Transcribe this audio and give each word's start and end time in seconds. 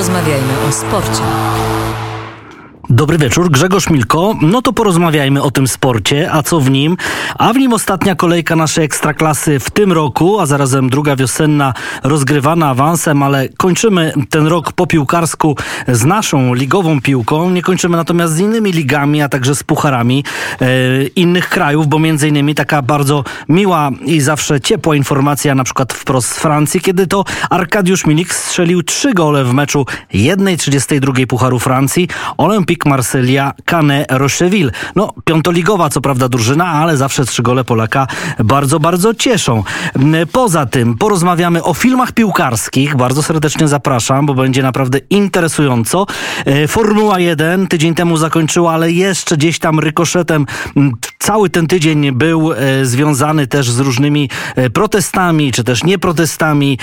Porozmawiajmy 0.00 0.54
o 0.68 0.72
sporcie. 0.72 1.69
Dobry 2.92 3.18
wieczór, 3.18 3.50
Grzegorz 3.50 3.90
Milko. 3.90 4.34
No 4.42 4.62
to 4.62 4.72
porozmawiajmy 4.72 5.42
o 5.42 5.50
tym 5.50 5.68
sporcie, 5.68 6.32
a 6.32 6.42
co 6.42 6.60
w 6.60 6.70
nim? 6.70 6.96
A 7.38 7.52
w 7.52 7.56
nim 7.56 7.72
ostatnia 7.72 8.14
kolejka 8.14 8.56
naszej 8.56 8.84
ekstraklasy 8.84 9.58
w 9.58 9.70
tym 9.70 9.92
roku, 9.92 10.40
a 10.40 10.46
zarazem 10.46 10.90
druga 10.90 11.16
wiosenna 11.16 11.74
rozgrywana 12.02 12.68
awansem, 12.68 13.22
ale 13.22 13.48
kończymy 13.48 14.12
ten 14.30 14.46
rok 14.46 14.72
po 14.72 14.86
piłkarsku 14.86 15.56
z 15.88 16.04
naszą 16.04 16.54
ligową 16.54 17.00
piłką. 17.00 17.50
Nie 17.50 17.62
kończymy 17.62 17.96
natomiast 17.96 18.34
z 18.34 18.38
innymi 18.38 18.72
ligami, 18.72 19.22
a 19.22 19.28
także 19.28 19.54
z 19.54 19.62
pucharami 19.62 20.24
e, 20.60 20.66
innych 21.06 21.48
krajów, 21.48 21.86
bo 21.88 21.98
między 21.98 22.28
innymi 22.28 22.54
taka 22.54 22.82
bardzo 22.82 23.24
miła 23.48 23.90
i 24.04 24.20
zawsze 24.20 24.60
ciepła 24.60 24.96
informacja, 24.96 25.54
na 25.54 25.64
przykład 25.64 25.92
wprost 25.92 26.28
z 26.28 26.38
Francji, 26.38 26.80
kiedy 26.80 27.06
to 27.06 27.24
Arkadiusz 27.50 28.06
Milik 28.06 28.34
strzelił 28.34 28.82
trzy 28.82 29.14
gole 29.14 29.44
w 29.44 29.54
meczu 29.54 29.86
1.32 30.14 31.26
Pucharu 31.26 31.58
Francji. 31.58 32.08
Olympique 32.38 32.79
Olympique 32.80 32.90
Marsylia, 32.90 33.52
Cane, 33.64 34.06
Rocheville. 34.10 34.70
No, 34.96 35.12
piątoligowa 35.24 35.90
co 35.90 36.00
prawda 36.00 36.28
drużyna, 36.28 36.66
ale 36.66 36.96
zawsze 36.96 37.24
trzy 37.24 37.42
gole 37.42 37.64
Polaka 37.64 38.06
bardzo, 38.44 38.80
bardzo 38.80 39.14
cieszą. 39.14 39.64
Poza 40.32 40.66
tym 40.66 40.98
porozmawiamy 40.98 41.62
o 41.62 41.74
filmach 41.74 42.12
piłkarskich. 42.12 42.96
Bardzo 42.96 43.22
serdecznie 43.22 43.68
zapraszam, 43.68 44.26
bo 44.26 44.34
będzie 44.34 44.62
naprawdę 44.62 44.98
interesująco. 45.10 46.06
E, 46.44 46.68
Formuła 46.68 47.20
1 47.20 47.66
tydzień 47.66 47.94
temu 47.94 48.16
zakończyła, 48.16 48.72
ale 48.72 48.92
jeszcze 48.92 49.36
gdzieś 49.36 49.58
tam 49.58 49.78
rykoszetem 49.78 50.46
cały 51.18 51.50
ten 51.50 51.66
tydzień 51.66 52.12
był 52.12 52.52
e, 52.52 52.84
związany 52.84 53.46
też 53.46 53.70
z 53.70 53.80
różnymi 53.80 54.28
e, 54.56 54.70
protestami, 54.70 55.52
czy 55.52 55.64
też 55.64 55.84
nieprotestami, 55.84 56.78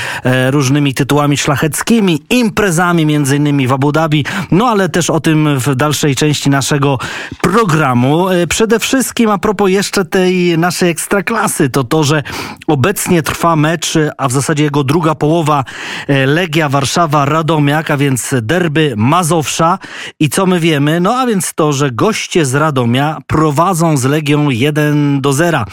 różnymi 0.52 0.94
tytułami 0.94 1.38
szlacheckimi, 1.38 2.22
imprezami 2.30 3.06
między 3.06 3.36
innymi 3.36 3.68
w 3.68 3.74
Abu 3.74 3.92
Dhabi, 3.92 4.26
no 4.52 4.68
ale 4.68 4.90
też 4.90 5.10
o 5.10 5.20
tym 5.20 5.60
w 5.60 5.76
dalszej 5.88 6.16
części 6.16 6.50
naszego 6.50 6.98
programu. 7.42 8.30
E, 8.30 8.48
przede 8.48 8.80
wszystkim 8.80 9.30
a 9.30 9.38
propos 9.38 9.70
jeszcze 9.70 10.06
tej 10.06 10.58
naszej 10.58 10.90
ekstraklasy, 10.90 11.70
to 11.70 11.84
to, 11.84 12.04
że 12.04 12.24
obecnie 12.68 13.24
trwa 13.24 13.56
mecz, 13.56 13.94
a 14.18 14.28
w 14.28 14.32
zasadzie 14.32 14.64
jego 14.64 14.84
druga 14.84 15.16
połowa 15.16 15.64
e, 16.08 16.26
Legia 16.26 16.70
Warszawa 16.70 17.26
Radomiak, 17.26 17.92
a 17.92 17.98
więc 17.98 18.36
derby 18.42 18.94
Mazowsza. 18.98 19.80
I 20.20 20.30
co 20.30 20.46
my 20.46 20.60
wiemy? 20.60 21.00
No 21.00 21.16
a 21.16 21.28
więc 21.28 21.54
to, 21.54 21.74
że 21.74 21.92
goście 21.92 22.46
z 22.46 22.56
Radomia 22.56 23.18
prowadzą 23.28 23.98
z 23.98 24.04
Legią 24.04 24.50
1 24.50 25.22
do 25.22 25.34
0. 25.34 25.66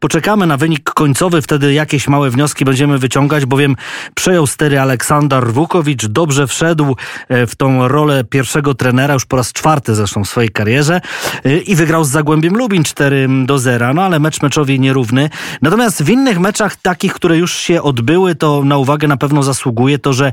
Poczekamy 0.00 0.46
na 0.46 0.56
wynik 0.56 0.90
końcowy, 0.90 1.42
wtedy 1.42 1.72
jakieś 1.72 2.08
małe 2.08 2.30
wnioski 2.30 2.64
będziemy 2.64 2.98
wyciągać, 2.98 3.46
bowiem 3.46 3.76
przejął 4.14 4.46
stery 4.46 4.80
Aleksander 4.80 5.52
Wukowicz, 5.52 6.06
dobrze 6.06 6.46
wszedł 6.46 6.96
e, 7.28 7.46
w 7.46 7.56
tą 7.56 7.88
rolę 7.88 8.24
pierwszego 8.24 8.74
trenera 8.74 9.14
już 9.14 9.26
po 9.26 9.36
raz 9.36 9.52
czwarty 9.52 9.61
zresztą 9.94 10.24
w 10.24 10.28
swojej 10.28 10.50
karierze 10.50 11.00
y, 11.46 11.58
i 11.58 11.76
wygrał 11.76 12.04
z 12.04 12.08
Zagłębiem 12.08 12.56
Lubin 12.56 12.84
4 12.84 13.28
do 13.46 13.58
0, 13.58 13.94
no 13.94 14.02
ale 14.02 14.20
mecz 14.20 14.42
meczowi 14.42 14.80
nierówny. 14.80 15.30
Natomiast 15.62 16.02
w 16.02 16.10
innych 16.10 16.40
meczach 16.40 16.76
takich, 16.76 17.14
które 17.14 17.38
już 17.38 17.54
się 17.54 17.82
odbyły, 17.82 18.34
to 18.34 18.64
na 18.64 18.76
uwagę 18.76 19.08
na 19.08 19.16
pewno 19.16 19.42
zasługuje 19.42 19.98
to, 19.98 20.12
że 20.12 20.32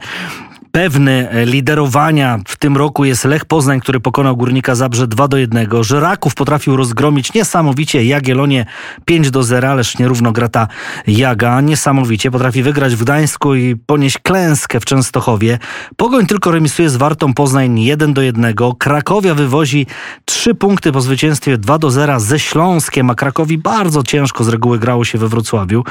pewny 0.72 1.30
e, 1.30 1.45
liderowania 1.45 2.39
w 2.48 2.58
tym 2.58 2.78
roku 2.78 3.06
jest 3.06 3.25
Lech 3.25 3.45
Poznań, 3.45 3.80
który 3.80 4.00
pokonał 4.00 4.38
Górnika 4.38 4.76
Zabrze 4.76 5.08
2 5.08 5.28
do 5.28 5.38
1. 5.38 5.84
że 5.84 6.00
Raków 6.00 6.36
potrafił 6.36 6.78
rozgromić 6.78 7.34
niesamowicie 7.34 8.06
Jagiellonie 8.06 8.66
5 9.06 9.31
do 9.31 9.44
0, 9.44 9.70
ależ 9.70 9.98
nierówno 9.98 10.31
grata 10.31 10.67
Jaga. 11.08 11.61
Niesamowicie 11.61 12.31
potrafi 12.31 12.64
wygrać 12.64 12.95
w 12.95 13.03
Gdańsku 13.03 13.56
i 13.56 13.76
ponieść 13.76 14.17
klęskę 14.17 14.80
w 14.80 14.86
Częstochowie. 14.86 15.59
Pogoń 15.98 16.26
tylko 16.26 16.52
remisuje 16.52 16.89
z 16.89 16.95
Wartą 16.95 17.33
Poznań 17.33 17.80
1 17.80 18.14
do 18.14 18.22
1. 18.22 18.54
Krakowia 18.80 19.36
wywozi 19.36 19.88
3 20.26 20.55
punkty 20.55 20.92
po 20.92 21.02
zwycięstwie 21.02 21.58
2 21.58 21.77
do 21.77 21.92
0 21.92 22.20
ze 22.20 22.39
Śląskiem, 22.39 23.10
a 23.10 23.16
Krakowi 23.16 23.58
bardzo 23.58 24.04
ciężko 24.04 24.43
z 24.43 24.48
reguły 24.48 24.80
grało 24.80 25.05
się 25.05 25.17
we 25.17 25.27
Wrocławiu. 25.27 25.83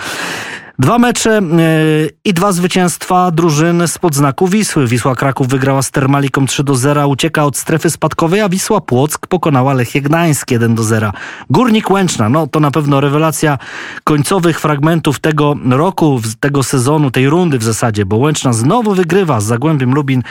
Dwa 0.81 0.99
mecze 0.99 1.41
yy, 1.43 2.11
i 2.25 2.35
dwa 2.35 2.53
zwycięstwa 2.53 3.31
drużyn 3.31 3.89
spod 3.89 4.15
znaku 4.15 4.49
Wisły. 4.49 4.87
Wisła 4.87 5.15
Kraków 5.15 5.49
wygrała 5.49 5.83
z 5.83 5.91
Termaliką 5.91 6.47
3 6.47 6.65
do 6.65 6.75
0, 6.75 7.09
ucieka 7.09 7.45
od 7.45 7.57
strefy 7.57 7.91
spadkowej, 7.91 8.41
a 8.41 8.49
Wisła 8.49 8.81
Płock 8.81 9.27
pokonała 9.27 9.75
Lechie 9.75 10.01
Gdańsk 10.01 10.51
1 10.51 10.75
do 10.75 10.83
0. 10.83 11.13
Górnik 11.51 11.91
Łęczna, 11.91 12.29
no 12.29 12.47
to 12.47 12.61
na 12.61 12.71
pewno 12.71 13.01
rewelacja 13.01 13.59
końcowych 14.05 14.61
fragmentów 14.61 15.19
tego 15.19 15.55
roku, 15.71 16.21
tego 16.41 16.63
sezonu, 16.63 17.11
tej 17.11 17.29
rundy 17.29 17.59
w 17.59 17.65
zasadzie, 17.65 18.07
bo 18.07 18.17
Łęczna 18.17 18.53
znowu 18.53 18.95
wygrywa 18.95 19.41
z 19.41 19.45
Zagłębiem 19.45 19.95
Lubin 19.95 20.23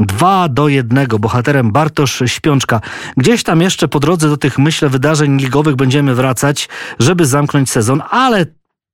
2 0.00 0.48
do 0.48 0.68
1. 0.68 1.06
Bohaterem 1.18 1.72
Bartosz 1.72 2.22
Śpiączka. 2.26 2.80
Gdzieś 3.16 3.42
tam 3.42 3.60
jeszcze 3.60 3.88
po 3.88 4.00
drodze 4.00 4.28
do 4.28 4.36
tych, 4.36 4.58
myślę, 4.58 4.88
wydarzeń 4.88 5.36
ligowych 5.36 5.76
będziemy 5.76 6.14
wracać, 6.14 6.68
żeby 6.98 7.26
zamknąć 7.26 7.70
sezon, 7.70 8.02
ale 8.10 8.46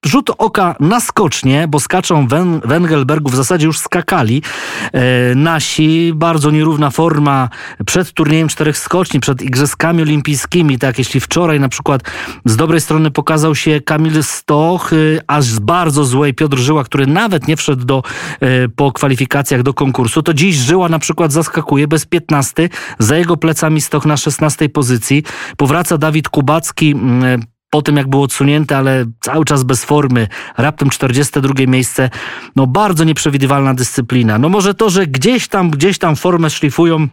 rzut 0.07 0.31
oka 0.39 0.75
na 0.81 1.01
skocznie, 1.01 1.69
bo 1.69 1.81
skaczą 1.81 2.27
Wen 2.27 2.61
Wengelbergu, 2.65 3.31
w 3.31 3.37
zasadzie 3.37 3.67
już 3.67 3.79
skakali 3.79 4.43
e, 4.93 5.35
nasi. 5.35 6.13
Bardzo 6.15 6.51
nierówna 6.51 6.91
forma 6.91 7.49
przed 7.87 8.13
turniejem 8.13 8.49
czterech 8.49 8.79
skoczni, 8.79 9.21
przed 9.21 9.43
Igrzyskami 9.43 10.03
Olimpijskimi. 10.03 10.79
Tak, 10.79 10.99
jeśli 10.99 11.21
wczoraj 11.21 11.61
na 11.61 11.69
przykład 11.69 12.03
z 12.45 12.57
dobrej 12.57 12.81
strony 12.81 13.11
pokazał 13.11 13.55
się 13.55 13.81
Kamil 13.81 14.23
Stoch, 14.23 14.93
e, 14.93 14.97
aż 15.27 15.45
z 15.45 15.59
bardzo 15.59 16.05
złej 16.05 16.35
Piotr 16.35 16.59
Żyła, 16.59 16.85
który 16.85 17.07
nawet 17.07 17.49
nie 17.49 17.57
wszedł 17.57 17.85
do, 17.85 18.03
e, 18.41 18.69
po 18.69 18.93
kwalifikacjach 18.93 19.63
do 19.63 19.75
konkursu, 19.75 20.23
to 20.23 20.35
dziś 20.35 20.57
Żyła 20.57 20.89
na 20.89 20.99
przykład 20.99 21.33
zaskakuje 21.33 21.89
bez 21.89 22.07
15. 22.07 22.69
Za 22.99 23.17
jego 23.17 23.37
plecami 23.37 23.81
Stoch 23.81 24.07
na 24.07 24.17
16 24.17 24.69
pozycji. 24.69 25.23
Powraca 25.57 25.99
Dawid 25.99 26.29
Kubacki, 26.29 26.95
po 27.71 27.83
tym 27.83 27.97
jak 27.97 28.09
był 28.09 28.23
odsunięty, 28.23 28.77
ale 28.77 29.05
cały 29.21 29.45
czas 29.45 29.63
bez 29.63 29.85
formy, 29.85 30.29
raptem 30.57 30.91
42 30.91 31.55
miejsce, 31.67 32.11
no 32.57 32.67
bardzo 32.67 33.05
nieprzewidywalna 33.05 33.75
dyscyplina. 33.75 34.39
No 34.39 34.49
może 34.49 34.75
to, 34.75 34.91
że 34.91 35.07
gdzieś 35.07 35.49
tam, 35.49 35.71
gdzieś 35.71 35.99
tam 35.99 36.17
formę 36.17 36.51
szlifują, 36.51 37.09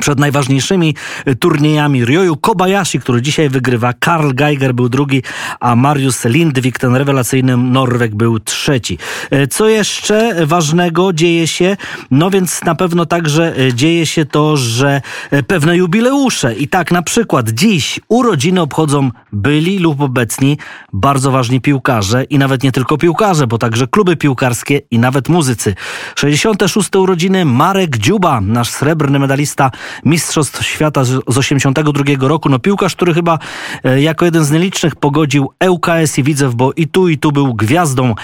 przed 0.00 0.18
najważniejszymi 0.18 0.94
y, 1.28 1.36
turniejami 1.36 2.04
Ryoyu 2.04 2.36
Kobayashi, 2.36 3.00
który 3.00 3.22
dzisiaj 3.22 3.48
wygrywa, 3.48 3.92
Karl 3.92 4.30
Geiger 4.34 4.74
był 4.74 4.88
drugi, 4.88 5.22
a 5.60 5.76
Mariusz 5.76 6.24
Lindvik, 6.24 6.78
ten 6.78 6.96
rewelacyjny 6.96 7.56
Norweg, 7.56 8.14
był 8.14 8.40
trzeci. 8.40 8.98
Y, 9.32 9.46
co 9.46 9.68
jeszcze 9.68 10.46
ważnego 10.46 11.12
dzieje 11.12 11.46
się? 11.46 11.76
No 12.10 12.30
więc 12.30 12.64
na 12.64 12.74
pewno 12.74 13.06
także 13.06 13.58
y, 13.58 13.74
dzieje 13.74 14.06
się 14.06 14.24
to, 14.24 14.56
że 14.56 15.00
pewne 15.46 15.76
jubileusze 15.76 16.54
i 16.54 16.68
tak 16.68 16.90
na 16.90 17.02
przykład 17.02 17.50
dziś 17.50 18.00
urodziny 18.08 18.60
obchodzą 18.60 19.10
byli 19.32 19.78
lub 19.78 20.00
obecni 20.00 20.58
bardzo 20.92 21.30
ważni 21.30 21.60
piłkarze 21.60 22.24
i 22.24 22.38
nawet 22.38 22.62
nie 22.62 22.72
tylko 22.72 22.98
piłkarze, 22.98 23.46
bo 23.46 23.58
także 23.58 23.86
kluby 23.86 24.16
piłkarskie 24.16 24.80
i 24.90 24.98
nawet 24.98 25.28
muzycy. 25.28 25.74
66. 26.16 26.96
urodziny 26.96 27.44
Marek 27.44 27.96
Dziuba, 27.96 28.40
nasz 28.40 28.70
srebrny 28.70 29.18
medalista 29.18 29.70
Mistrzostw 30.04 30.66
Świata 30.66 31.04
z 31.04 31.38
82 31.38 32.28
roku. 32.28 32.48
No 32.48 32.58
piłkarz, 32.58 32.94
który 32.96 33.14
chyba 33.14 33.38
e, 33.84 34.02
jako 34.02 34.24
jeden 34.24 34.44
z 34.44 34.50
nielicznych 34.50 34.96
pogodził 34.96 35.50
ŁKS 35.68 36.18
i 36.18 36.22
Widzew, 36.22 36.54
bo 36.54 36.72
i 36.72 36.86
tu, 36.86 37.08
i 37.08 37.18
tu 37.18 37.32
był 37.32 37.54
gwiazdą. 37.54 38.14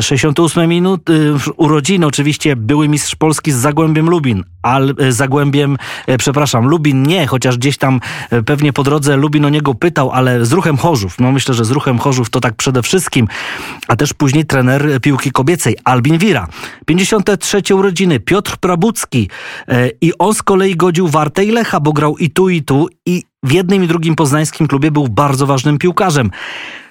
68 0.00 0.62
e, 0.62 0.66
minut, 0.66 1.10
e, 1.10 1.12
urodziny 1.56 2.06
oczywiście 2.06 2.56
były 2.56 2.88
mistrz 2.88 3.16
Polski 3.16 3.52
z 3.52 3.56
Zagłębiem 3.56 4.10
Lubin. 4.10 4.44
Al, 4.62 4.94
Zagłębiem, 5.08 5.76
przepraszam, 6.18 6.66
Lubin 6.68 7.02
nie, 7.02 7.26
chociaż 7.26 7.58
gdzieś 7.58 7.78
tam 7.78 8.00
pewnie 8.46 8.72
po 8.72 8.82
drodze 8.82 9.16
Lubin 9.16 9.44
o 9.44 9.48
niego 9.48 9.74
pytał, 9.74 10.10
ale 10.10 10.46
z 10.46 10.52
ruchem 10.52 10.76
Chorzów. 10.76 11.20
No 11.20 11.32
myślę, 11.32 11.54
że 11.54 11.64
z 11.64 11.70
ruchem 11.70 11.98
Chorzów 11.98 12.30
to 12.30 12.40
tak 12.40 12.54
przede 12.54 12.82
wszystkim. 12.82 13.28
A 13.88 13.96
też 13.96 14.14
później 14.14 14.44
trener 14.44 15.00
piłki 15.00 15.30
kobiecej, 15.30 15.76
Albin 15.84 16.18
Wira. 16.18 16.48
53 16.86 17.74
urodziny, 17.74 18.20
Piotr 18.20 18.56
Prabucki. 18.56 19.30
I 20.00 20.12
on 20.18 20.34
z 20.34 20.42
kolei 20.42 20.65
kolei 20.66 20.76
godził 20.76 21.08
Wartę 21.08 21.44
i 21.44 21.50
Lecha, 21.50 21.80
bo 21.80 21.92
grał 21.92 22.16
i 22.16 22.30
tu, 22.30 22.48
i 22.48 22.62
tu 22.62 22.88
i 23.06 23.22
w 23.42 23.52
jednym 23.52 23.84
i 23.84 23.88
drugim 23.88 24.16
poznańskim 24.16 24.68
klubie 24.68 24.90
był 24.90 25.08
bardzo 25.08 25.46
ważnym 25.46 25.78
piłkarzem. 25.78 26.30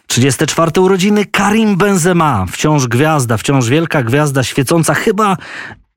34 0.08 0.82
urodziny 0.82 1.26
Karim 1.26 1.78
Benzema, 1.78 2.46
wciąż 2.52 2.88
gwiazda, 2.88 3.38
wciąż 3.38 3.70
wielka 3.70 4.04
gwiazda, 4.04 4.44
świecąca 4.44 4.94
chyba 4.94 5.38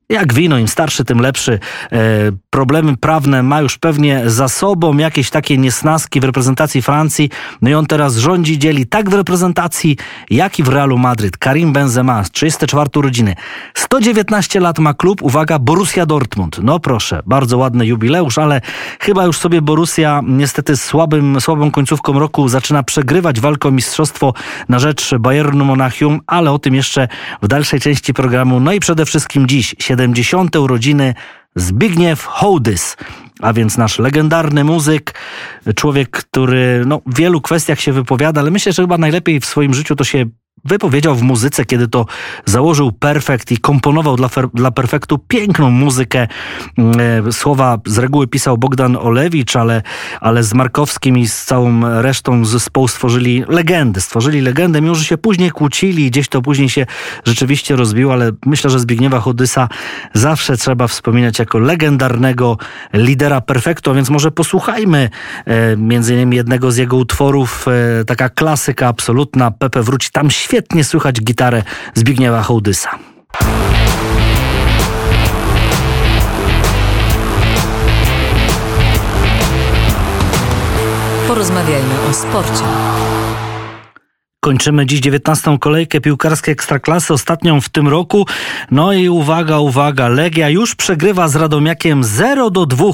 jak 0.09 0.33
wino, 0.33 0.57
im 0.57 0.67
starszy, 0.67 1.05
tym 1.05 1.19
lepszy. 1.19 1.59
E, 1.91 1.97
problemy 2.49 2.97
prawne 2.97 3.43
ma 3.43 3.61
już 3.61 3.77
pewnie 3.77 4.23
za 4.25 4.47
sobą, 4.47 4.97
jakieś 4.97 5.29
takie 5.29 5.57
niesnaski 5.57 6.19
w 6.19 6.23
reprezentacji 6.23 6.81
Francji. 6.81 7.29
No 7.61 7.69
i 7.69 7.73
on 7.73 7.85
teraz 7.85 8.17
rządzi, 8.17 8.59
dzieli 8.59 8.87
tak 8.87 9.09
w 9.09 9.13
reprezentacji, 9.13 9.97
jak 10.29 10.59
i 10.59 10.63
w 10.63 10.67
Realu 10.67 10.97
Madryt. 10.97 11.37
Karim 11.37 11.73
Benzema, 11.73 12.23
34 12.31 12.89
urodziny. 12.95 13.35
119 13.73 14.59
lat 14.59 14.79
ma 14.79 14.93
klub, 14.93 15.21
uwaga, 15.23 15.59
Borussia 15.59 16.05
Dortmund. 16.05 16.59
No 16.63 16.79
proszę, 16.79 17.21
bardzo 17.25 17.57
ładny 17.57 17.85
jubileusz, 17.85 18.37
ale 18.37 18.61
chyba 18.99 19.25
już 19.25 19.37
sobie 19.37 19.61
Borussia 19.61 20.21
niestety 20.27 20.77
słabym, 20.77 21.41
słabą 21.41 21.71
końcówką 21.71 22.19
roku 22.19 22.47
zaczyna 22.47 22.83
przegrywać 22.83 23.39
walkę 23.39 23.67
o 23.67 23.71
mistrzostwo 23.71 24.33
na 24.69 24.79
rzecz 24.79 25.15
Bayernu 25.15 25.65
Monachium, 25.65 26.21
ale 26.27 26.51
o 26.51 26.59
tym 26.59 26.75
jeszcze 26.75 27.07
w 27.41 27.47
dalszej 27.47 27.79
części 27.79 28.13
programu. 28.13 28.59
No 28.59 28.73
i 28.73 28.79
przede 28.79 29.05
wszystkim 29.05 29.47
dziś, 29.47 29.75
7 29.79 29.98
70. 29.99 30.55
urodziny 30.55 31.13
Zbigniew 31.55 32.25
Hołdys 32.25 32.97
a 33.39 33.53
więc 33.53 33.77
nasz 33.77 33.99
legendarny 33.99 34.63
muzyk, 34.63 35.13
człowiek, 35.75 36.09
który 36.09 36.83
no, 36.85 37.01
w 37.05 37.17
wielu 37.17 37.41
kwestiach 37.41 37.79
się 37.79 37.93
wypowiada, 37.93 38.41
ale 38.41 38.51
myślę, 38.51 38.73
że 38.73 38.83
chyba 38.83 38.97
najlepiej 38.97 39.39
w 39.39 39.45
swoim 39.45 39.73
życiu 39.73 39.95
to 39.95 40.03
się 40.03 40.25
wypowiedział 40.65 41.15
w 41.15 41.21
muzyce, 41.21 41.65
kiedy 41.65 41.87
to 41.87 42.05
założył 42.45 42.91
Perfekt 42.91 43.51
i 43.51 43.57
komponował 43.57 44.15
dla, 44.15 44.29
dla 44.53 44.71
Perfektu 44.71 45.17
piękną 45.17 45.71
muzykę. 45.71 46.27
Mm, 46.77 47.27
e, 47.27 47.31
słowa 47.31 47.77
z 47.85 47.97
reguły 47.97 48.27
pisał 48.27 48.57
Bogdan 48.57 48.95
Olewicz, 48.95 49.55
ale, 49.55 49.81
ale 50.21 50.43
z 50.43 50.53
Markowskim 50.53 51.17
i 51.17 51.27
z 51.27 51.45
całą 51.45 52.01
resztą 52.01 52.45
zespołu 52.45 52.87
stworzyli 52.87 53.43
legendę. 53.47 54.01
Stworzyli 54.01 54.41
legendę, 54.41 54.81
mimo 54.81 54.95
że 54.95 55.03
się 55.03 55.17
później 55.17 55.51
kłócili 55.51 56.05
i 56.05 56.11
gdzieś 56.11 56.27
to 56.27 56.41
później 56.41 56.69
się 56.69 56.85
rzeczywiście 57.25 57.75
rozbiło, 57.75 58.13
ale 58.13 58.31
myślę, 58.45 58.69
że 58.69 58.79
Zbigniewa 58.79 59.19
Chodysa 59.19 59.69
zawsze 60.13 60.57
trzeba 60.57 60.87
wspominać 60.87 61.39
jako 61.39 61.59
legendarnego 61.59 62.57
lidera 62.93 63.41
Perfektu, 63.41 63.93
więc 63.93 64.09
może 64.09 64.31
posłuchajmy 64.31 65.09
e, 65.45 65.77
między 65.77 66.13
innymi 66.13 66.35
jednego 66.35 66.71
z 66.71 66.77
jego 66.77 66.97
utworów, 66.97 67.65
e, 68.01 68.05
taka 68.05 68.29
klasyka 68.29 68.87
absolutna, 68.87 69.51
Pepe 69.51 69.81
wróci 69.81 70.09
tam 70.11 70.31
świetnie 70.31 70.48
słychać 70.83 71.21
gitarę 71.21 71.63
Zbigniewa 71.95 72.41
Hołdysa. 72.41 72.89
Porozmawiajmy 81.27 81.93
o 82.09 82.13
sporcie. 82.13 82.63
Kończymy 84.41 84.85
dziś 84.85 84.99
19. 84.99 85.57
kolejkę 85.59 86.01
piłkarskiej 86.01 86.51
Ekstraklasy, 86.51 87.13
ostatnią 87.13 87.61
w 87.61 87.69
tym 87.69 87.87
roku. 87.87 88.25
No 88.71 88.93
i 88.93 89.09
uwaga, 89.09 89.57
uwaga, 89.57 90.07
Legia 90.07 90.49
już 90.49 90.75
przegrywa 90.75 91.27
z 91.27 91.35
Radomiakiem 91.35 92.03
0 92.03 92.49
do 92.49 92.65
2. 92.65 92.85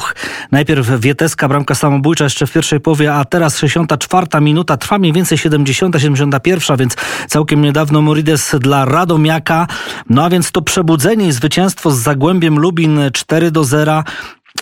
Najpierw 0.52 1.00
Wieteska, 1.00 1.48
bramka 1.48 1.76
samobójcza 1.76 2.24
jeszcze 2.24 2.48
w 2.48 2.52
pierwszej 2.52 2.80
połowie, 2.80 3.14
a 3.14 3.26
teraz 3.26 3.58
64 3.58 4.28
minuta, 4.42 4.78
trwa 4.78 4.98
mniej 4.98 5.14
więcej 5.14 5.38
70, 5.38 5.96
71, 5.98 6.78
więc 6.78 6.96
całkiem 7.28 7.62
niedawno 7.62 8.02
Morides 8.02 8.56
dla 8.60 8.86
Radomiaka. 8.86 9.68
No 10.10 10.24
a 10.24 10.30
więc 10.30 10.52
to 10.52 10.62
przebudzenie 10.62 11.28
i 11.28 11.32
zwycięstwo 11.32 11.92
z 11.92 11.98
Zagłębiem 11.98 12.60
Lubin 12.60 13.00
4 13.14 13.52
do 13.52 13.64
0 13.64 14.04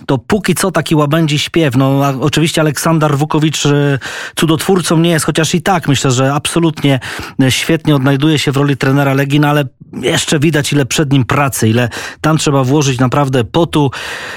to 0.05 0.17
póki 0.17 0.55
co 0.55 0.71
taki 0.71 0.95
łabędzi 0.95 1.39
śpiew. 1.39 1.75
No, 1.75 2.01
oczywiście 2.21 2.61
Aleksander 2.61 3.17
Wukowicz 3.17 3.65
e, 3.65 3.99
cudotwórcą 4.35 4.99
nie 4.99 5.09
jest, 5.09 5.25
chociaż 5.25 5.55
i 5.55 5.61
tak 5.61 5.87
myślę, 5.87 6.11
że 6.11 6.33
absolutnie 6.33 6.99
e, 7.41 7.51
świetnie 7.51 7.95
odnajduje 7.95 8.39
się 8.39 8.51
w 8.51 8.57
roli 8.57 8.77
trenera 8.77 9.13
Legina, 9.13 9.49
ale 9.49 9.65
jeszcze 10.01 10.39
widać 10.39 10.73
ile 10.73 10.85
przed 10.85 11.11
nim 11.11 11.25
pracy, 11.25 11.69
ile 11.69 11.89
tam 12.21 12.37
trzeba 12.37 12.63
włożyć 12.63 12.99
naprawdę 12.99 13.43
potu, 13.43 13.91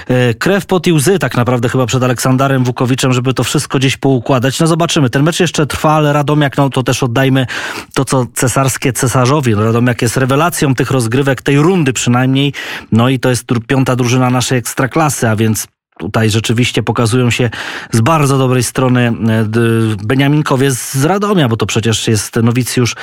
e, 0.08 0.34
krew, 0.34 0.66
pot 0.66 0.86
i 0.86 0.92
łzy 0.92 1.18
tak 1.18 1.36
naprawdę 1.36 1.68
chyba 1.68 1.86
przed 1.86 2.02
Aleksandarem 2.02 2.64
Wukowiczem, 2.64 3.12
żeby 3.12 3.34
to 3.34 3.44
wszystko 3.44 3.78
gdzieś 3.78 3.96
poukładać. 3.96 4.60
No 4.60 4.66
zobaczymy, 4.66 5.10
ten 5.10 5.22
mecz 5.22 5.40
jeszcze 5.40 5.66
trwa, 5.66 5.92
ale 5.92 6.12
Radomiak, 6.12 6.56
no 6.56 6.70
to 6.70 6.82
też 6.82 7.02
oddajmy 7.02 7.46
to, 7.94 8.04
co 8.04 8.26
cesarskie 8.34 8.92
cesarzowi. 8.92 9.54
No, 9.54 9.64
Radomiak 9.64 10.02
jest 10.02 10.16
rewelacją 10.16 10.74
tych 10.74 10.90
rozgrywek, 10.90 11.42
tej 11.42 11.58
rundy 11.58 11.92
przynajmniej, 11.92 12.52
no 12.92 13.08
i 13.08 13.18
to 13.18 13.30
jest 13.30 13.46
piąta 13.66 13.96
drużyna 13.96 14.30
naszej 14.30 14.58
ekstraklasy, 14.58 15.28
a 15.28 15.36
więc 15.36 15.55
tutaj 15.98 16.30
rzeczywiście 16.30 16.82
pokazują 16.82 17.30
się 17.30 17.50
z 17.92 18.00
bardzo 18.00 18.38
dobrej 18.38 18.62
strony 18.62 19.00
e, 19.00 19.14
Beniaminkowie 20.04 20.70
z 20.70 21.04
Radomia, 21.04 21.48
bo 21.48 21.56
to 21.56 21.66
przecież 21.66 22.08
jest 22.08 22.36
nowicjusz 22.36 22.94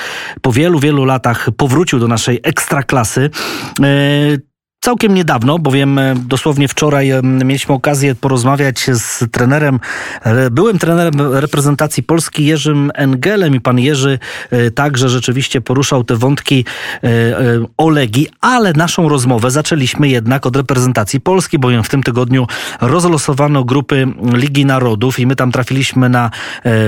po 0.42 0.52
wielu, 0.52 0.78
wielu 0.78 1.04
latach 1.04 1.48
powrócił 1.56 1.98
do 1.98 2.08
naszej 2.08 2.40
ekstraklasy. 2.42 3.30
E, 4.84 4.94
całkiem 4.94 5.14
niedawno, 5.14 5.58
bowiem 5.58 5.98
e, 5.98 6.14
dosłownie 6.26 6.68
wczoraj 6.68 7.10
e, 7.10 7.22
mieliśmy 7.22 7.74
okazję 7.74 8.14
porozmawiać 8.14 8.90
z 8.92 9.24
trenerem, 9.30 9.80
byłym 10.50 10.78
trenerem 10.78 11.32
reprezentacji 11.32 12.02
Polski 12.02 12.44
Jerzym 12.44 12.90
Engelem 12.94 13.54
i 13.54 13.60
pan 13.60 13.78
Jerzy 13.78 14.18
e, 14.50 14.70
także 14.70 15.08
rzeczywiście 15.08 15.60
poruszał 15.60 16.04
te 16.04 16.16
wątki 16.16 16.64
Olegi, 17.76 18.26
ale 18.40 18.72
naszą 18.72 19.08
rozmowę 19.08 19.50
zaczęliśmy 19.50 20.08
jednak 20.08 20.46
od 20.46 20.56
reprezentacji 20.56 21.20
Polski, 21.20 21.58
bowiem 21.58 21.82
w 21.82 21.88
tym 21.88 22.02
tygodniu 22.02 22.46
rozlosowano 22.80 23.64
grupy 23.64 24.06
Ligi 24.32 24.66
Narodów 24.66 25.18
i 25.18 25.26
my 25.26 25.36
tam 25.36 25.52
trafiliśmy 25.52 26.08
na 26.08 26.30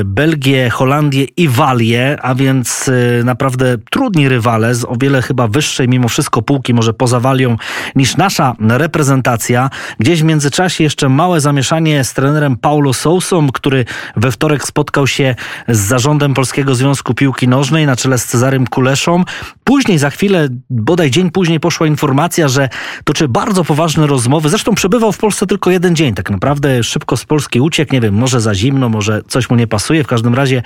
Belgię, 0.05 0.71
Holandię 0.71 1.25
i 1.37 1.49
Walię, 1.49 2.19
a 2.23 2.35
więc 2.35 2.91
naprawdę 3.25 3.77
trudni 3.91 4.29
rywale 4.29 4.75
z 4.75 4.85
o 4.85 4.97
wiele 5.01 5.23
chyba 5.23 5.49
wyższej 5.49 5.89
mimo 5.89 6.09
wszystko 6.09 6.43
półki, 6.43 6.75
może 6.75 6.95
poza 6.95 7.21
Walią 7.21 7.57
niż 7.95 8.17
nasza 8.17 8.55
reprezentacja. 8.61 9.71
Gdzieś 9.99 10.23
w 10.23 10.25
międzyczasie 10.25 10.85
jeszcze 10.85 11.09
małe 11.09 11.41
zamieszanie 11.41 12.05
z 12.05 12.15
trenerem 12.15 12.57
Paulo 12.57 12.93
Sousą, 12.93 13.49
który 13.53 13.85
we 14.17 14.33
wtorek 14.33 14.65
spotkał 14.65 15.07
się 15.07 15.35
z 15.69 15.79
zarządem 15.79 16.35
Polskiego 16.35 16.75
Związku 16.75 17.15
Piłki 17.15 17.49
Nożnej 17.49 17.87
na 17.87 17.97
czele 17.97 18.19
z 18.19 18.25
Cezarym 18.25 18.67
Kuleszą. 18.67 19.25
Później, 19.65 19.99
za 19.99 20.11
chwilę, 20.11 20.49
bodaj 20.71 21.11
dzień 21.11 21.31
później 21.31 21.61
poszła 21.61 21.87
informacja, 21.87 22.49
że 22.49 22.69
toczy 23.05 23.29
bardzo 23.29 23.65
poważne 23.65 24.07
rozmowy. 24.07 24.49
Zresztą 24.49 24.75
przebywał 24.75 25.13
w 25.13 25.19
Polsce 25.19 25.47
tylko 25.47 25.71
jeden 25.71 25.97
dzień. 25.97 26.15
Tak 26.15 26.31
naprawdę 26.31 26.83
szybko 26.83 27.17
z 27.17 27.25
Polski 27.25 27.61
uciekł. 27.61 27.93
Nie 27.93 28.01
wiem, 28.01 28.15
może 28.15 28.41
za 28.41 28.55
zimno, 28.55 28.89
może 28.89 29.23
coś 29.29 29.51
mu 29.51 29.57
nie 29.57 29.67
pasuje. 29.67 30.05
W 30.05 30.07
każdym 30.07 30.35
razie 30.35 30.63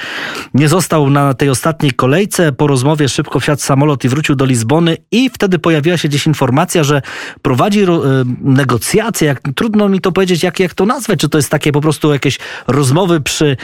nie 0.55 0.69
został 0.69 1.11
na 1.11 1.35
tej 1.35 1.51
ostatniej 1.51 1.93
kolejce. 1.93 2.53
Po 2.53 2.67
rozmowie 2.67 3.09
szybko 3.09 3.41
wsiadł 3.41 3.63
samolot 3.63 4.05
i 4.05 4.09
wrócił 4.09 4.35
do 4.35 4.45
Lizbony 4.45 4.97
i 5.11 5.31
wtedy 5.31 5.59
pojawiła 5.59 5.97
się 5.97 6.09
gdzieś 6.09 6.27
informacja, 6.27 6.85
że 6.85 7.03
prowadzi 7.43 7.85
ro, 7.85 8.21
e, 8.21 8.25
negocjacje, 8.41 9.29
jak, 9.29 9.41
trudno 9.55 9.89
mi 9.89 10.01
to 10.01 10.13
powiedzieć, 10.13 10.43
jak, 10.43 10.61
jak 10.61 10.75
to 10.75 10.87
nazwać, 10.87 11.21
czy 11.21 11.29
to 11.29 11.39
jest 11.39 11.51
takie 11.51 11.73
po 11.73 11.81
prostu 11.81 12.13
jakieś 12.13 12.39
rozmowy 12.67 13.21
przy 13.21 13.57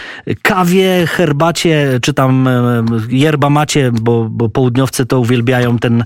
kawie, 0.42 1.06
herbacie, 1.06 1.98
czy 2.02 2.14
tam 2.14 2.48
e, 2.48 2.84
yerba 3.08 3.50
macie, 3.50 3.92
bo, 3.92 4.28
bo 4.30 4.48
południowcy 4.48 5.06
to 5.06 5.20
uwielbiają 5.20 5.78
ten 5.78 6.04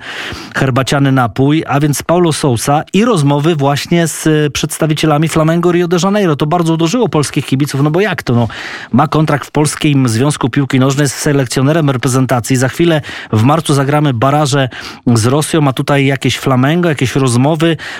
herbaciany 0.54 1.12
napój, 1.12 1.64
a 1.66 1.80
więc 1.80 2.02
Paulo 2.02 2.32
Sousa 2.32 2.82
i 2.92 3.04
rozmowy 3.04 3.56
właśnie 3.56 4.06
z 4.06 4.52
przedstawicielami 4.52 5.28
Flamengo 5.28 5.72
Rio 5.72 5.88
de 5.88 5.96
Janeiro. 6.02 6.36
To 6.36 6.46
bardzo 6.46 6.74
uderzyło 6.74 7.08
polskich 7.08 7.46
kibiców, 7.46 7.82
no 7.82 7.90
bo 7.90 8.00
jak 8.00 8.22
to, 8.22 8.34
no, 8.34 8.48
ma 8.92 9.08
kontrakt 9.08 9.46
w 9.46 9.50
Polskim 9.50 10.08
Związku 10.08 10.50
Piłki 10.50 10.80
Nożnej 10.80 11.08
z 11.08 11.14
selekcjonerem 11.14 11.90
reprezentacji. 11.90 12.56
Za 12.56 12.68
chwilę 12.68 13.00
w 13.32 13.42
marcu 13.42 13.74
zagramy 13.74 14.14
baraże 14.14 14.68
z 15.14 15.26
Rosją, 15.26 15.68
a 15.68 15.72
tutaj 15.72 16.06
jakieś 16.06 16.36
Flamengo, 16.36 16.88
jakieś 16.88 17.16
rozmowy. 17.16 17.29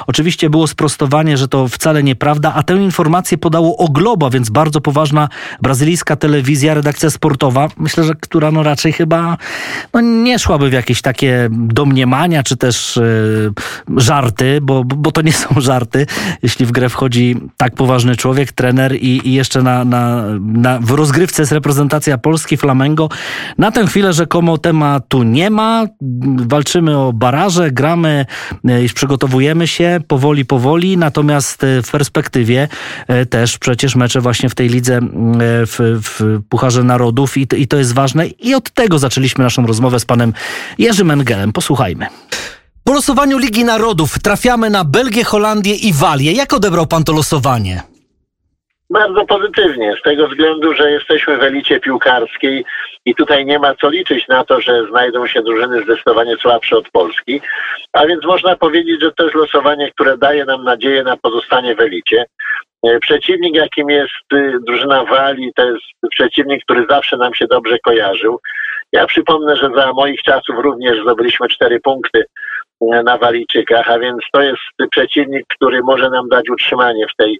Oczywiście 0.06 0.50
było 0.50 0.66
sprostowanie, 0.66 1.36
że 1.36 1.48
to 1.48 1.68
wcale 1.68 2.02
nieprawda, 2.02 2.54
a 2.54 2.62
tę 2.62 2.76
informację 2.76 3.38
podało 3.38 3.76
o 3.76 3.88
Globo, 3.88 4.30
więc 4.30 4.50
bardzo 4.50 4.80
poważna 4.80 5.28
brazylijska 5.62 6.16
telewizja, 6.16 6.74
redakcja 6.74 7.10
sportowa, 7.10 7.68
myślę, 7.76 8.04
że 8.04 8.14
która 8.14 8.50
no 8.50 8.62
raczej 8.62 8.92
chyba 8.92 9.36
no 9.94 10.00
nie 10.00 10.38
szłaby 10.38 10.70
w 10.70 10.72
jakieś 10.72 11.02
takie 11.02 11.48
domniemania, 11.50 12.42
czy 12.42 12.56
też 12.56 12.96
yy, 13.88 14.00
żarty, 14.02 14.58
bo, 14.62 14.84
bo 14.84 15.12
to 15.12 15.22
nie 15.22 15.32
są 15.42 15.60
żarty, 15.60 16.06
jeśli 16.42 16.66
w 16.66 16.72
grę 16.72 16.88
wchodzi 16.88 17.36
tak 17.56 17.74
poważny 17.74 18.16
człowiek, 18.16 18.52
trener 18.52 18.96
i, 18.96 19.28
i 19.28 19.32
jeszcze 19.32 19.62
na, 19.62 19.84
na, 19.84 20.24
na, 20.38 20.78
w 20.78 20.90
rozgrywce 20.90 21.42
jest 21.42 21.52
reprezentacja 21.52 22.18
Polski, 22.18 22.56
Flamengo. 22.56 23.08
Na 23.58 23.70
tę 23.70 23.86
chwilę 23.86 24.12
rzekomo 24.12 24.58
tematu 24.58 25.22
nie 25.22 25.50
ma. 25.50 25.86
Walczymy 26.36 26.98
o 26.98 27.12
baraże, 27.12 27.70
gramy 27.70 28.26
e, 28.68 28.84
i 28.84 28.88
przygotowujemy 29.20 29.66
się 29.66 30.00
powoli, 30.08 30.44
powoli, 30.44 30.96
natomiast 30.96 31.64
e, 31.64 31.82
w 31.82 31.90
perspektywie 31.90 32.68
e, 33.08 33.26
też 33.26 33.58
przecież 33.58 33.96
mecze 33.96 34.20
właśnie 34.20 34.48
w 34.48 34.54
tej 34.54 34.68
lidze 34.68 34.96
e, 34.96 35.00
w, 35.66 35.78
w 35.78 36.40
Pucharze 36.48 36.84
Narodów 36.84 37.36
i 37.36 37.46
i 37.56 37.68
to 37.68 37.76
jest 37.76 37.94
ważne. 37.94 38.26
I 38.26 38.54
od 38.54 38.70
tego 38.70 38.98
zaczęliśmy 38.98 39.44
naszą 39.44 39.66
rozmowę 39.66 40.00
z 40.00 40.04
panem 40.04 40.32
Jerzym 40.78 41.10
Engelem. 41.10 41.52
Posłuchajmy. 41.52 42.06
Po 42.84 42.92
losowaniu 42.92 43.38
Ligi 43.38 43.64
Narodów 43.64 44.18
trafiamy 44.18 44.70
na 44.70 44.84
Belgię, 44.84 45.24
Holandię 45.24 45.74
i 45.74 45.92
Walię. 45.92 46.32
Jak 46.32 46.52
odebrał 46.52 46.86
pan 46.86 47.04
to 47.04 47.12
losowanie? 47.12 47.89
Bardzo 48.90 49.24
pozytywnie, 49.24 49.96
z 50.00 50.02
tego 50.02 50.28
względu, 50.28 50.74
że 50.74 50.90
jesteśmy 50.90 51.36
w 51.36 51.42
elicie 51.42 51.80
piłkarskiej 51.80 52.64
i 53.04 53.14
tutaj 53.14 53.46
nie 53.46 53.58
ma 53.58 53.74
co 53.74 53.90
liczyć 53.90 54.28
na 54.28 54.44
to, 54.44 54.60
że 54.60 54.86
znajdą 54.86 55.26
się 55.26 55.42
drużyny 55.42 55.82
zdecydowanie 55.82 56.36
słabsze 56.36 56.76
od 56.76 56.90
Polski. 56.90 57.40
A 57.92 58.06
więc 58.06 58.24
można 58.24 58.56
powiedzieć, 58.56 59.00
że 59.00 59.12
to 59.12 59.24
jest 59.24 59.34
losowanie, 59.34 59.90
które 59.90 60.18
daje 60.18 60.44
nam 60.44 60.64
nadzieję 60.64 61.02
na 61.02 61.16
pozostanie 61.16 61.74
w 61.74 61.80
elicie. 61.80 62.26
E, 62.86 62.98
przeciwnik, 62.98 63.54
jakim 63.54 63.90
jest 63.90 64.32
y, 64.34 64.58
drużyna 64.66 65.04
Walii, 65.04 65.52
to 65.56 65.70
jest 65.70 65.84
przeciwnik, 66.10 66.64
który 66.64 66.86
zawsze 66.90 67.16
nam 67.16 67.34
się 67.34 67.46
dobrze 67.46 67.78
kojarzył. 67.78 68.40
Ja 68.92 69.06
przypomnę, 69.06 69.56
że 69.56 69.70
za 69.76 69.92
moich 69.92 70.22
czasów 70.22 70.56
również 70.58 71.02
zdobyliśmy 71.02 71.48
cztery 71.48 71.80
punkty 71.80 72.24
e, 72.92 73.02
na 73.02 73.18
Walijczykach, 73.18 73.90
a 73.90 73.98
więc 73.98 74.22
to 74.32 74.42
jest 74.42 74.62
przeciwnik, 74.90 75.44
który 75.48 75.82
może 75.82 76.10
nam 76.10 76.28
dać 76.28 76.50
utrzymanie 76.50 77.06
w 77.12 77.16
tej 77.16 77.38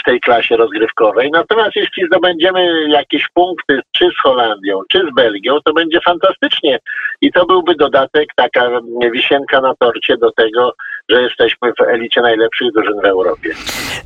w 0.00 0.02
tej 0.04 0.20
klasie 0.20 0.56
rozgrywkowej. 0.56 1.30
Natomiast 1.32 1.76
jeśli 1.76 2.06
zdobędziemy 2.06 2.88
jakieś 2.88 3.28
punkty 3.34 3.80
czy 3.92 4.04
z 4.04 4.22
Holandią, 4.22 4.80
czy 4.92 4.98
z 5.12 5.14
Belgią, 5.14 5.58
to 5.64 5.72
będzie 5.72 5.98
fantastycznie 6.04 6.78
i 7.20 7.32
to 7.32 7.46
byłby 7.46 7.74
dodatek, 7.74 8.28
taka 8.36 8.70
wisienka 9.12 9.60
na 9.60 9.74
torcie 9.78 10.16
do 10.16 10.32
tego, 10.32 10.72
że 11.08 11.22
jesteśmy 11.22 11.72
w 11.78 11.82
elicie 11.82 12.20
najlepszych 12.20 12.72
drużyn 12.72 13.00
w 13.02 13.06
Europie. 13.06 13.50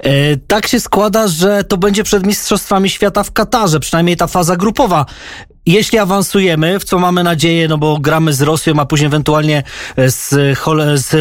E, 0.04 0.10
tak 0.48 0.66
się 0.66 0.80
składa, 0.80 1.26
że 1.26 1.64
to 1.64 1.76
będzie 1.76 2.02
przed 2.04 2.26
Mistrzostwami 2.26 2.88
Świata 2.88 3.22
w 3.22 3.32
Katarze, 3.32 3.80
przynajmniej 3.80 4.16
ta 4.16 4.26
faza 4.26 4.56
grupowa. 4.56 5.06
Jeśli 5.66 5.98
awansujemy, 5.98 6.78
w 6.78 6.84
co 6.84 6.98
mamy 6.98 7.22
nadzieję, 7.22 7.68
no 7.68 7.78
bo 7.78 7.98
gramy 7.98 8.32
z 8.32 8.42
Rosją, 8.42 8.74
a 8.80 8.86
później 8.86 9.06
ewentualnie 9.06 9.62
z, 9.96 10.58
z, 10.94 11.12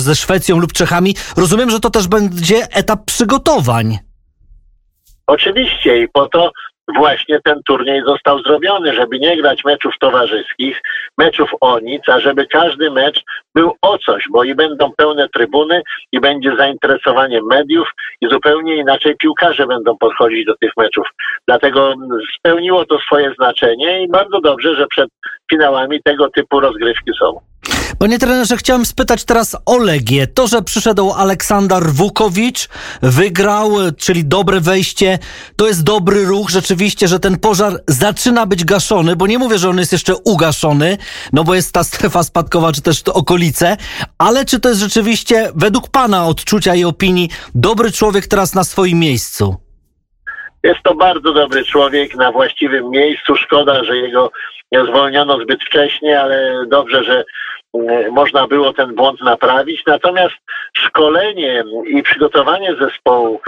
ze 0.00 0.14
Szwecją 0.14 0.58
lub 0.58 0.72
Czechami, 0.72 1.14
rozumiem, 1.36 1.70
że 1.70 1.80
to 1.80 1.90
też 1.90 2.08
będzie 2.08 2.56
etap 2.70 3.04
przygotowań. 3.04 3.98
Oczywiście 5.26 6.02
i 6.02 6.08
po 6.08 6.28
to 6.28 6.50
właśnie 6.96 7.40
ten 7.44 7.62
turniej 7.62 8.02
został 8.06 8.42
zrobiony, 8.42 8.94
żeby 8.94 9.18
nie 9.18 9.36
grać 9.36 9.64
meczów 9.64 9.94
towarzyskich, 10.00 10.82
meczów 11.18 11.50
o 11.60 11.78
nic, 11.78 12.08
a 12.08 12.20
żeby 12.20 12.46
każdy 12.46 12.90
mecz 12.90 13.22
był 13.54 13.72
o 13.82 13.98
coś, 13.98 14.24
bo 14.30 14.44
i 14.44 14.54
będą 14.54 14.92
pełne 14.96 15.28
trybuny, 15.28 15.82
i 16.12 16.20
będzie 16.20 16.56
zainteresowanie 16.56 17.40
mediów, 17.50 17.88
i 18.20 18.28
zupełnie 18.28 18.76
inaczej 18.76 19.16
piłkarze 19.16 19.66
będą 19.66 19.96
podchodzić 19.98 20.46
do 20.46 20.56
tych 20.56 20.70
meczów. 20.76 21.06
Dlatego 21.48 21.94
spełniło 22.38 22.84
to 22.84 22.98
swoje 22.98 23.32
znaczenie 23.34 24.02
i 24.02 24.08
bardzo 24.08 24.40
dobrze, 24.40 24.74
że 24.74 24.86
przed 24.86 25.10
finałami 25.50 26.02
tego 26.02 26.30
typu 26.30 26.60
rozgrywki 26.60 27.10
są. 27.20 27.40
Panie 28.02 28.18
trenerze, 28.18 28.56
chciałem 28.56 28.84
spytać 28.84 29.24
teraz 29.24 29.56
o 29.66 29.78
Legię. 29.78 30.26
To, 30.26 30.46
że 30.46 30.62
przyszedł 30.62 31.12
Aleksander 31.12 31.82
Wukowicz, 31.82 32.68
wygrał, 33.02 33.70
czyli 33.98 34.24
dobre 34.24 34.60
wejście, 34.60 35.18
to 35.56 35.66
jest 35.66 35.84
dobry 35.84 36.24
ruch. 36.24 36.50
Rzeczywiście, 36.50 37.08
że 37.08 37.20
ten 37.20 37.38
pożar 37.38 37.72
zaczyna 37.86 38.46
być 38.46 38.64
gaszony, 38.64 39.16
bo 39.16 39.26
nie 39.26 39.38
mówię, 39.38 39.58
że 39.58 39.68
on 39.68 39.78
jest 39.78 39.92
jeszcze 39.92 40.14
ugaszony, 40.16 40.98
no 41.32 41.44
bo 41.44 41.54
jest 41.54 41.74
ta 41.74 41.84
strefa 41.84 42.22
spadkowa, 42.22 42.72
czy 42.72 42.82
też 42.82 43.02
to 43.02 43.14
okolice, 43.14 43.76
ale 44.18 44.44
czy 44.44 44.60
to 44.60 44.68
jest 44.68 44.80
rzeczywiście, 44.80 45.50
według 45.54 45.88
Pana 45.88 46.26
odczucia 46.26 46.74
i 46.74 46.84
opinii, 46.84 47.28
dobry 47.54 47.92
człowiek 47.92 48.26
teraz 48.26 48.54
na 48.54 48.64
swoim 48.64 48.98
miejscu? 48.98 49.56
Jest 50.62 50.82
to 50.84 50.94
bardzo 50.94 51.32
dobry 51.32 51.64
człowiek 51.64 52.14
na 52.14 52.32
właściwym 52.32 52.90
miejscu. 52.90 53.36
Szkoda, 53.36 53.84
że 53.84 53.96
jego 53.96 54.30
zwolniono 54.88 55.38
zbyt 55.42 55.64
wcześnie, 55.64 56.20
ale 56.20 56.66
dobrze, 56.68 57.04
że 57.04 57.24
można 58.10 58.46
było 58.46 58.72
ten 58.72 58.94
błąd 58.94 59.20
naprawić. 59.20 59.82
Natomiast 59.86 60.36
szkolenie 60.72 61.64
i 61.86 62.02
przygotowanie 62.02 62.76
zespołu 62.80 63.40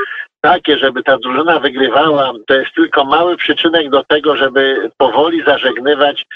takie, 0.43 0.79
żeby 0.79 1.03
ta 1.03 1.19
drużyna 1.19 1.61
wygrywała, 1.61 2.33
to 2.47 2.55
jest 2.55 2.75
tylko 2.75 3.05
mały 3.05 3.37
przyczynek 3.37 3.91
do 3.91 4.05
tego, 4.05 4.37
żeby 4.37 4.91
powoli 4.99 5.45
zażegnywać 5.45 6.27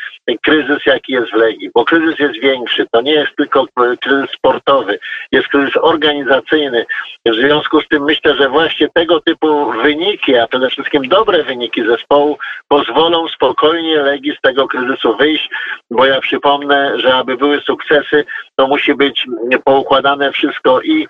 kryzys, 0.42 0.86
jaki 0.86 1.12
jest 1.12 1.32
w 1.32 1.34
Legii. 1.34 1.70
Bo 1.74 1.84
kryzys 1.84 2.18
jest 2.18 2.40
większy. 2.40 2.86
To 2.90 3.00
nie 3.00 3.12
jest 3.12 3.36
tylko 3.36 3.66
kryzys 4.00 4.30
sportowy, 4.30 4.98
jest 5.32 5.48
kryzys 5.48 5.76
organizacyjny. 5.76 6.86
W 7.26 7.34
związku 7.34 7.80
z 7.80 7.88
tym 7.88 8.04
myślę, 8.04 8.34
że 8.34 8.48
właśnie 8.48 8.88
tego 8.94 9.20
typu 9.20 9.72
wyniki, 9.72 10.36
a 10.36 10.48
przede 10.48 10.70
wszystkim 10.70 11.08
dobre 11.08 11.42
wyniki 11.42 11.86
zespołu 11.86 12.38
pozwolą 12.68 13.28
spokojnie 13.28 14.02
Legii 14.02 14.36
z 14.38 14.40
tego 14.40 14.68
kryzysu 14.68 15.16
wyjść, 15.16 15.50
bo 15.90 16.06
ja 16.06 16.20
przypomnę, 16.20 17.00
że 17.00 17.14
aby 17.14 17.36
były 17.36 17.60
sukcesy, 17.60 18.24
to 18.56 18.66
musi 18.66 18.94
być 18.94 19.26
poukładane 19.64 20.32
wszystko 20.32 20.80
i 20.80 21.06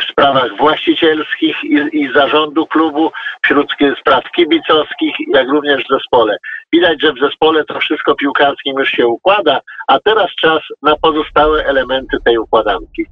w 0.00 0.10
sprawach 0.10 0.56
właścicielskich 0.56 1.56
i, 1.64 2.02
i 2.02 2.12
zarządu 2.12 2.66
klubu, 2.66 3.10
wśród 3.42 3.72
spraw 4.00 4.24
kibicowskich, 4.36 5.14
jak 5.34 5.48
również 5.48 5.84
w 5.84 5.88
zespole. 5.88 6.36
Widać, 6.72 7.02
że 7.02 7.12
w 7.12 7.18
zespole 7.18 7.64
to 7.64 7.80
wszystko 7.80 8.14
piłkarskim 8.14 8.78
już 8.78 8.88
się 8.90 9.06
układa, 9.06 9.60
a 9.88 9.98
teraz 10.00 10.30
czas 10.40 10.60
na 10.82 10.96
pozostałe 10.96 11.64
elementy 11.64 12.16
tej 12.24 12.38
układanki. 12.38 13.06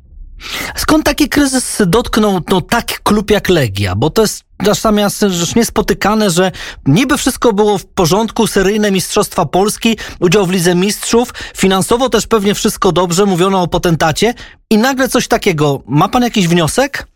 Skąd 0.76 1.04
taki 1.04 1.28
kryzys 1.28 1.82
dotknął 1.86 2.40
no, 2.50 2.60
taki 2.60 2.94
klub 3.02 3.30
jak 3.30 3.48
Legia? 3.48 3.94
Bo 3.94 4.10
to 4.10 4.22
jest 4.22 4.44
czasami 4.64 5.02
rzecz 5.28 5.56
niespotykane, 5.56 6.30
że 6.30 6.52
niby 6.86 7.16
wszystko 7.16 7.52
było 7.52 7.78
w 7.78 7.86
porządku, 7.86 8.46
seryjne 8.46 8.90
Mistrzostwa 8.90 9.44
Polski, 9.44 9.96
udział 10.20 10.46
w 10.46 10.52
Lidze 10.52 10.74
Mistrzów, 10.74 11.32
finansowo 11.56 12.08
też 12.08 12.26
pewnie 12.26 12.54
wszystko 12.54 12.92
dobrze, 12.92 13.26
mówiono 13.26 13.62
o 13.62 13.68
potentacie 13.68 14.34
i 14.70 14.78
nagle 14.78 15.08
coś 15.08 15.28
takiego. 15.28 15.82
Ma 15.86 16.08
pan 16.08 16.22
jakiś 16.22 16.48
wniosek? 16.48 17.06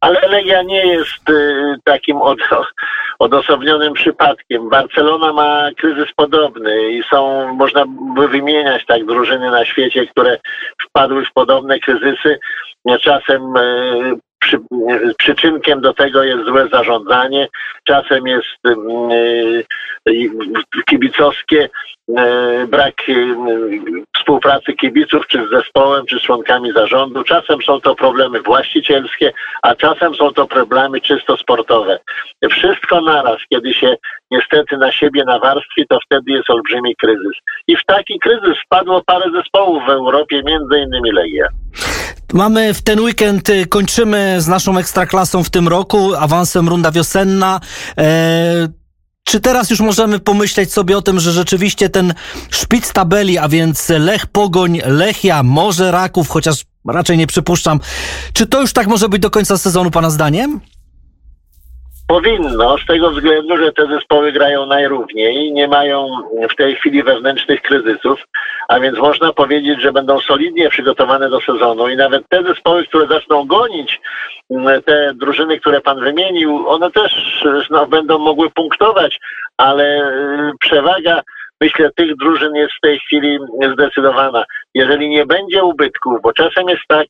Ale 0.00 0.28
Legia 0.28 0.62
nie 0.62 0.86
jest 0.86 1.30
y, 1.30 1.74
takim 1.84 2.16
od, 2.16 2.38
odosobnionym 3.18 3.92
przypadkiem. 3.92 4.68
Barcelona 4.68 5.32
ma 5.32 5.68
kryzys 5.76 6.12
podobny 6.16 6.92
i 6.92 7.02
są, 7.10 7.52
można 7.54 7.84
by 8.16 8.28
wymieniać 8.28 8.86
tak 8.86 9.06
drużyny 9.06 9.50
na 9.50 9.64
świecie, 9.64 10.06
które 10.06 10.38
wpadły 10.82 11.24
w 11.24 11.32
podobne 11.32 11.78
kryzysy. 11.78 12.38
Czasem 13.00 13.56
y, 13.56 14.20
przy, 14.48 14.58
przyczynkiem 15.18 15.80
do 15.80 15.94
tego 15.94 16.22
jest 16.22 16.44
złe 16.44 16.68
zarządzanie, 16.72 17.48
czasem 17.84 18.26
jest 18.26 18.66
y, 18.66 19.64
kibicowskie 20.90 21.68
E, 22.16 22.66
brak 22.66 22.94
e, 23.08 23.14
współpracy 24.18 24.72
kibiców, 24.72 25.26
czy 25.26 25.46
z 25.46 25.50
zespołem, 25.50 26.06
czy 26.06 26.18
z 26.18 26.22
członkami 26.22 26.72
zarządu. 26.72 27.24
Czasem 27.24 27.62
są 27.62 27.80
to 27.80 27.94
problemy 27.94 28.42
właścicielskie, 28.42 29.32
a 29.62 29.74
czasem 29.74 30.14
są 30.14 30.32
to 30.32 30.46
problemy 30.46 31.00
czysto 31.00 31.36
sportowe. 31.36 31.98
Wszystko 32.50 33.00
naraz, 33.00 33.36
kiedy 33.48 33.74
się 33.74 33.96
niestety 34.30 34.76
na 34.76 34.92
siebie 34.92 35.24
nawarstwi, 35.24 35.86
to 35.88 35.98
wtedy 36.06 36.32
jest 36.32 36.50
olbrzymi 36.50 36.96
kryzys. 36.96 37.36
I 37.66 37.76
w 37.76 37.84
taki 37.84 38.18
kryzys 38.18 38.58
wpadło 38.64 39.02
parę 39.06 39.30
zespołów 39.30 39.86
w 39.86 39.90
Europie, 39.90 40.42
między 40.46 40.78
innymi 40.78 41.12
Legia. 41.12 41.48
Mamy 42.32 42.74
w 42.74 42.82
ten 42.82 43.00
weekend, 43.00 43.48
y, 43.48 43.66
kończymy 43.66 44.36
z 44.38 44.46
naszą 44.46 44.78
ekstraklasą 44.78 45.44
w 45.44 45.50
tym 45.50 45.68
roku, 45.68 46.14
awansem 46.14 46.68
runda 46.68 46.90
wiosenna. 46.90 47.60
Eee, 47.96 48.68
czy 49.24 49.40
teraz 49.40 49.70
już 49.70 49.80
możemy 49.80 50.18
pomyśleć 50.18 50.72
sobie 50.72 50.96
o 50.96 51.02
tym, 51.02 51.20
że 51.20 51.32
rzeczywiście 51.32 51.90
ten 51.90 52.14
szpic 52.50 52.92
tabeli, 52.92 53.38
a 53.38 53.48
więc 53.48 53.88
Lech 53.88 54.26
Pogoń, 54.26 54.80
Lechia, 54.86 55.42
może 55.42 55.90
Raków, 55.90 56.28
chociaż 56.28 56.64
raczej 56.88 57.18
nie 57.18 57.26
przypuszczam, 57.26 57.80
czy 58.32 58.46
to 58.46 58.60
już 58.60 58.72
tak 58.72 58.86
może 58.86 59.08
być 59.08 59.22
do 59.22 59.30
końca 59.30 59.58
sezonu, 59.58 59.90
Pana 59.90 60.10
zdaniem? 60.10 60.60
Powinno, 62.08 62.78
z 62.78 62.86
tego 62.86 63.10
względu, 63.10 63.56
że 63.56 63.72
te 63.72 63.86
zespoły 63.86 64.32
grają 64.32 64.66
najrówniej, 64.66 65.52
nie 65.52 65.68
mają 65.68 66.08
w 66.50 66.56
tej 66.56 66.76
chwili 66.76 67.02
wewnętrznych 67.02 67.62
kryzysów, 67.62 68.24
a 68.68 68.80
więc 68.80 68.98
można 68.98 69.32
powiedzieć, 69.32 69.80
że 69.80 69.92
będą 69.92 70.20
solidnie 70.20 70.68
przygotowane 70.68 71.30
do 71.30 71.40
sezonu 71.40 71.88
i 71.88 71.96
nawet 71.96 72.28
te 72.28 72.42
zespoły, 72.42 72.86
które 72.86 73.06
zaczną 73.06 73.46
gonić 73.46 74.00
mm, 74.50 74.82
te 74.82 75.12
drużyny, 75.14 75.60
które 75.60 75.80
pan 75.80 76.00
wymienił, 76.00 76.68
one 76.68 76.90
też 76.90 77.44
no, 77.70 77.86
będą 77.86 78.18
mogły 78.18 78.50
punktować, 78.50 79.18
ale 79.56 80.12
y, 80.12 80.52
przewaga 80.60 81.22
myślę, 81.60 81.90
tych 81.96 82.16
drużyn 82.16 82.54
jest 82.54 82.72
w 82.74 82.80
tej 82.80 82.98
chwili 82.98 83.38
zdecydowana. 83.72 84.44
Jeżeli 84.74 85.08
nie 85.08 85.26
będzie 85.26 85.64
ubytków, 85.64 86.22
bo 86.22 86.32
czasem 86.32 86.68
jest 86.68 86.82
tak, 86.88 87.06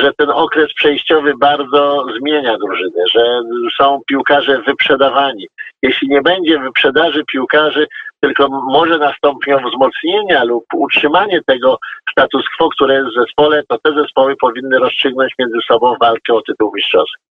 że 0.00 0.12
ten 0.16 0.30
okres 0.30 0.74
przejściowy 0.74 1.32
bardzo 1.40 2.06
zmienia 2.18 2.58
drużynę, 2.58 3.02
że 3.14 3.42
są 3.78 4.00
piłkarze 4.08 4.62
wyprzedawani. 4.66 5.48
Jeśli 5.82 6.08
nie 6.08 6.22
będzie 6.22 6.58
wyprzedaży 6.58 7.24
piłkarzy, 7.24 7.86
tylko 8.20 8.48
może 8.48 8.98
nastąpią 8.98 9.56
wzmocnienia 9.56 10.44
lub 10.44 10.64
utrzymanie 10.74 11.40
tego 11.46 11.78
status 12.10 12.44
quo, 12.58 12.68
które 12.68 12.94
jest 12.94 13.08
w 13.10 13.20
zespole, 13.20 13.62
to 13.68 13.78
te 13.78 13.92
zespoły 13.92 14.36
powinny 14.40 14.78
rozstrzygnąć 14.78 15.32
między 15.38 15.58
sobą 15.68 15.94
walkę 16.00 16.34
o 16.34 16.42
tytuł 16.42 16.72
mistrzowski. 16.74 17.22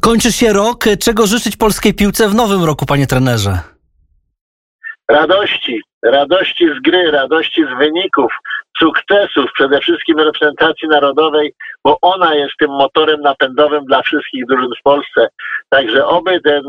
Kończy 0.00 0.32
się 0.32 0.52
rok. 0.52 0.84
Czego 1.00 1.26
życzyć 1.26 1.56
polskiej 1.56 1.94
piłce 1.94 2.28
w 2.28 2.34
nowym 2.34 2.64
roku, 2.64 2.86
panie 2.86 3.06
trenerze? 3.06 3.58
Radości, 5.10 5.80
radości 6.02 6.64
z 6.78 6.82
gry, 6.82 7.10
radości 7.10 7.64
z 7.64 7.78
wyników, 7.78 8.32
sukcesów, 8.82 9.44
przede 9.54 9.80
wszystkim 9.80 10.18
reprezentacji 10.18 10.88
narodowej, 10.88 11.52
bo 11.84 11.98
ona 12.02 12.34
jest 12.34 12.52
tym 12.60 12.70
motorem 12.70 13.20
napędowym 13.20 13.84
dla 13.84 14.02
wszystkich 14.02 14.46
drużyn 14.46 14.70
w 14.80 14.82
Polsce. 14.82 15.28
Także 15.68 16.06
oby 16.06 16.40
ten 16.40 16.62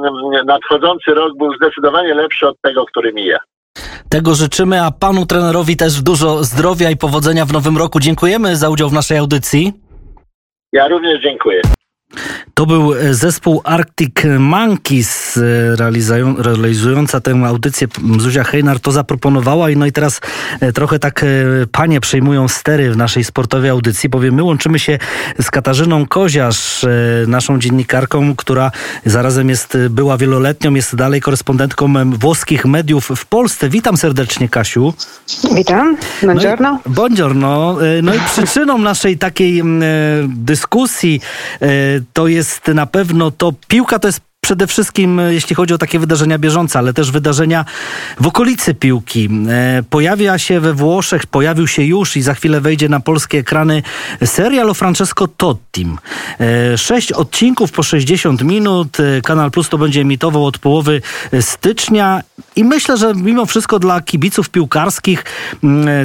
nadchodzący 0.46 1.14
rok 1.14 1.38
był 1.38 1.56
zdecydowanie 1.56 2.14
lepszy 2.14 2.48
od 2.48 2.62
tego, 2.62 2.86
który 2.86 3.14
mija. 3.14 3.40
Tego 4.10 4.36
życzymy, 4.36 4.82
a 4.82 4.92
panu 4.92 5.26
trenerowi 5.26 5.78
też 5.78 6.02
dużo 6.02 6.44
zdrowia 6.44 6.90
i 6.90 6.98
powodzenia 6.98 7.46
w 7.46 7.54
nowym 7.54 7.78
roku. 7.78 8.00
Dziękujemy 8.00 8.56
za 8.56 8.70
udział 8.70 8.90
w 8.90 8.94
naszej 8.94 9.18
audycji. 9.18 9.74
Ja 10.74 10.88
również 10.88 11.22
dziękuję. 11.24 11.62
To 12.54 12.66
był 12.66 12.94
e, 12.94 13.14
zespół 13.14 13.62
Arctic 13.64 14.16
Monkeys 14.40 15.38
e, 15.38 15.42
realizująca 16.38 17.22
tę 17.22 17.32
audycję. 17.32 17.88
Zuzia 18.20 18.44
Hejnar 18.44 18.80
to 18.80 18.92
zaproponowała 18.92 19.70
i 19.70 19.78
no 19.78 19.86
i 19.86 19.92
teraz 19.92 20.22
e, 20.60 20.74
trochę 20.74 21.00
tak 21.00 21.26
panie 21.72 22.02
przejmują 22.02 22.48
stery 22.48 22.92
w 22.92 22.98
naszej 22.98 23.24
sportowej 23.24 23.70
audycji, 23.70 24.10
bowiem 24.10 24.36
my 24.36 24.44
łączymy 24.44 24.80
się 24.80 25.00
z 25.42 25.52
Katarzyną 25.52 26.08
Koziarz, 26.08 26.86
naszą 27.28 27.60
dziennikarką, 27.60 28.36
która 28.36 28.72
zarazem 29.06 29.50
jest, 29.50 29.78
była 29.90 30.18
wieloletnią, 30.18 30.74
jest 30.74 30.96
dalej 30.96 31.22
korespondentką 31.22 31.94
włoskich 32.12 32.66
mediów 32.66 33.12
w 33.16 33.26
Polsce. 33.26 33.70
Witam 33.70 33.98
serdecznie 33.98 34.50
Kasiu. 34.50 34.94
Witam, 35.56 35.98
buongiorno. 36.22 36.72
No 36.72 36.92
i, 36.92 36.96
buongiorno. 36.96 37.78
No 38.04 38.14
i 38.14 38.20
przyczyną 38.20 38.78
naszej 38.78 39.18
takiej 39.18 39.64
dyskusji 40.28 41.22
to 42.14 42.28
jest 42.28 42.68
na 42.68 42.86
pewno 42.86 43.32
to, 43.32 43.54
piłka 43.68 44.00
to 44.00 44.08
jest 44.08 44.22
przede 44.44 44.68
wszystkim 44.68 45.20
e, 45.20 45.34
jeśli 45.34 45.56
chodzi 45.56 45.74
o 45.74 45.78
takie 45.78 46.00
wydarzenia 46.00 46.38
bieżące, 46.38 46.80
ale 46.80 46.94
też 46.94 47.12
wydarzenia 47.12 47.66
w 48.20 48.28
okolicy 48.28 48.74
piłki. 48.74 49.30
E, 49.50 49.84
pojawia 49.90 50.38
się 50.38 50.60
we 50.60 50.74
Włoszech, 50.74 51.26
pojawił 51.26 51.68
się 51.68 51.84
już 51.84 52.18
i 52.18 52.22
za 52.22 52.34
chwilę 52.34 52.62
wejdzie 52.62 52.90
na 52.90 53.00
polskie 53.00 53.38
ekrany 53.38 53.84
serial 54.26 54.70
o 54.70 54.74
Francesco 54.74 55.28
Tottim. 55.28 55.98
E, 56.40 56.78
sześć 56.78 57.12
odcinków 57.12 57.72
po 57.72 57.84
60 57.84 58.44
minut. 58.44 58.98
Kanal 59.24 59.52
Plus 59.52 59.70
to 59.70 59.78
będzie 59.78 60.02
emitował 60.02 60.46
od 60.46 60.58
połowy 60.58 61.02
stycznia 61.42 62.22
i 62.56 62.64
myślę, 62.64 62.98
że 62.98 63.14
mimo 63.16 63.46
wszystko 63.46 63.80
dla 63.80 64.02
kibiców 64.02 64.50
piłkarskich, 64.50 65.24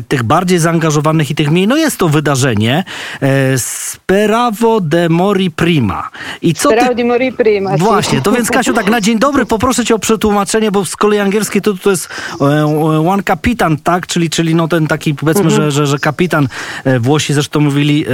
tych 0.08 0.22
bardziej 0.22 0.58
zaangażowanych 0.58 1.30
i 1.30 1.34
tych 1.34 1.50
mniej, 1.50 1.68
no 1.68 1.76
jest 1.76 1.96
to 1.96 2.08
wydarzenie. 2.08 2.84
Speravo 3.56 4.80
de 4.80 5.08
Mori 5.08 5.50
Prima. 5.50 6.10
I 6.42 6.54
co 6.54 6.68
Speravo 6.68 6.88
ty... 6.88 6.94
di 6.94 7.04
Mori 7.04 7.32
Prima. 7.32 7.76
Właśnie, 7.76 8.20
to 8.28 8.36
więc 8.36 8.50
Kasiu, 8.50 8.72
tak 8.72 8.90
na 8.90 9.00
dzień 9.00 9.18
dobry 9.18 9.46
poproszę 9.46 9.84
cię 9.84 9.94
o 9.94 9.98
przetłumaczenie, 9.98 10.70
bo 10.70 10.84
z 10.84 10.96
kolei 10.96 11.18
angielski 11.18 11.62
to, 11.62 11.74
to 11.74 11.90
jest 11.90 12.08
e, 12.40 12.44
e, 12.44 13.08
one 13.08 13.22
kapitan, 13.22 13.76
tak? 13.76 14.06
Czyli, 14.06 14.30
czyli 14.30 14.54
no 14.54 14.68
ten 14.68 14.86
taki 14.86 15.14
powiedzmy, 15.14 15.44
-hmm. 15.44 15.54
że, 15.54 15.70
że, 15.70 15.86
że 15.86 15.98
kapitan, 15.98 16.48
e, 16.84 17.00
Włosi 17.00 17.34
zresztą 17.34 17.60
mówili 17.60 18.04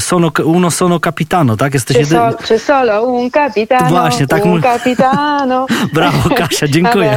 sono, 0.00 0.30
uno 0.44 0.70
sono 0.70 1.00
capitano, 1.00 1.56
tak? 1.56 1.74
Jesteś 1.74 1.96
czy, 1.96 2.06
so, 2.06 2.30
czy 2.44 2.58
solo 2.58 3.02
un 3.02 3.30
capitano, 3.30 3.88
Właśnie, 3.88 4.26
tak 4.26 4.44
un 4.44 4.62
capitano. 4.62 5.66
Brawo 5.94 6.30
Kasia, 6.30 6.68
dziękuję. 6.68 7.16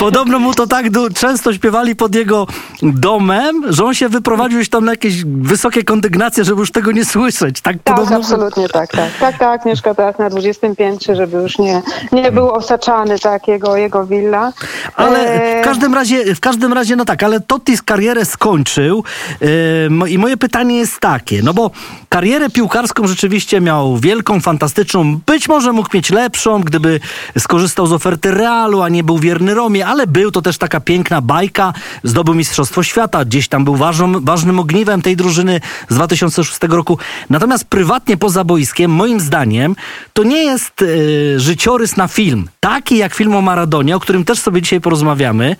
Podobno 0.00 0.38
mu 0.38 0.54
to 0.54 0.66
tak 0.66 0.86
często 1.14 1.52
śpiewali 1.52 1.96
pod 1.96 2.14
jego 2.14 2.46
domem, 2.82 3.62
że 3.68 3.84
on 3.84 3.94
się 3.94 4.08
wyprowadził 4.08 4.58
już 4.58 4.68
tam 4.68 4.84
na 4.84 4.92
jakieś 4.92 5.24
wysokie 5.24 5.84
kondygnacje, 5.84 6.44
żeby 6.44 6.60
już 6.60 6.70
tego 6.70 6.92
nie 6.92 7.04
słyszeć. 7.04 7.60
Tak, 7.60 7.76
tak 7.84 7.96
podobno... 7.96 8.16
absolutnie 8.16 8.68
tak, 8.68 8.90
tak. 8.90 9.10
Tak, 9.20 9.38
tak, 9.38 9.64
mieszka 9.64 9.94
teraz 9.94 10.18
na 10.18 10.30
20 10.30 10.74
piętrze, 10.74 11.15
żeby 11.16 11.36
już 11.36 11.58
nie, 11.58 11.82
nie 12.12 12.32
był 12.32 12.50
osaczany 12.50 13.18
tak 13.18 13.48
jego, 13.48 13.76
jego 13.76 14.06
willa. 14.06 14.52
Ale 14.94 15.18
w 15.18 15.40
e, 15.40 15.62
każdym 15.62 15.94
razie, 15.94 16.34
w 16.34 16.40
każdym 16.40 16.72
razie, 16.72 16.96
no 16.96 17.04
tak, 17.04 17.22
ale 17.22 17.40
Totti 17.40 17.76
karierę 17.84 18.24
skończył 18.24 19.04
yy, 19.40 20.10
i 20.10 20.18
moje 20.18 20.36
pytanie 20.36 20.76
jest 20.76 21.00
takie, 21.00 21.42
no 21.42 21.54
bo 21.54 21.70
karierę 22.08 22.50
piłkarską 22.50 23.06
rzeczywiście 23.06 23.60
miał 23.60 23.96
wielką, 23.96 24.40
fantastyczną, 24.40 25.18
być 25.26 25.48
może 25.48 25.72
mógł 25.72 25.88
mieć 25.94 26.10
lepszą, 26.10 26.60
gdyby 26.60 27.00
skorzystał 27.38 27.86
z 27.86 27.92
oferty 27.92 28.30
Realu, 28.30 28.82
a 28.82 28.88
nie 28.88 29.04
był 29.04 29.18
wierny 29.18 29.54
Romie, 29.54 29.86
ale 29.86 30.06
był 30.06 30.30
to 30.30 30.42
też 30.42 30.58
taka 30.58 30.80
piękna 30.80 31.20
bajka, 31.20 31.72
zdobył 32.04 32.34
Mistrzostwo 32.34 32.82
Świata, 32.82 33.24
gdzieś 33.24 33.48
tam 33.48 33.64
był 33.64 33.76
ważną, 33.76 34.12
ważnym 34.20 34.58
ogniwem 34.58 35.02
tej 35.02 35.16
drużyny 35.16 35.60
z 35.88 35.94
2006 35.94 36.58
roku. 36.62 36.98
Natomiast 37.30 37.64
prywatnie 37.64 38.16
poza 38.16 38.44
boiskiem, 38.44 38.90
moim 38.90 39.20
zdaniem, 39.20 39.76
to 40.12 40.22
nie 40.22 40.44
jest 40.44 40.84
y, 41.06 41.40
życiorys 41.40 41.96
na 41.96 42.08
film, 42.08 42.48
taki 42.60 42.96
jak 42.96 43.14
film 43.14 43.34
o 43.34 43.40
Maradonie, 43.40 43.96
o 43.96 44.00
którym 44.00 44.24
też 44.24 44.38
sobie 44.38 44.62
dzisiaj 44.62 44.80
porozmawiamy. 44.80 45.56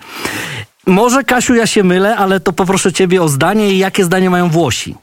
Może, 0.87 1.23
Kasiu, 1.23 1.55
ja 1.55 1.67
się 1.67 1.83
mylę, 1.83 2.15
ale 2.17 2.39
to 2.39 2.53
poproszę 2.53 2.93
ciebie 2.93 3.23
o 3.23 3.27
zdanie 3.27 3.69
i 3.69 3.77
jakie 3.77 4.03
zdanie 4.03 4.29
mają 4.29 4.49
Włosi. 4.49 4.95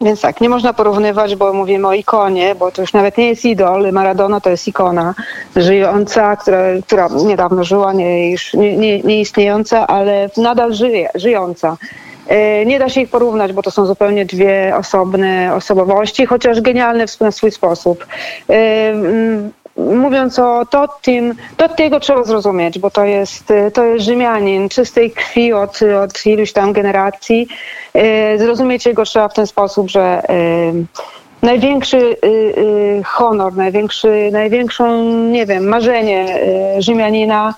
Więc 0.00 0.20
tak, 0.20 0.40
nie 0.40 0.48
można 0.48 0.72
porównywać, 0.72 1.36
bo 1.36 1.52
mówimy 1.52 1.88
o 1.88 1.92
ikonie, 1.92 2.54
bo 2.54 2.70
to 2.70 2.82
już 2.82 2.92
nawet 2.92 3.18
nie 3.18 3.28
jest 3.28 3.44
idol. 3.44 3.92
Maradona 3.92 4.40
to 4.40 4.50
jest 4.50 4.68
ikona 4.68 5.14
żyjąca, 5.56 6.36
która, 6.36 6.62
która 6.86 7.08
niedawno 7.24 7.64
żyła, 7.64 7.92
nie, 7.92 8.30
już 8.30 8.54
nie, 8.54 8.76
nie, 8.76 9.00
nie 9.00 9.20
istniejąca, 9.20 9.86
ale 9.86 10.30
nadal 10.36 10.74
żyje, 10.74 11.08
żyjąca. 11.14 11.76
E, 12.28 12.66
nie 12.66 12.78
da 12.78 12.88
się 12.88 13.00
ich 13.00 13.10
porównać, 13.10 13.52
bo 13.52 13.62
to 13.62 13.70
są 13.70 13.86
zupełnie 13.86 14.26
dwie 14.26 14.74
osobne 14.76 15.54
osobowości, 15.54 16.26
chociaż 16.26 16.60
genialne 16.60 17.06
w 17.06 17.10
swój 17.30 17.50
sposób. 17.50 18.06
Mówiąc 19.78 20.38
o 20.38 20.66
Tottim, 20.70 21.34
Tottiego 21.56 22.00
trzeba 22.00 22.24
zrozumieć, 22.24 22.78
bo 22.78 22.90
to 22.90 23.04
jest, 23.04 23.52
to 23.74 23.84
jest 23.84 24.04
Rzymianin 24.04 24.68
czystej 24.68 25.10
krwi 25.10 25.52
od, 25.52 25.80
od 26.04 26.26
iluś 26.26 26.52
tam 26.52 26.72
generacji. 26.72 27.48
E, 27.94 28.38
zrozumieć 28.38 28.86
jego 28.86 29.04
trzeba 29.04 29.28
w 29.28 29.34
ten 29.34 29.46
sposób, 29.46 29.90
że 29.90 30.22
największy 31.42 32.16
honor, 33.04 33.56
największy, 33.56 34.28
największą, 34.32 35.02
nie 35.12 35.46
wiem, 35.46 35.68
marzenie 35.68 36.38
Rzymianina 36.78 37.54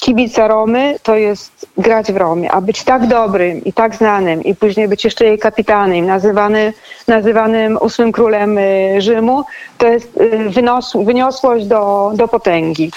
kibica 0.00 0.48
Romy 0.48 0.96
to 1.02 1.16
jest 1.16 1.66
grać 1.78 2.12
w 2.12 2.16
Romie, 2.16 2.52
a 2.52 2.60
być 2.60 2.84
tak 2.84 3.06
dobrym 3.06 3.64
i 3.64 3.72
tak 3.72 3.94
znanym 3.94 4.44
i 4.44 4.54
później 4.54 4.88
być 4.88 5.04
jeszcze 5.04 5.24
jej 5.24 5.38
kapitanem, 5.38 6.06
nazywany, 6.06 6.72
nazywanym 7.08 7.78
ósmym 7.80 8.12
królem 8.12 8.58
y, 8.58 8.96
Rzymu, 8.98 9.44
to 9.78 9.86
jest 9.86 10.16
y, 10.16 10.50
wynos, 10.50 10.92
wyniosłość 11.04 11.66
do, 11.66 12.12
do 12.14 12.28
potęgi. 12.28 12.90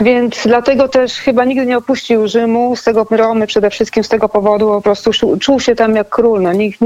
Więc 0.00 0.42
dlatego 0.46 0.88
też 0.88 1.12
chyba 1.12 1.44
nigdy 1.44 1.66
nie 1.66 1.78
opuścił 1.78 2.28
Rzymu, 2.28 2.76
z 2.76 2.84
tego 2.84 3.06
Romy 3.10 3.46
przede 3.46 3.70
wszystkim 3.70 4.04
z 4.04 4.08
tego 4.08 4.28
powodu 4.28 4.68
po 4.68 4.80
prostu 4.80 5.10
czuł, 5.40 5.60
się 5.60 5.74
tam 5.74 5.96
jak 5.96 6.08
król. 6.08 6.42
No, 6.42 6.52
nikt, 6.52 6.80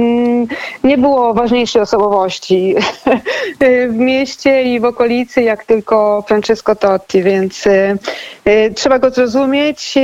nie 0.85 0.99
było 0.99 1.35
ważniejszej 1.35 1.83
osobowości 1.83 2.75
w 3.91 3.95
mieście 3.95 4.63
i 4.63 4.81
w 4.81 4.85
okolicy 4.85 5.43
jak 5.43 5.65
tylko 5.65 6.25
Francesco 6.29 6.77
Totti, 6.77 7.23
więc 7.23 7.67
y, 7.67 7.99
trzeba 8.75 8.99
go 8.99 9.11
zrozumieć 9.11 9.60
mieć 9.61 9.95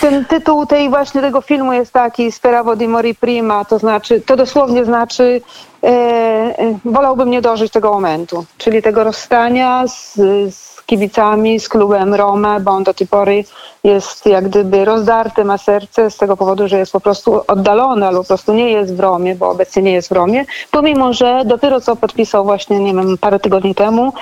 ten 0.00 0.24
tytuł 0.24 0.66
tej 0.66 0.88
właśnie 0.88 1.20
tego 1.20 1.40
filmu 1.40 1.72
jest 1.72 1.92
taki 1.92 2.32
Speravo 2.32 2.76
di 2.76 2.88
mori 2.88 3.14
prima, 3.14 3.64
to 3.64 3.78
znaczy, 3.78 4.20
to 4.20 4.36
dosłownie 4.36 4.84
znaczy 4.84 5.40
e, 5.82 5.86
e, 5.86 6.78
wolałbym 6.84 7.30
nie 7.30 7.42
dożyć 7.42 7.72
tego 7.72 7.92
momentu, 7.92 8.44
czyli 8.58 8.82
tego 8.82 9.04
rozstania 9.04 9.84
z, 9.86 10.14
z 10.54 10.75
kibicami, 10.86 11.60
z 11.60 11.68
klubem 11.68 12.14
Roma, 12.14 12.60
bo 12.60 12.70
on 12.70 12.84
do 12.84 12.94
tej 12.94 13.06
pory 13.06 13.44
jest 13.84 14.26
jak 14.26 14.48
gdyby 14.48 14.84
rozdarty, 14.84 15.44
ma 15.44 15.58
serce 15.58 16.10
z 16.10 16.16
tego 16.16 16.36
powodu, 16.36 16.68
że 16.68 16.78
jest 16.78 16.92
po 16.92 17.00
prostu 17.00 17.40
oddalony 17.48 18.06
albo 18.06 18.20
po 18.20 18.28
prostu 18.28 18.54
nie 18.54 18.70
jest 18.70 18.96
w 18.96 19.00
Romie, 19.00 19.34
bo 19.34 19.50
obecnie 19.50 19.82
nie 19.82 19.92
jest 19.92 20.08
w 20.08 20.12
Romie, 20.12 20.44
pomimo, 20.70 21.12
że 21.12 21.42
dopiero 21.44 21.80
co 21.80 21.96
podpisał 21.96 22.44
właśnie, 22.44 22.78
nie 22.78 22.94
wiem, 22.94 23.18
parę 23.18 23.40
tygodni 23.40 23.74
temu, 23.74 24.12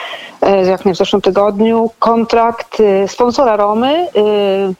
e, 0.42 0.66
jak 0.66 0.84
nie 0.84 0.94
w 0.94 0.96
zeszłym 0.96 1.22
tygodniu, 1.22 1.90
kontrakt 1.98 2.80
e, 2.80 3.08
sponsora 3.08 3.56
Romy 3.56 4.08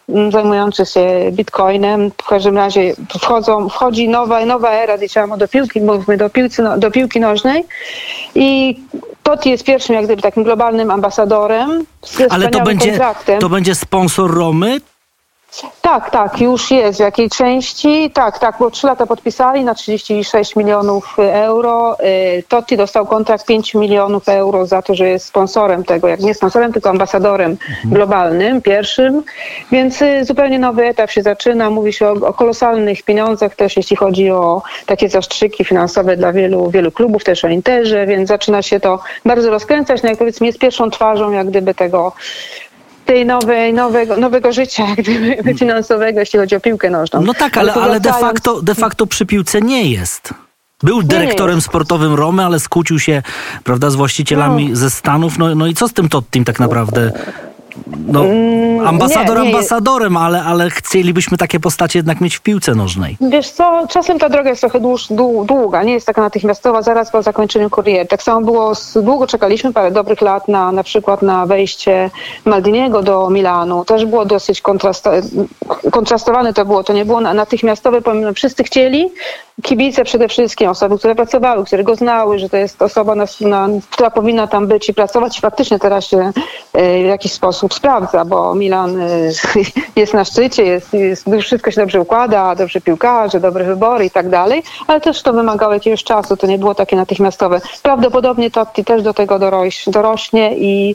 e, 0.09 0.31
zajmujący 0.31 0.87
się 0.87 1.31
bitcoinem. 1.33 2.11
W 2.11 2.29
każdym 2.29 2.57
razie 2.57 2.95
wchodzą, 3.21 3.69
wchodzi 3.69 4.09
nowa, 4.09 4.45
nowa 4.47 4.71
era, 4.71 4.99
diciamo, 4.99 5.37
do 5.37 5.49
piłki, 5.49 5.81
mówmy 5.81 6.17
do, 6.17 6.31
piłki, 6.31 6.63
no, 6.63 6.79
do 6.79 6.91
piłki 6.91 7.21
nożnej 7.21 7.65
i 8.35 8.77
Totti 9.25 9.51
jest 9.51 9.65
pierwszym 9.65 9.95
jak 9.95 10.05
gdyby 10.05 10.23
takim 10.23 10.43
globalnym 10.43 10.91
ambasadorem. 10.91 11.87
Ale 12.31 12.49
to 12.49 12.61
będzie, 12.61 13.01
to 13.41 13.49
będzie 13.49 13.75
sponsor 13.75 14.35
Romy? 14.35 14.81
Tak, 15.83 16.11
tak, 16.11 16.41
już 16.41 16.71
jest. 16.71 16.99
W 16.99 17.01
jakiej 17.01 17.31
części? 17.31 18.11
Tak, 18.11 18.39
tak, 18.39 18.57
bo 18.59 18.71
trzy 18.71 18.87
lata 18.87 19.07
podpisali 19.07 19.65
na 19.65 19.75
36 19.75 20.57
milionów 20.57 21.17
euro. 21.19 21.97
Y, 22.01 22.43
Totti 22.49 22.77
dostał 22.77 23.07
kontrakt 23.07 23.47
5 23.47 23.75
milionów 23.75 24.29
euro 24.29 24.67
za 24.67 24.83
to, 24.83 24.95
że 24.95 25.09
jest 25.09 25.27
sponsorem 25.27 25.85
tego, 25.85 26.09
jak 26.09 26.21
nie 26.21 26.35
sponsorem, 26.35 26.73
tylko 26.73 26.91
ambasadorem 26.91 27.51
mhm. 27.51 27.95
globalnym, 27.95 28.63
pierwszym. 28.63 29.23
Więc 29.73 30.03
y, 30.03 30.25
zupełnie 30.25 30.59
nowy 30.59 30.87
etap 30.87 31.11
się 31.11 31.23
zaczyna. 31.23 31.71
Mówi 31.71 31.93
się 31.93 32.09
o, 32.09 32.13
o 32.13 32.33
kolosalnych 32.33 33.03
pieniądzach 33.03 33.57
też, 33.57 33.77
jeśli 33.77 33.97
chodzi 33.97 34.31
o 34.31 34.63
takie 34.87 35.09
zastrzyki 35.09 35.65
finansowe 35.65 36.17
dla 36.17 36.33
wielu, 36.33 36.71
wielu 36.71 36.93
klubów, 36.93 37.25
też 37.25 37.45
o 37.45 37.49
Interze, 37.49 38.07
więc 38.07 38.29
zaczyna 38.29 38.63
się 38.63 38.81
to 38.81 38.99
bardzo 39.25 39.51
rozkręcać. 39.51 40.03
No 40.03 40.09
jak 40.09 40.19
powiedzmy 40.19 40.47
jest 40.47 40.59
pierwszą 40.59 40.91
twarzą 40.91 41.31
jak 41.31 41.47
gdyby 41.47 41.75
tego 41.75 42.13
tej 43.05 43.27
nowej, 43.27 43.75
nowego, 43.75 44.17
nowego 44.17 44.53
życia 44.53 44.87
gdyby, 44.99 45.55
finansowego, 45.59 46.21
jeśli 46.21 46.39
chodzi 46.39 46.57
o 46.57 46.61
piłkę 46.61 46.91
nożną. 46.91 47.23
No 47.23 47.35
tak, 47.35 47.57
ale, 47.57 47.75
ale 47.75 48.01
de, 48.01 48.13
facto, 48.13 48.63
de 48.63 48.75
facto 48.75 49.07
przy 49.07 49.27
piłce 49.27 49.61
nie 49.61 49.91
jest. 49.91 50.35
Był 50.83 51.03
dyrektorem 51.03 51.61
sportowym 51.61 52.15
Romy, 52.15 52.45
ale 52.45 52.61
skłócił 52.61 52.99
się 52.99 53.23
prawda, 53.65 53.91
z 53.91 53.95
właścicielami 53.95 54.71
no. 54.71 54.77
ze 54.77 54.91
Stanów. 54.91 55.39
No, 55.39 55.55
no 55.55 55.67
i 55.67 55.75
co 55.75 55.89
z 55.89 55.93
tym 55.93 56.09
Tottim 56.09 56.45
tak 56.45 56.61
naprawdę? 56.61 57.13
No, 58.07 58.21
ambasador 58.89 59.37
Mm, 59.37 59.45
nie, 59.45 59.51
nie. 59.51 59.57
ambasadorem, 59.57 60.17
ale, 60.17 60.43
ale 60.43 60.71
chcielibyśmy 60.71 61.39
takie 61.39 61.61
postacie 61.61 61.99
jednak 61.99 62.21
mieć 62.21 62.37
w 62.37 62.41
piłce 62.41 62.75
nożnej. 62.75 63.17
Wiesz 63.21 63.51
co, 63.51 63.87
czasem 63.91 64.19
ta 64.19 64.29
droga 64.29 64.51
jest 64.51 64.61
trochę 64.61 64.81
dłuż, 64.81 65.07
dłu- 65.11 65.47
długa, 65.47 65.83
nie 65.83 65.93
jest 65.93 66.07
taka 66.07 66.21
natychmiastowa, 66.23 66.83
zaraz 66.83 67.11
po 67.11 67.23
zakończeniu 67.23 67.71
kariery. 67.71 68.07
Tak 68.07 68.23
samo 68.23 68.41
było, 68.47 68.75
z, 68.75 68.93
długo 69.03 69.27
czekaliśmy 69.27 69.73
parę 69.73 69.91
dobrych 69.91 70.21
lat 70.21 70.49
na 70.49 70.73
na 70.73 70.83
przykład 70.83 71.23
na 71.23 71.47
wejście 71.47 72.11
Maldiniego 72.45 73.03
do 73.03 73.31
Milanu. 73.31 73.85
Też 73.85 74.05
było 74.07 74.25
dosyć 74.25 74.61
kontrasto, 74.61 75.11
kontrastowane 75.91 76.55
to 76.55 76.65
było, 76.65 76.85
to 76.85 76.93
nie 76.93 77.05
było 77.05 77.21
na- 77.21 77.35
natychmiastowe, 77.35 78.03
pomimo 78.03 78.33
wszyscy 78.33 78.65
chcieli, 78.65 79.11
kibice 79.63 80.05
przede 80.05 80.29
wszystkim, 80.29 80.69
osoby, 80.69 80.99
które 80.99 81.15
pracowały, 81.15 81.65
które 81.65 81.85
go 81.85 81.95
znały, 81.95 82.39
że 82.39 82.49
to 82.49 82.57
jest 82.57 82.83
osoba, 82.83 83.15
na, 83.15 83.25
na, 83.41 83.69
która 83.91 84.11
powinna 84.11 84.47
tam 84.47 84.67
być 84.67 84.89
i 84.89 84.95
pracować 84.95 85.39
i 85.39 85.41
faktycznie 85.41 85.79
teraz 85.79 86.07
się 86.07 86.33
e, 86.73 87.03
w 87.03 87.07
jakiś 87.07 87.33
sposób 87.33 87.75
sprawdza, 87.75 88.25
bo 88.25 88.55
Milan 88.55 89.01
e, 89.01 89.09
jest 90.01 90.15
na 90.15 90.25
szczycie, 90.25 90.63
jest, 90.63 90.95
jest, 90.95 91.27
wszystko 91.41 91.71
się 91.71 91.81
dobrze 91.81 92.01
układa, 92.01 92.55
dobrze 92.55 92.81
piłkarze, 92.81 93.41
dobre 93.41 93.65
wybory 93.65 94.05
i 94.05 94.11
tak 94.11 94.29
dalej, 94.29 94.63
ale 94.87 95.01
też 95.01 95.23
to 95.23 95.33
wymagało 95.33 95.75
jakiegoś 95.75 96.05
czasu, 96.05 96.37
to 96.37 96.47
nie 96.47 96.59
było 96.59 96.75
takie 96.75 96.97
natychmiastowe. 96.97 97.61
Prawdopodobnie 97.83 98.51
Totti 98.51 98.85
też 98.85 99.03
do 99.03 99.15
tego 99.15 99.39
doroś, 99.39 99.85
dorośnie 99.87 100.57
i 100.57 100.95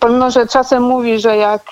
pomimo, 0.00 0.30
że 0.30 0.46
czasem 0.46 0.82
mówi, 0.82 1.20
że 1.20 1.36
jak 1.36 1.62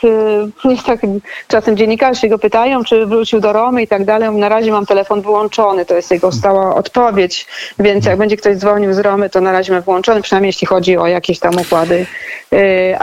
tak, 0.86 1.00
czasem 1.48 1.76
dziennikarze 1.76 2.28
go 2.28 2.38
pytają, 2.38 2.84
czy 2.84 3.06
wrócił 3.06 3.40
do 3.40 3.52
Romy 3.52 3.82
i 3.82 3.86
tak 3.86 4.04
dalej, 4.04 4.30
na 4.30 4.48
razie 4.48 4.72
mam 4.72 4.86
telefon 4.86 5.22
wyłączony, 5.22 5.86
to 5.86 5.94
jest 5.94 6.10
jego 6.10 6.32
stała 6.32 6.74
odpowiedź, 6.74 7.46
więc 7.78 8.06
jak 8.06 8.18
będzie 8.18 8.36
ktoś 8.36 8.56
dzwonił 8.56 8.92
z 8.92 8.98
Romy, 8.98 9.30
to 9.30 9.40
na 9.40 9.52
razie 9.52 9.72
mam 9.72 9.82
wyłączony, 9.82 10.22
przynajmniej 10.22 10.48
jeśli 10.48 10.66
chodzi 10.66 10.96
o 10.96 11.06
jakieś 11.06 11.38
tam 11.38 11.58
układy. 11.58 12.06
E, 12.52 12.98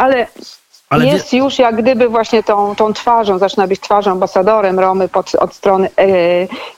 ale 0.95 1.03
Ale 1.03 1.11
wie- 1.11 1.17
jest 1.17 1.33
już 1.33 1.59
jak 1.59 1.75
gdyby 1.75 2.09
właśnie 2.09 2.43
tą, 2.43 2.75
tą 2.75 2.93
twarzą, 2.93 3.37
zaczyna 3.37 3.67
być 3.67 3.79
twarzą, 3.79 4.11
ambasadorem 4.11 4.79
Romy 4.79 5.07
pod, 5.09 5.35
od 5.35 5.53
strony 5.55 5.89
e, 5.97 6.07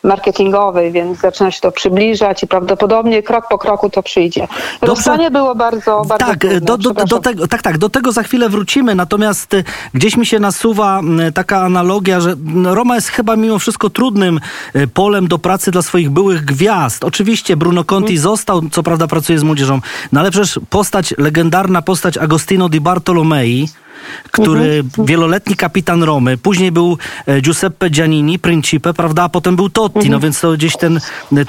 marketingowej, 0.03 0.91
więc 0.91 1.19
zaczyna 1.19 1.51
się 1.51 1.61
to 1.61 1.71
przybliżać 1.71 2.43
i 2.43 2.47
prawdopodobnie 2.47 3.23
krok 3.23 3.47
po 3.49 3.57
kroku 3.57 3.89
to 3.89 4.03
przyjdzie. 4.03 4.47
Rozstanie 4.81 5.31
było 5.31 5.55
bardzo, 5.55 6.01
bardzo 6.07 6.25
tak, 6.25 6.37
trudne, 6.39 6.61
do, 6.61 6.77
do, 6.77 6.93
do 6.93 7.19
tego, 7.19 7.47
tak, 7.47 7.61
tak, 7.61 7.77
do 7.77 7.89
tego 7.89 8.11
za 8.11 8.23
chwilę 8.23 8.49
wrócimy, 8.49 8.95
natomiast 8.95 9.53
y, 9.53 9.63
gdzieś 9.93 10.17
mi 10.17 10.25
się 10.25 10.39
nasuwa 10.39 11.01
taka 11.33 11.61
analogia, 11.61 12.19
że 12.21 12.35
Roma 12.63 12.95
jest 12.95 13.07
chyba 13.07 13.35
mimo 13.35 13.59
wszystko 13.59 13.89
trudnym 13.89 14.39
polem 14.93 15.27
do 15.27 15.37
pracy 15.39 15.71
dla 15.71 15.81
swoich 15.81 16.09
byłych 16.09 16.45
gwiazd. 16.45 17.03
Oczywiście 17.03 17.57
Bruno 17.57 17.83
Conti 17.83 18.13
Mhm. 18.13 18.21
został, 18.21 18.61
co 18.71 18.83
prawda 18.83 19.07
pracuje 19.07 19.39
z 19.39 19.43
młodzieżą, 19.43 19.79
no 20.11 20.19
ale 20.19 20.31
przecież 20.31 20.59
postać, 20.69 21.13
legendarna 21.17 21.81
postać 21.81 22.17
Agostino 22.17 22.69
di 22.69 22.81
Bartolomei, 22.81 23.67
który 24.31 24.83
Mhm. 24.85 25.05
wieloletni 25.07 25.55
kapitan 25.55 26.03
Romy, 26.03 26.37
później 26.37 26.71
był 26.71 26.97
e, 27.27 27.41
Giuseppe 27.41 27.89
Giannini, 27.89 28.39
Principe, 28.39 28.93
prawda, 28.93 29.23
a 29.23 29.29
potem 29.29 29.55
był 29.55 29.69
Totti, 29.69 29.97
Mhm. 29.97 30.11
no 30.11 30.19
więc 30.19 30.39
to 30.39 30.51
gdzieś 30.51 30.77
ten, 30.77 30.99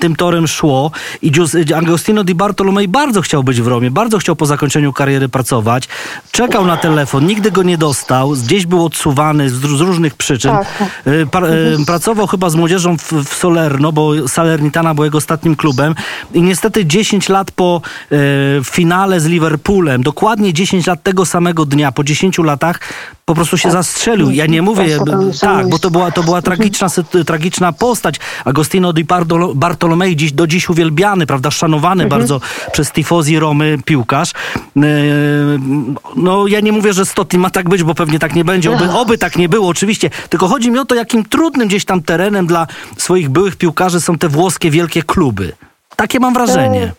tym 0.01 0.17
torem 0.17 0.49
szło 0.49 0.91
i 1.23 1.33
Gius- 1.33 1.75
Agostino 1.75 2.25
Di 2.25 2.35
Bartolomei 2.35 2.89
bardzo 2.89 3.21
chciał 3.23 3.45
być 3.45 3.61
w 3.63 3.67
Romie, 3.67 3.91
bardzo 3.91 4.19
chciał 4.19 4.37
po 4.37 4.47
zakończeniu 4.47 4.93
kariery 4.93 5.29
pracować, 5.29 5.89
czekał 6.33 6.67
na 6.67 6.77
telefon, 6.77 7.27
nigdy 7.27 7.51
go 7.51 7.63
nie 7.63 7.79
dostał, 7.79 8.31
gdzieś 8.31 8.67
był 8.67 8.85
odsuwany 8.85 9.51
z, 9.51 9.65
różnych 9.65 10.15
przyczyn. 10.15 10.51
Tak. 10.51 10.67
E, 11.05 11.27
par- 11.27 11.45
e, 11.45 11.49
Pracował 11.87 12.27
chyba 12.27 12.51
z 12.51 12.55
młodzieżą 12.55 12.97
w, 12.99 13.35
Solerno, 13.35 13.93
bo 13.93 14.29
Salernitana 14.29 14.95
był 14.95 15.05
jego 15.05 15.19
ostatnim 15.19 15.57
klubem 15.57 15.95
i 16.35 16.43
niestety 16.43 16.87
10 16.87 17.29
lat 17.29 17.51
po 17.51 17.81
e, 18.13 18.17
finale 18.65 19.21
z 19.21 19.27
Liverpoolem, 19.27 20.03
dokładnie 20.03 20.53
10 20.53 20.87
lat 20.87 21.03
tego 21.03 21.27
samego 21.27 21.65
dnia, 21.67 21.93
po 21.93 22.05
10 22.05 22.38
latach 22.42 22.81
po 23.24 23.35
prostu 23.35 23.59
się 23.59 23.70
zastrzelił. 23.70 24.31
Ja 24.31 24.46
nie 24.46 24.62
mówię, 24.62 24.98
Tak, 24.98 25.40
tak, 25.40 25.68
bo 25.68 25.79
to 25.79 25.90
była, 25.90 26.11
to 26.11 26.22
była 26.22 26.42
tragiczna, 26.42 26.88
tragiczna 27.27 27.72
postać. 27.72 28.16
Agostino 28.44 28.92
Di 28.92 29.05
Bartolo- 29.05 29.55
Bartolomei 29.55 30.16
dziś, 30.16 30.33
do 30.33 30.46
dziś 30.46 30.68
uwielbiany, 30.68 31.27
prawda, 31.27 31.51
szanowany 31.51 32.07
bardzo 32.07 32.40
przez 32.72 32.92
tifozi 32.92 33.38
Romy 33.38 33.79
piłkarz. 33.85 34.31
E, 34.77 34.81
No 36.16 36.46
ja 36.46 36.61
nie 36.61 36.72
mówię, 36.72 36.92
że 36.92 37.07
Stotti 37.07 37.38
ma 37.38 37.51
tak 37.51 37.68
być, 37.68 37.83
bo 37.83 37.94
pewnie 37.94 38.18
tak 38.18 38.35
nie 38.35 38.44
będzie. 38.44 38.70
Oby, 38.70 38.90
oby 38.90 39.18
tak 39.18 39.37
nie 39.37 39.48
było, 39.48 39.68
oczywiście. 39.68 40.11
Tylko 40.29 40.48
chodzi 40.48 40.70
mi 40.70 40.79
o 40.79 40.85
to, 40.85 40.94
jakim 40.94 41.24
trudnym 41.24 41.68
gdzieś 41.68 41.85
tam 41.85 42.03
terenem 42.03 42.46
dla 42.46 42.66
swoich 42.96 43.29
byłych 43.29 43.57
piłkarzy 43.57 44.01
są 44.01 44.18
te 44.18 44.29
włoskie 44.29 44.70
wielkie 44.70 45.03
kluby. 45.03 45.53
Takie 45.96 46.20
mam 46.20 46.35
wrażenie. 46.35 46.92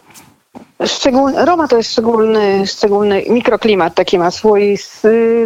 Szczególny, 0.86 1.46
Roma 1.46 1.68
to 1.68 1.78
jest 1.78 1.92
szczególny, 1.92 2.68
szczególny 2.68 3.24
mikroklimat, 3.30 3.94
taki 3.96 4.20
ma 4.20 4.32
swój 4.32 4.78
y, 5.06 5.46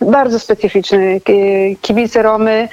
bardzo 0.00 0.38
specyficzny. 0.38 1.20
Ki- 1.20 1.76
Kibice 1.82 2.22
Romy 2.22 2.68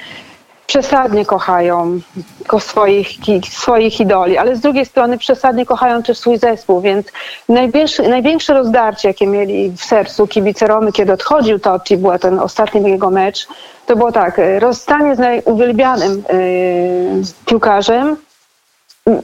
przesadnie 0.66 1.24
kochają 1.26 2.00
ko 2.46 2.60
swoich, 2.60 3.08
swoich 3.50 4.00
idoli, 4.00 4.38
ale 4.38 4.56
z 4.56 4.60
drugiej 4.60 4.86
strony 4.86 5.18
przesadnie 5.18 5.66
kochają 5.66 6.02
też 6.02 6.18
swój 6.18 6.38
zespół, 6.38 6.80
więc 6.80 7.06
największe, 7.48 8.02
największe 8.08 8.54
rozdarcie, 8.54 9.08
jakie 9.08 9.26
mieli 9.26 9.70
w 9.70 9.84
sercu 9.84 10.26
kibice 10.26 10.66
Romy, 10.66 10.92
kiedy 10.92 11.12
odchodził 11.12 11.58
Totti, 11.58 11.96
był 11.96 12.18
ten 12.18 12.38
ostatni 12.38 12.90
jego 12.90 13.10
mecz, 13.10 13.46
to 13.86 13.96
było 13.96 14.12
tak, 14.12 14.38
y, 14.38 14.60
rozstanie 14.60 15.16
z 15.16 15.18
najuwielbianym 15.18 16.22
y, 16.34 17.22
piłkarzem, 17.46 18.16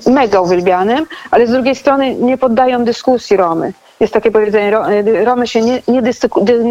mega 0.06 0.40
uwielbianym, 0.40 1.06
ale 1.30 1.46
z 1.46 1.50
drugiej 1.50 1.74
strony 1.74 2.14
nie 2.14 2.38
poddają 2.38 2.84
dyskusji 2.84 3.36
Romy. 3.36 3.72
Jest 4.00 4.12
takie 4.12 4.30
powiedzenie, 4.30 4.90
y, 4.90 5.24
Romy 5.24 5.46
się 5.46 5.60
nie, 5.60 5.82
nie, 5.88 6.02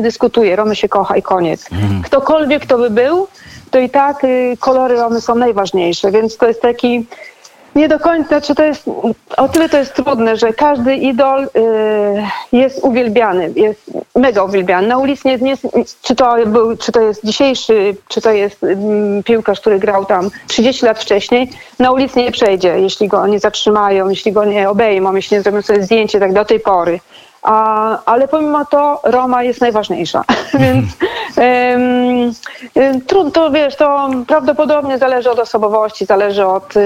dyskutuje, 0.02 0.56
Romy 0.56 0.76
się 0.76 0.90
kocha 0.90 1.18
i 1.18 1.22
koniec. 1.22 1.70
Ktokolwiek 2.04 2.66
to 2.66 2.78
by 2.78 2.90
był, 2.90 3.28
to 3.72 3.80
i 3.80 3.90
tak 3.90 4.24
y, 4.24 4.58
kolory 4.60 4.96
Romy 4.96 5.22
są 5.22 5.36
najważniejsze, 5.36 6.12
więc 6.12 6.38
to 6.38 6.48
jest 6.48 6.62
taki 6.62 7.06
nie 7.78 7.88
do 7.88 8.00
końca, 8.00 8.28
znaczy 8.28 8.56
to 8.56 8.64
jest, 8.64 8.86
o 9.38 9.50
tyle 9.50 9.70
to 9.70 9.78
jest 9.78 9.94
trudne, 9.94 10.38
że 10.38 10.54
każdy 10.54 10.96
idol 10.96 11.44
y, 11.44 11.50
jest 12.52 12.80
uwielbiany, 12.84 13.52
jest 13.56 13.92
mega 14.16 14.44
uwielbiany. 14.44 14.88
Na 14.88 14.98
ulicy 14.98 15.28
nie, 15.28 15.38
nie, 15.38 15.58
czy, 16.02 16.16
to 16.16 16.36
był, 16.46 16.78
czy 16.78 16.92
to 16.92 17.02
jest 17.02 17.26
dzisiejszy, 17.26 17.96
czy 18.08 18.22
to 18.22 18.32
jest 18.32 18.64
mm, 18.64 19.24
piłkarz, 19.24 19.60
który 19.60 19.80
grał 19.80 20.06
tam 20.06 20.30
30 20.48 20.86
lat 20.86 21.00
wcześniej, 21.00 21.50
na 21.80 21.92
ulicy 21.92 22.20
nie 22.20 22.32
przejdzie, 22.32 22.80
jeśli 22.80 23.08
go 23.08 23.28
nie 23.28 23.40
zatrzymają, 23.40 24.10
jeśli 24.10 24.32
go 24.32 24.46
nie 24.46 24.70
obejmą, 24.70 25.16
jeśli 25.16 25.38
nie 25.38 25.44
zrobią 25.44 25.62
sobie 25.62 25.84
zdjęcie 25.84 26.20
tak 26.20 26.34
do 26.34 26.46
tej 26.46 26.60
pory. 26.60 27.00
A, 27.48 28.00
ale 28.06 28.28
pomimo 28.28 28.66
to 28.66 29.02
Roma 29.04 29.44
jest 29.44 29.62
najważniejsza, 29.62 30.24
więc 30.62 30.86
em, 31.38 33.02
trudno, 33.08 33.52
wiesz, 33.52 33.76
to 33.76 34.10
prawdopodobnie 34.28 34.98
zależy 34.98 35.32
od 35.32 35.40
osobowości, 35.40 36.06
zależy 36.06 36.46
od 36.46 36.78
y, 36.78 36.80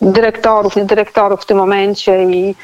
dyrektorów, 0.00 0.76
nie 0.76 0.84
dyrektorów 0.84 1.42
w 1.42 1.46
tym 1.46 1.56
momencie 1.56 2.24
i, 2.24 2.54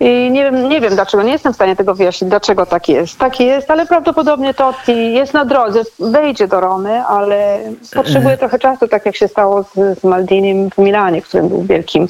i 0.00 0.30
nie, 0.30 0.44
wiem, 0.44 0.68
nie 0.68 0.80
wiem 0.80 0.94
dlaczego, 0.94 1.22
nie 1.22 1.32
jestem 1.32 1.52
w 1.52 1.56
stanie 1.56 1.76
tego 1.76 1.94
wyjaśnić, 1.94 2.30
dlaczego 2.30 2.66
tak 2.66 2.88
jest. 2.88 3.18
Tak 3.18 3.40
jest, 3.40 3.70
ale 3.70 3.86
prawdopodobnie 3.86 4.54
Totti 4.54 5.12
jest 5.12 5.34
na 5.34 5.44
drodze, 5.44 5.82
wejdzie 5.98 6.48
do 6.48 6.60
Romy, 6.60 7.04
ale 7.04 7.58
potrzebuje 7.94 8.36
trochę 8.36 8.58
czasu, 8.58 8.88
tak 8.88 9.06
jak 9.06 9.16
się 9.16 9.28
stało 9.28 9.62
z, 9.62 10.00
z 10.00 10.04
Maldinim 10.04 10.70
w 10.70 10.78
Milanie, 10.78 11.22
którym 11.22 11.48
był 11.48 11.62
wielkim, 11.62 12.08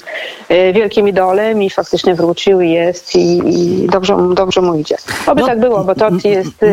e, 0.49 0.73
wielkim 0.73 1.09
idolem 1.09 1.63
i 1.63 1.71
faktycznie 1.71 2.15
wrócił 2.15 2.61
i 2.61 2.71
jest 2.71 3.17
i, 3.17 3.41
i 3.49 3.87
dobrze, 3.87 4.17
dobrze 4.35 4.61
mu 4.61 4.75
idzie. 4.75 4.97
Oby 5.27 5.41
No, 5.41 5.47
tak 5.47 5.61
było, 5.61 5.85
bo 5.85 5.95
Totti 5.95 6.29
jest... 6.29 6.65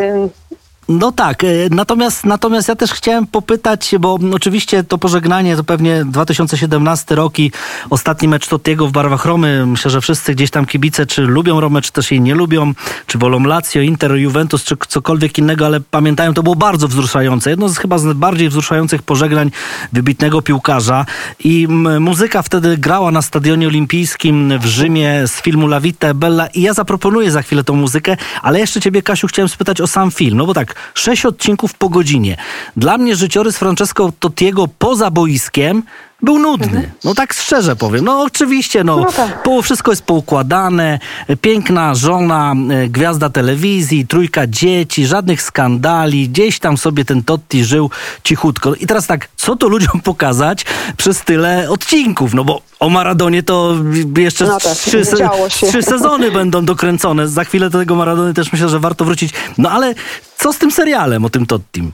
No 0.90 1.12
tak, 1.12 1.44
e, 1.44 1.48
natomiast, 1.72 2.26
natomiast 2.26 2.68
ja 2.68 2.76
też 2.76 2.92
chciałem 2.92 3.28
popytać, 3.28 3.96
bo 4.00 4.20
oczywiście 4.34 4.84
to 4.84 4.98
pożegnanie 4.98 5.56
to 5.56 5.64
pewnie 5.64 6.06
2017 6.06 7.16
rok 7.16 7.40
i 7.40 7.52
ostatni 7.90 8.28
mecz 8.28 8.48
Tottiego 8.48 8.88
w 8.88 8.92
barwach 8.92 9.26
Romy. 9.26 9.66
Myślę, 9.66 9.92
że 9.92 10.02
wszyscy 10.02 10.36
gdzieś 10.36 10.52
tam 10.52 10.66
kibice, 10.66 11.06
czy 11.06 11.22
lubią 11.22 11.60
Romę, 11.60 11.82
czy 11.82 11.92
też 11.92 12.12
jej 12.12 12.22
nie 12.22 12.36
lubią, 12.36 12.74
czy 13.06 13.18
wolą 13.18 13.44
Lazio, 13.44 13.82
Inter, 13.82 14.12
Juventus, 14.12 14.64
czy 14.64 14.76
cokolwiek 14.88 15.38
innego, 15.38 15.66
ale 15.66 15.80
pamiętają, 15.80 16.34
to 16.34 16.44
było 16.44 16.56
bardzo 16.56 16.88
wzruszające. 16.88 17.50
Jedno 17.50 17.70
z 17.70 17.78
chyba 17.78 17.98
z 17.98 18.14
bardziej 18.14 18.50
wzruszających 18.50 19.04
pożegnań 19.04 19.52
wybitnego 19.94 20.42
piłkarza 20.42 21.06
i 21.44 21.68
muzyka 22.00 22.42
wtedy 22.42 22.78
grała 22.78 23.12
na 23.12 23.22
Stadionie 23.22 23.68
Olimpijskim 23.68 24.60
w 24.60 24.66
Rzymie 24.66 25.28
z 25.28 25.42
filmu 25.42 25.66
La 25.66 25.80
Vita 25.80 26.08
e 26.08 26.14
Bella 26.14 26.48
i 26.48 26.62
ja 26.62 26.74
zaproponuję 26.74 27.32
za 27.32 27.42
chwilę 27.42 27.64
tą 27.64 27.76
muzykę, 27.76 28.18
ale 28.42 28.60
jeszcze 28.60 28.82
ciebie, 28.82 29.02
Kasiu, 29.02 29.28
chciałem 29.28 29.50
spytać 29.50 29.82
o 29.82 29.88
sam 29.88 30.12
film. 30.12 30.38
No 30.38 30.46
bo 30.46 30.54
tak, 30.54 30.79
sześć 30.94 31.26
odcinków 31.26 31.74
po 31.74 31.90
godzinie. 31.90 32.38
Dla 32.78 32.98
mnie 32.98 33.16
życiorys 33.16 33.58
Francesco 33.58 34.12
Tottiego 34.20 34.68
poza 34.80 35.12
boiskiem 35.12 35.84
Był 36.22 36.40
nudny. 36.40 36.92
No 37.04 37.14
tak 37.16 37.34
szczerze 37.34 37.76
powiem. 37.76 38.06
No 38.06 38.22
oczywiście, 38.22 38.84
no, 38.84 38.98
No 38.98 39.12
tak. 39.12 39.48
wszystko 39.64 39.92
jest 39.92 40.04
poukładane. 40.04 41.00
Piękna 41.42 41.96
żona, 41.96 42.54
e, 42.70 42.88
gwiazda 42.90 43.30
telewizji, 43.30 44.08
trójka 44.08 44.48
dzieci, 44.48 45.06
żadnych 45.06 45.42
skandali. 45.42 46.30
Gdzieś 46.30 46.60
tam 46.60 46.78
sobie 46.78 47.06
ten 47.06 47.24
Totti 47.24 47.64
żył 47.66 47.90
cichutko. 48.24 48.76
I 48.76 48.88
teraz 48.88 49.08
tak, 49.08 49.28
co 49.36 49.56
to 49.56 49.68
ludziom 49.68 50.02
pokazać 50.12 50.66
przez 50.98 51.22
tyle 51.22 51.70
odcinków? 51.70 52.34
No 52.34 52.44
bo 52.44 52.62
o 52.80 52.90
Maradonie 52.90 53.44
to 53.44 53.76
jeszcze 54.18 54.46
No 54.46 54.60
tak, 54.60 54.74
trzy, 54.78 55.04
trzy 55.50 55.84
sezony 55.84 56.32
będą 56.42 56.66
dokręcone. 56.66 57.28
Za 57.28 57.44
chwilę 57.44 57.70
do 57.70 57.80
tego 57.80 57.96
Maradony 57.96 58.34
też 58.34 58.52
myślę, 58.52 58.70
że 58.70 58.80
warto 58.80 59.06
wrócić. 59.06 59.34
No 59.58 59.72
ale 59.72 59.96
co 60.38 60.54
z 60.54 60.58
tym 60.58 60.72
serialem 60.72 61.26
o 61.26 61.30
tym 61.30 61.46
Tottim? 61.46 61.92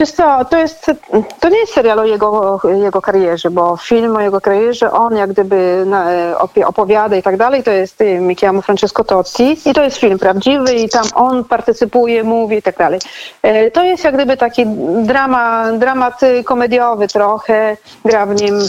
Wiesz 0.00 0.10
co, 0.12 0.44
to, 0.44 0.58
jest, 0.58 0.90
to 1.40 1.48
nie 1.48 1.58
jest 1.58 1.72
serial 1.72 1.98
o 1.98 2.04
jego, 2.04 2.60
jego 2.64 3.02
karierze, 3.02 3.50
bo 3.50 3.76
film 3.76 4.16
o 4.16 4.20
jego 4.20 4.40
karierze, 4.40 4.92
on 4.92 5.16
jak 5.16 5.30
gdyby 5.32 5.86
opowiada 6.66 7.16
i 7.16 7.22
tak 7.22 7.36
dalej, 7.36 7.62
to 7.62 7.70
jest 7.70 8.00
y, 8.00 8.18
mi 8.18 8.36
chiamo 8.36 8.62
Francesco 8.62 9.04
Totti 9.04 9.56
i 9.70 9.74
to 9.74 9.82
jest 9.82 9.96
film 9.96 10.18
prawdziwy 10.18 10.74
i 10.74 10.88
tam 10.88 11.04
on 11.14 11.44
partycypuje, 11.44 12.24
mówi 12.24 12.56
i 12.56 12.62
tak 12.62 12.76
dalej. 12.76 13.00
E, 13.42 13.70
To 13.70 13.84
jest 13.84 14.04
jak 14.04 14.14
gdyby 14.14 14.36
taki 14.36 14.66
drama, 15.02 15.72
dramat 15.72 16.22
y, 16.22 16.44
komediowy 16.44 17.08
trochę, 17.08 17.76
gra 18.04 18.26
w 18.26 18.40
nim 18.42 18.60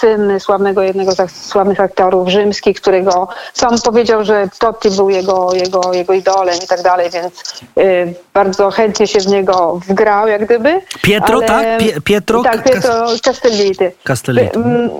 syn 0.00 0.40
sławnego, 0.40 0.82
jednego 0.82 1.12
z 1.12 1.46
sławnych 1.46 1.80
aktorów 1.80 2.28
rzymskich, 2.28 2.80
którego 2.80 3.28
sam 3.52 3.74
powiedział, 3.84 4.24
że 4.24 4.48
Totti 4.58 4.90
był 4.90 5.10
jego, 5.10 5.54
jego, 5.54 5.92
jego 5.92 6.12
idolem 6.12 6.56
i 6.64 6.66
tak 6.66 6.82
dalej, 6.82 7.10
więc 7.10 7.62
y, 7.78 8.14
bardzo 8.34 8.70
chętnie 8.70 9.06
się 9.06 9.20
w 9.20 9.26
niego 9.26 9.80
wgrał 9.88 10.28
jak 10.28 10.44
gdyby. 10.44 10.63
Pietro, 11.02 11.40
tak? 11.40 11.78
Pie- 11.78 12.00
Pietro 12.00 12.42
Tak, 12.42 12.64
Pietro 12.64 13.06
Castelliti. 13.24 13.84
Castelliti. 14.04 14.56
Mm, 14.56 14.90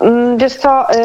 mm, 0.00 0.38
Wiesz 0.38 0.56
co, 0.56 0.90
y, 0.90 0.96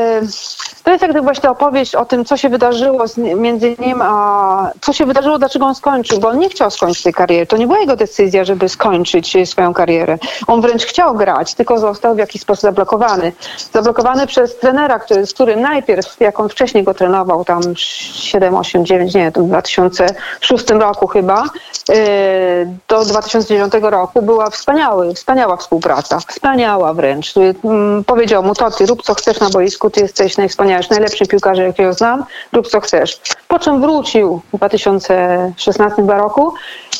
to 0.83 0.91
jest 0.91 1.01
jak 1.01 1.11
gdyby 1.11 1.21
właśnie 1.21 1.49
opowieść 1.49 1.95
o 1.95 2.05
tym, 2.05 2.25
co 2.25 2.37
się 2.37 2.49
wydarzyło 2.49 3.05
między 3.35 3.75
nim 3.79 4.01
a... 4.01 4.71
Co 4.81 4.93
się 4.93 5.05
wydarzyło, 5.05 5.39
dlaczego 5.39 5.65
on 5.65 5.75
skończył, 5.75 6.19
bo 6.19 6.29
on 6.29 6.39
nie 6.39 6.49
chciał 6.49 6.71
skończyć 6.71 7.03
tej 7.03 7.13
kariery. 7.13 7.45
To 7.45 7.57
nie 7.57 7.67
była 7.67 7.79
jego 7.79 7.95
decyzja, 7.95 8.43
żeby 8.43 8.69
skończyć 8.69 9.35
y, 9.35 9.45
swoją 9.45 9.73
karierę. 9.73 10.17
On 10.47 10.61
wręcz 10.61 10.85
chciał 10.85 11.15
grać, 11.15 11.53
tylko 11.53 11.79
został 11.79 12.15
w 12.15 12.17
jakiś 12.17 12.41
sposób 12.41 12.61
zablokowany. 12.61 13.31
Zablokowany 13.73 14.27
przez 14.27 14.57
trenera, 14.57 14.99
który, 14.99 15.25
z 15.25 15.33
którym 15.33 15.61
najpierw, 15.61 16.15
jak 16.19 16.39
on 16.39 16.49
wcześniej 16.49 16.83
go 16.83 16.93
trenował, 16.93 17.45
tam 17.45 17.61
7, 17.75 18.55
8, 18.55 18.85
9, 18.85 19.13
nie, 19.13 19.31
w 19.31 19.33
2006 19.33 20.69
roku 20.69 21.07
chyba, 21.07 21.43
y, 21.89 22.67
do 22.87 23.05
2009 23.05 23.73
roku 23.83 24.21
była 24.21 24.49
wspaniały, 24.49 25.13
wspaniała 25.13 25.57
współpraca. 25.57 26.19
Wspaniała 26.19 26.93
wręcz. 26.93 27.33
Mm, 27.63 28.03
Powiedział 28.03 28.43
mu, 28.43 28.55
to 28.55 28.71
ty 28.71 28.85
rób 28.85 29.01
co 29.01 29.13
chcesz 29.13 29.39
na 29.39 29.49
boisku, 29.49 29.89
ty 29.89 30.01
jesteś 30.01 30.37
najwspanialszy, 30.37 30.91
najlepszy 30.91 31.25
piłkarz, 31.25 31.57
jakiego 31.57 31.93
znam, 31.93 32.23
rób 32.53 32.67
co 32.67 32.79
chcesz. 32.79 33.19
Po 33.47 33.59
czym 33.59 33.81
wrócił 33.81 34.41
w 34.53 34.57
2016 34.57 35.95
chyba 35.95 36.17
roku 36.17 36.53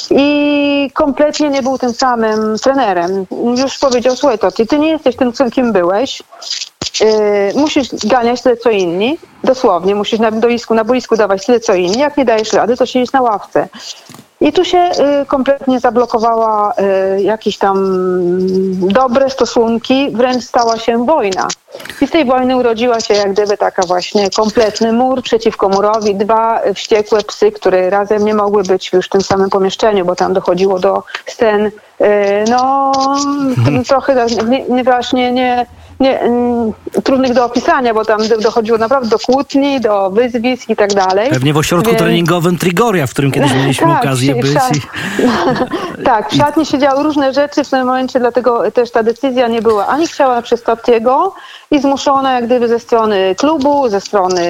i 0.10 0.92
kompletnie 0.94 1.50
nie 1.50 1.62
był 1.62 1.78
tym 1.78 1.94
samym 1.94 2.58
trenerem. 2.58 3.26
Już 3.58 3.78
powiedział, 3.78 4.16
słuchaj 4.16 4.40
Totti, 4.40 4.68
ty 4.68 4.80
nie 4.80 4.90
jesteś 4.90 5.16
tym, 5.16 5.32
kim 5.52 5.74
byłeś, 5.74 6.24
Yy, 7.02 7.62
musisz 7.62 7.88
ganiać 8.06 8.42
tyle 8.42 8.58
co 8.58 8.70
inni, 8.70 9.18
dosłownie, 9.44 9.96
musisz 9.96 10.20
na 10.20 10.32
boisku, 10.32 10.74
na 10.74 10.84
boisku 10.84 11.16
dawać 11.16 11.46
tyle 11.46 11.60
co 11.60 11.74
inni. 11.76 12.00
Jak 12.00 12.18
nie 12.18 12.26
dajesz 12.26 12.54
rady, 12.54 12.78
to 12.78 12.86
siedzisz 12.86 13.14
na 13.14 13.22
ławce. 13.22 13.68
I 14.42 14.54
tu 14.54 14.66
się 14.66 14.78
y, 15.22 15.26
kompletnie 15.26 15.80
zablokowała 15.80 16.74
y, 17.18 17.22
jakieś 17.22 17.58
tam 17.58 17.78
dobre 18.80 19.30
stosunki, 19.30 20.10
wręcz 20.12 20.44
stała 20.44 20.78
się 20.78 21.06
wojna. 21.06 21.48
I 22.02 22.08
z 22.08 22.12
tej 22.12 22.26
wojny 22.26 22.58
urodziła 22.58 23.00
się 23.00 23.14
jak 23.14 23.32
gdyby 23.34 23.58
taka 23.58 23.84
właśnie 23.84 24.30
kompletny 24.30 24.94
mur 24.94 25.24
przeciwko 25.24 25.70
murowi, 25.70 26.16
dwa 26.16 26.62
wściekłe 26.76 27.22
psy, 27.22 27.52
które 27.52 27.90
razem 27.90 28.26
nie 28.26 28.34
mogły 28.34 28.64
być 28.64 28.94
już 28.94 29.06
w 29.06 29.10
tym 29.10 29.22
samym 29.22 29.50
pomieszczeniu, 29.50 30.06
bo 30.06 30.16
tam 30.16 30.34
dochodziło 30.34 30.80
do 30.80 31.04
scen, 31.26 31.66
y, 31.66 31.72
no 32.50 32.92
t- 33.66 33.84
trochę 33.88 34.26
nie, 34.48 34.64
nie 34.64 34.84
właśnie 34.84 35.32
nie, 35.32 35.66
nie, 36.00 36.20
mm, 36.20 36.74
trudnych 37.04 37.34
do 37.34 37.46
opisania, 37.46 37.94
bo 37.94 38.06
tam 38.06 38.28
do- 38.28 38.38
dochodziło 38.38 38.78
naprawdę 38.78 39.10
do 39.10 39.20
kłótni, 39.20 39.82
do 39.82 40.10
wyzwisk 40.10 40.70
i 40.70 40.76
tak 40.76 40.94
dalej. 40.94 41.30
Pewnie 41.30 41.54
w 41.54 41.58
ośrodku 41.58 41.90
Więc- 41.90 42.00
treningowym 42.00 42.58
Trigoria, 42.58 43.08
w 43.08 43.12
którym 43.12 43.32
kiedyś 43.32 43.54
mieliśmy 43.62 43.88
Tak, 43.88 44.02
okazję 44.02 44.36
w 44.36 44.38
być. 44.42 44.52
I... 44.54 44.82
tak, 46.06 46.30
w 46.32 46.36
szatni 46.36 46.66
się 46.66 46.80
działy 46.80 47.04
różne 47.04 47.34
rzeczy 47.34 47.64
w 47.64 47.70
tym 47.70 47.86
momencie, 47.86 48.20
dlatego 48.20 48.72
też 48.72 48.92
ta 48.92 49.04
decyzja 49.04 49.48
nie 49.48 49.62
była 49.62 49.88
ani 49.88 50.08
chciała 50.08 50.42
przez 50.42 50.64
Tottiego 50.64 51.34
i 51.72 51.82
zmuszona 51.82 52.34
jak 52.34 52.46
gdyby 52.46 52.68
ze 52.68 52.80
strony 52.80 53.36
klubu, 53.38 53.90
ze 53.90 54.02
strony 54.02 54.42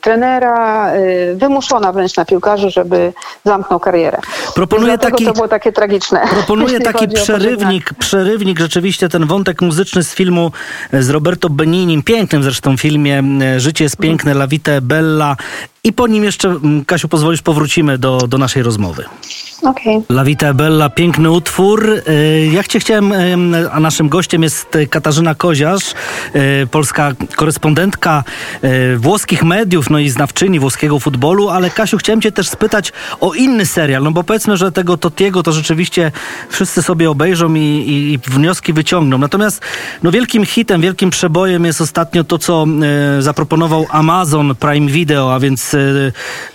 trenera, 0.00 0.94
y, 0.94 1.34
wymuszona 1.36 1.92
wręcz 1.92 2.16
na 2.16 2.24
piłkarzu, 2.24 2.70
żeby 2.70 3.12
zamknął 3.44 3.80
karierę. 3.80 4.18
Proponuję 4.54 4.98
taki- 4.98 5.24
to 5.24 5.32
było 5.32 5.48
takie 5.48 5.72
tragiczne. 5.72 6.20
Proponuję 6.30 6.80
taki 6.80 7.04
o 7.04 7.08
pożegnanie. 7.08 7.24
przerywnik, 7.24 7.94
przerywnik, 7.98 8.58
rzeczywiście 8.58 9.08
ten 9.08 9.26
wątek 9.26 9.62
muzyczny 9.62 10.04
z 10.04 10.14
filmu 10.14 10.52
e, 10.92 11.02
z 11.02 11.10
Roberto 11.10 11.50
Beninim, 11.50 12.02
pięknym 12.02 12.42
zresztą 12.42 12.76
filmie 12.76 13.22
e, 13.42 13.60
Życie 13.60 13.84
jest 13.84 13.96
piękne, 13.96 14.32
La 14.32 14.46
Vita 14.46 14.72
Bella 14.82 15.36
i 15.84 15.92
po 15.92 16.06
nim 16.06 16.24
jeszcze, 16.24 16.56
Kasiu, 16.86 17.08
pozwolisz, 17.08 17.42
powrócimy 17.42 17.98
do, 17.98 18.18
do 18.18 18.38
naszej 18.38 18.62
rozmowy. 18.62 19.04
Okej. 19.66 20.02
La 20.08 20.24
Vita 20.24 20.48
è 20.48 20.52
Bella, 20.54 20.90
piękny 20.90 21.30
utwór. 21.30 22.02
E, 22.06 22.46
Ja 22.46 22.62
cię 22.64 22.80
chciałem, 22.80 23.12
em, 23.12 23.54
a 23.72 23.80
naszym 23.80 24.08
gościem 24.08 24.42
jest 24.42 24.76
e, 24.76 24.86
Katarzyna 24.86 25.34
Koziarz, 25.34 25.94
e, 26.32 26.66
polska 26.66 27.12
korespondentka 27.36 28.24
e, 28.62 28.96
włoskich 28.96 29.44
mediów, 29.44 29.90
no 29.90 29.98
i 29.98 30.08
znawczyni 30.08 30.60
włoskiego 30.60 31.00
futbolu, 31.00 31.48
ale 31.48 31.70
Kasiu, 31.70 31.98
chciałem 31.98 32.20
cię 32.20 32.32
też 32.32 32.48
spytać 32.48 32.92
o 33.20 33.34
inny 33.34 33.66
serial, 33.66 34.02
no 34.02 34.10
bo 34.10 34.24
powiedzmy, 34.24 34.56
że 34.56 34.72
tego 34.72 34.96
Totiego 34.96 35.42
to 35.42 35.52
rzeczywiście 35.52 36.12
wszyscy 36.48 36.82
sobie 36.82 37.10
obejrzą 37.10 37.54
i, 37.54 37.60
i, 37.60 38.12
i 38.12 38.18
wnioski 38.18 38.72
wyciągną. 38.72 39.18
Natomiast 39.18 39.62
no 40.02 40.10
wielkim 40.10 40.44
hitem, 40.46 40.80
wielkim 40.80 41.10
przebojem 41.10 41.64
jest 41.64 41.80
ostatnio 41.80 42.24
to, 42.24 42.38
co 42.38 42.66
e, 43.18 43.22
zaproponował 43.22 43.86
Amazon 43.90 44.54
Prime 44.54 44.90
Video, 44.90 45.34
a 45.34 45.40
więc 45.40 45.74
e, 45.74 45.78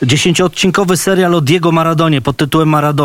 dziesięcioodcinkowy 0.04 0.98
serial 0.98 1.36
o 1.36 1.42
Diego 1.42 1.72
Maradonie 1.72 2.22
pod 2.22 2.38
tytułem 2.38 2.70
Maradona. 2.70 3.01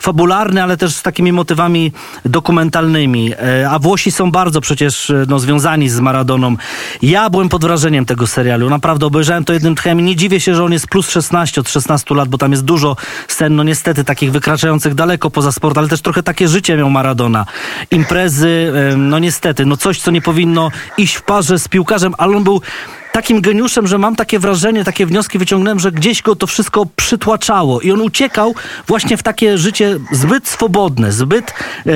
Fabularny, 0.00 0.62
ale 0.62 0.76
też 0.76 0.94
z 0.94 1.02
takimi 1.02 1.32
motywami 1.32 1.92
dokumentalnymi. 2.24 3.32
E, 3.32 3.70
A 3.70 3.78
Włosi 3.78 4.10
są 4.10 4.30
bardzo 4.30 4.60
przecież 4.60 5.10
e, 5.10 5.24
no, 5.28 5.38
związani 5.38 5.88
z 5.88 6.00
Maradoną. 6.00 6.56
Ja 7.02 7.30
byłem 7.30 7.48
pod 7.48 7.62
wrażeniem 7.64 8.06
tego 8.06 8.26
serialu. 8.26 8.70
Naprawdę 8.70 9.06
obejrzałem 9.06 9.44
to 9.44 9.52
jednym 9.52 9.74
tchem 9.74 10.00
i 10.00 10.02
nie 10.02 10.16
dziwię 10.16 10.40
się, 10.40 10.54
że 10.54 10.64
on 10.64 10.72
jest 10.72 10.86
plus 10.86 11.10
16 11.10 11.60
od 11.60 11.68
16 11.68 12.14
lat, 12.14 12.28
bo 12.28 12.38
tam 12.38 12.50
jest 12.50 12.64
dużo 12.64 12.96
scen, 13.28 13.56
no 13.56 13.62
niestety 13.62 14.04
takich 14.04 14.32
wykraczających 14.32 14.94
daleko 14.94 15.30
poza 15.30 15.52
sport, 15.52 15.78
ale 15.78 15.88
też 15.88 16.00
trochę 16.00 16.22
takie 16.22 16.48
życie 16.48 16.76
miał 16.76 16.90
Maradona. 16.90 17.46
Imprezy, 17.90 18.72
e, 18.92 18.96
no 18.96 19.18
niestety, 19.18 19.66
no 19.66 19.76
coś, 19.76 20.00
co 20.00 20.10
nie 20.10 20.22
powinno 20.22 20.70
iść 20.98 21.14
w 21.14 21.22
parze 21.22 21.58
z 21.58 21.68
piłkarzem, 21.68 22.14
ale 22.18 22.36
on 22.36 22.44
był 22.44 22.60
takim 23.14 23.40
geniuszem, 23.40 23.86
że 23.86 23.98
mam 23.98 24.16
takie 24.16 24.38
wrażenie, 24.38 24.84
takie 24.84 25.06
wnioski 25.06 25.38
wyciągnąłem, 25.38 25.80
że 25.80 25.92
gdzieś 25.92 26.22
go 26.22 26.36
to 26.36 26.46
wszystko 26.46 26.86
przytłaczało. 26.96 27.80
I 27.80 27.92
on 27.92 28.00
uciekał 28.00 28.54
właśnie 28.86 29.16
w 29.16 29.22
takie 29.22 29.58
życie 29.58 29.98
zbyt 30.12 30.48
swobodne, 30.48 31.12
zbyt 31.12 31.50
e, 31.50 31.92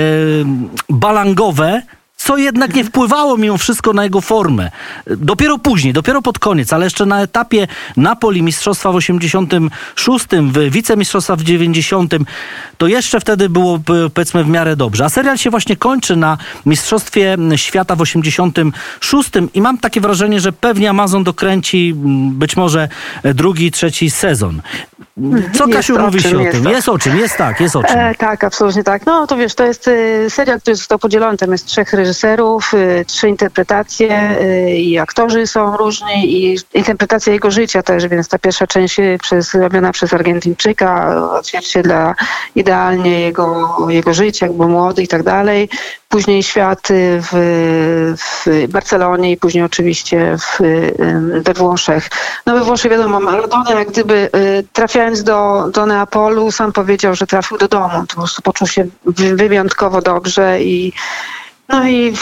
balangowe, 0.88 1.82
co 2.20 2.36
jednak 2.36 2.74
nie 2.74 2.84
wpływało 2.84 3.36
mimo 3.36 3.58
wszystko 3.58 3.92
na 3.92 4.04
jego 4.04 4.20
formę. 4.20 4.70
Dopiero 5.06 5.58
później, 5.58 5.92
dopiero 5.92 6.22
pod 6.22 6.38
koniec, 6.38 6.72
ale 6.72 6.86
jeszcze 6.86 7.06
na 7.06 7.22
etapie 7.22 7.66
Napoli 7.96 8.42
Mistrzostwa 8.42 8.92
w 8.92 8.96
86, 8.96 10.26
w 10.42 10.70
wicemistrzostwa 10.70 11.36
w 11.36 11.42
90, 11.42 12.14
to 12.78 12.86
jeszcze 12.86 13.20
wtedy 13.20 13.48
było 13.48 13.80
powiedzmy 14.14 14.44
w 14.44 14.48
miarę 14.48 14.76
dobrze. 14.76 15.04
A 15.04 15.08
serial 15.08 15.38
się 15.38 15.50
właśnie 15.50 15.76
kończy 15.76 16.16
na 16.16 16.38
Mistrzostwie 16.66 17.36
Świata 17.56 17.96
w 17.96 18.00
86 18.00 19.30
i 19.54 19.60
mam 19.62 19.78
takie 19.78 20.00
wrażenie, 20.00 20.40
że 20.40 20.52
pewnie 20.52 20.90
Amazon 20.90 21.24
dokręci 21.24 21.94
mm, 21.96 22.30
być 22.30 22.56
może 22.56 22.88
drugi, 23.34 23.70
trzeci 23.70 24.10
sezon. 24.10 24.62
Co 25.54 25.66
Jest 25.66 25.76
Kasiu 25.76 25.98
mówi 25.98 26.22
się 26.22 26.38
o 26.38 26.40
jest 26.40 26.56
tym? 26.58 26.66
o- 26.66 26.70
Jest 26.70 26.88
o 26.88 26.98
czym, 26.98 27.16
jest 27.18 27.36
tak, 27.36 27.60
jest 27.60 27.76
o 27.76 27.82
czym. 27.82 27.98
E, 27.98 28.14
tak, 28.14 28.44
absolutnie 28.44 28.84
tak. 28.84 29.06
No 29.06 29.26
to 29.26 29.36
wiesz, 29.36 29.54
to 29.54 29.64
jest 29.64 29.88
y, 29.88 30.26
serial, 30.30 30.60
który 30.60 30.76
został 30.76 30.98
podzielony. 30.98 31.36
Tam 31.38 31.52
jest 31.52 31.66
trzech 31.66 31.92
reżyserów, 32.08 32.74
y, 32.74 33.04
trzy 33.06 33.28
interpretacje 33.28 34.38
y, 34.40 34.70
i 34.70 34.98
aktorzy 34.98 35.46
są 35.46 35.76
różni 35.76 36.44
i 36.44 36.58
interpretacja 36.74 37.32
jego 37.32 37.50
życia 37.50 37.82
też, 37.82 38.08
więc 38.08 38.28
ta 38.28 38.38
pierwsza 38.38 38.66
część 38.66 39.00
y, 39.00 39.18
przez, 39.22 39.54
robiona 39.54 39.92
przez 39.92 40.14
Argentyńczyka 40.14 41.16
odzwierciedla 41.38 42.14
idealnie 42.54 43.20
jego, 43.20 43.76
jego 43.88 44.14
życie, 44.14 44.46
jak 44.46 44.56
był 44.56 44.68
młody 44.68 45.02
i 45.02 45.08
tak 45.08 45.22
dalej. 45.22 45.68
Później 46.08 46.42
świat 46.42 46.88
w, 46.90 47.30
w 48.18 48.66
Barcelonie 48.68 49.32
i 49.32 49.36
później 49.36 49.64
oczywiście 49.64 50.36
w, 50.38 50.58
we 51.44 51.54
Włoszech. 51.54 52.08
No 52.46 52.54
we 52.54 52.64
Włoszech 52.64 52.90
wiadomo, 52.90 53.20
Maradona 53.20 53.70
jak 53.70 53.88
gdyby 53.88 54.30
trafiając 54.72 55.22
do, 55.22 55.68
do 55.72 55.86
Neapolu 55.86 56.52
sam 56.52 56.72
powiedział, 56.72 57.14
że 57.14 57.26
trafił 57.26 57.58
do 57.58 57.68
domu. 57.68 58.04
Po 58.08 58.14
prostu 58.14 58.42
poczuł 58.42 58.66
się 58.66 58.86
wy- 59.06 59.36
wyjątkowo 59.36 60.02
dobrze 60.02 60.62
i 60.62 60.92
No 61.68 61.88
i 61.88 62.12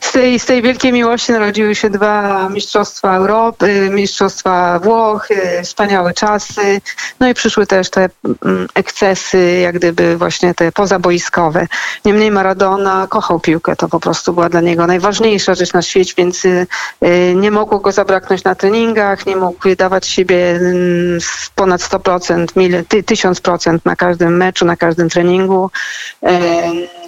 z 0.00 0.12
tej, 0.12 0.38
z 0.38 0.46
tej 0.46 0.62
wielkiej 0.62 0.92
miłości 0.92 1.32
narodziły 1.32 1.74
się 1.74 1.90
dwa 1.90 2.48
mistrzostwa 2.48 3.16
Europy, 3.16 3.90
mistrzostwa 3.92 4.78
Włoch, 4.78 5.30
y, 5.30 5.62
wspaniałe 5.62 6.14
czasy. 6.14 6.80
No 7.20 7.28
i 7.28 7.34
przyszły 7.34 7.66
też 7.66 7.90
te 7.90 8.08
mm, 8.44 8.68
ekscesy, 8.74 9.58
jak 9.62 9.74
gdyby 9.74 10.16
właśnie 10.16 10.54
te 10.54 10.72
pozaboiskowe. 10.72 11.66
Niemniej 12.04 12.30
Maradona 12.30 13.06
kochał 13.10 13.40
piłkę, 13.40 13.76
to 13.76 13.88
po 13.88 14.00
prostu 14.00 14.32
była 14.32 14.48
dla 14.48 14.60
niego 14.60 14.86
najważniejsza 14.86 15.54
rzecz 15.54 15.72
na 15.72 15.82
świecie, 15.82 16.14
więc 16.16 16.44
y, 16.44 16.66
y, 17.04 17.34
nie 17.36 17.50
mogło 17.50 17.78
go 17.78 17.92
zabraknąć 17.92 18.44
na 18.44 18.54
treningach, 18.54 19.26
nie 19.26 19.36
mógł 19.36 19.76
dawać 19.76 20.06
siebie 20.06 20.50
mm, 20.50 21.18
ponad 21.54 21.80
100%, 21.80 22.46
mil, 22.56 22.84
ty, 22.88 23.02
1000% 23.02 23.78
na 23.84 23.96
każdym 23.96 24.36
meczu, 24.36 24.64
na 24.64 24.76
każdym 24.76 25.08
treningu. 25.08 25.70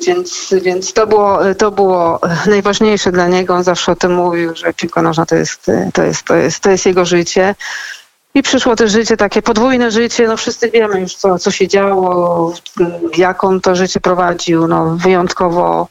Więc, 0.06 0.54
więc 0.62 0.92
to, 0.92 1.06
było, 1.06 1.38
to 1.58 1.70
było 1.70 2.20
najważniejsze 2.46 3.12
dla 3.12 3.28
niego. 3.28 3.54
On 3.54 3.64
zawsze 3.64 3.92
o 3.92 3.96
tym 3.96 4.14
mówił, 4.14 4.56
że 4.56 4.74
piłka 4.74 5.02
nożna 5.02 5.26
to 5.26 5.34
jest, 5.34 5.66
to 5.94 6.02
jest, 6.02 6.22
to 6.22 6.34
jest, 6.34 6.60
to 6.60 6.70
jest 6.70 6.86
jego 6.86 7.04
życie. 7.04 7.54
I 8.34 8.42
przyszło 8.42 8.76
też 8.76 8.92
życie, 8.92 9.16
takie 9.16 9.42
podwójne 9.42 9.90
życie. 9.90 10.26
No 10.26 10.36
wszyscy 10.36 10.70
wiemy 10.70 11.00
już, 11.00 11.14
co, 11.14 11.38
co 11.38 11.50
się 11.50 11.68
działo, 11.68 12.52
jak 13.16 13.44
on 13.44 13.60
to 13.60 13.74
życie 13.74 14.00
prowadził. 14.00 14.68
No, 14.68 14.96
wyjątkowo 14.96 15.88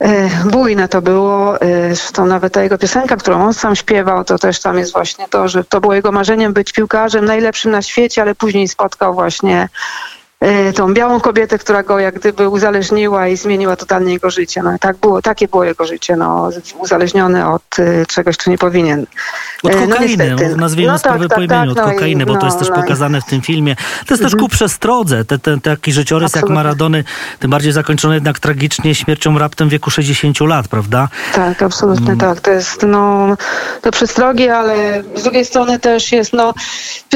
e, 0.00 0.28
bujne 0.44 0.88
to 0.88 1.02
było. 1.02 1.60
E, 1.60 1.94
Zresztą 1.94 2.26
nawet 2.26 2.52
ta 2.52 2.62
jego 2.62 2.78
piosenka, 2.78 3.16
którą 3.16 3.44
on 3.44 3.54
sam 3.54 3.76
śpiewał, 3.76 4.24
to 4.24 4.38
też 4.38 4.60
tam 4.60 4.78
jest 4.78 4.92
właśnie 4.92 5.28
to, 5.28 5.48
że 5.48 5.64
to 5.64 5.80
było 5.80 5.94
jego 5.94 6.12
marzeniem 6.12 6.52
być 6.52 6.72
piłkarzem 6.72 7.24
najlepszym 7.24 7.70
na 7.70 7.82
świecie, 7.82 8.22
ale 8.22 8.34
później 8.34 8.68
spotkał 8.68 9.14
właśnie 9.14 9.68
tą 10.74 10.94
białą 10.94 11.20
kobietę, 11.20 11.58
która 11.58 11.82
go 11.82 11.98
jak 11.98 12.14
gdyby 12.14 12.48
uzależniła 12.48 13.28
i 13.28 13.36
zmieniła 13.36 13.76
totalnie 13.76 14.12
jego 14.12 14.30
życie. 14.30 14.62
No, 14.62 14.78
tak 14.80 14.96
było, 14.96 15.22
takie 15.22 15.48
było 15.48 15.64
jego 15.64 15.86
życie, 15.86 16.16
no, 16.16 16.50
uzależniony 16.78 17.48
od 17.48 17.62
e, 17.78 18.06
czegoś, 18.06 18.36
co 18.36 18.50
nie 18.50 18.58
powinien. 18.58 19.06
Od 19.62 19.72
E, 19.74 19.86
no 19.86 19.86
kokainy, 19.86 20.30
niestety. 20.30 20.56
nazwijmy 20.56 20.92
No 20.92 20.98
sprawę 20.98 21.28
tak, 21.28 21.28
po 21.28 21.34
tak, 21.34 21.50
imieniu, 21.50 21.74
tak, 21.74 21.84
od 21.84 21.90
no 21.90 21.94
kokainy, 21.94 22.26
bo 22.26 22.36
to 22.36 22.46
jest 22.46 22.56
no, 22.56 22.66
też 22.66 22.76
no 22.76 22.82
pokazane 22.82 23.20
w 23.20 23.24
tym 23.24 23.42
filmie. 23.42 23.76
To 24.06 24.14
jest 24.14 24.22
też 24.22 24.36
ku 24.36 24.48
przestrodze, 24.48 25.24
te, 25.24 25.38
te, 25.38 25.60
taki 25.60 25.92
życiorys 25.92 26.34
jak 26.34 26.36
Absolutnie. 26.36 26.54
Maradony, 26.54 27.04
tym 27.38 27.50
bardziej 27.50 27.72
zakończony 27.72 28.14
jednak 28.14 28.38
tragicznie 28.38 28.94
śmiercią 28.94 29.38
raptem 29.38 29.68
w 29.68 29.70
wieku 29.70 29.90
60 29.90 30.40
lat, 30.40 30.68
prawda? 30.68 31.08
Tak, 31.34 31.62
absolutnie 31.62 32.06
Mm. 32.06 32.18
tak. 32.18 32.40
To 32.40 32.50
jest 32.50 32.82
no, 32.82 33.36
to 33.82 33.90
przestrogi, 33.90 34.48
ale 34.48 35.02
z 35.14 35.22
drugiej 35.22 35.44
strony 35.44 35.78
też 35.78 36.12
jest, 36.12 36.32
no, 36.32 36.54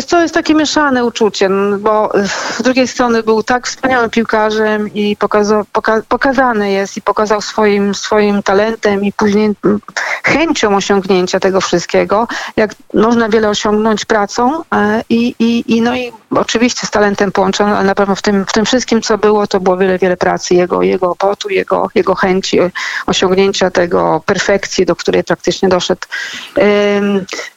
co, 0.07 0.23
jest 0.23 0.35
takie 0.35 0.55
mieszane 0.55 1.05
uczucie, 1.05 1.49
no, 1.49 1.79
bo 1.79 2.19
y, 2.19 2.29
z 2.29 2.63
drugiej 2.63 2.89
strony 2.89 3.20
był 3.23 3.43
tak 3.43 3.67
wspaniałym 3.67 4.11
piłkarzem 4.11 4.95
i 4.95 5.17
pokazał, 5.17 5.65
poka, 5.73 6.03
pokazany 6.09 6.71
jest 6.71 6.97
i 6.97 7.03
pokazał 7.03 7.41
swoim, 7.41 7.95
swoim 7.95 8.43
talentem 8.43 9.05
i 9.05 9.13
później 9.13 9.51
mm, 9.65 9.81
chęcią 10.25 10.77
osiągnięcia 10.77 11.41
tego 11.41 11.61
wszystkiego, 11.61 12.29
jak 12.57 12.75
można 12.95 13.29
wiele 13.29 13.49
osiągnąć 13.49 14.05
pracą 14.05 14.63
e, 14.75 15.03
i, 15.09 15.35
i, 15.39 15.77
i 15.77 15.83
no 15.83 15.97
i 15.97 16.13
oczywiście 16.31 16.87
z 16.87 16.91
talentem 16.91 17.33
połączono, 17.33 17.77
ale 17.77 17.87
na 17.87 17.95
pewno 17.95 18.15
w 18.15 18.23
tym, 18.23 18.47
w 18.47 18.53
tym 18.53 18.65
wszystkim, 18.65 19.03
co 19.03 19.19
było, 19.19 19.47
to 19.47 19.61
było 19.61 19.77
wiele, 19.77 19.99
wiele 19.99 20.17
pracy 20.17 20.55
jego, 20.55 20.83
jego 20.83 21.15
potu, 21.17 21.49
jego, 21.49 21.89
jego 21.95 22.15
chęci 22.15 22.59
osiągnięcia 23.07 23.71
tego 23.71 24.23
perfekcji, 24.27 24.87
do 24.87 24.97
której 24.97 25.25
praktycznie 25.25 25.69
doszedł. 25.69 26.01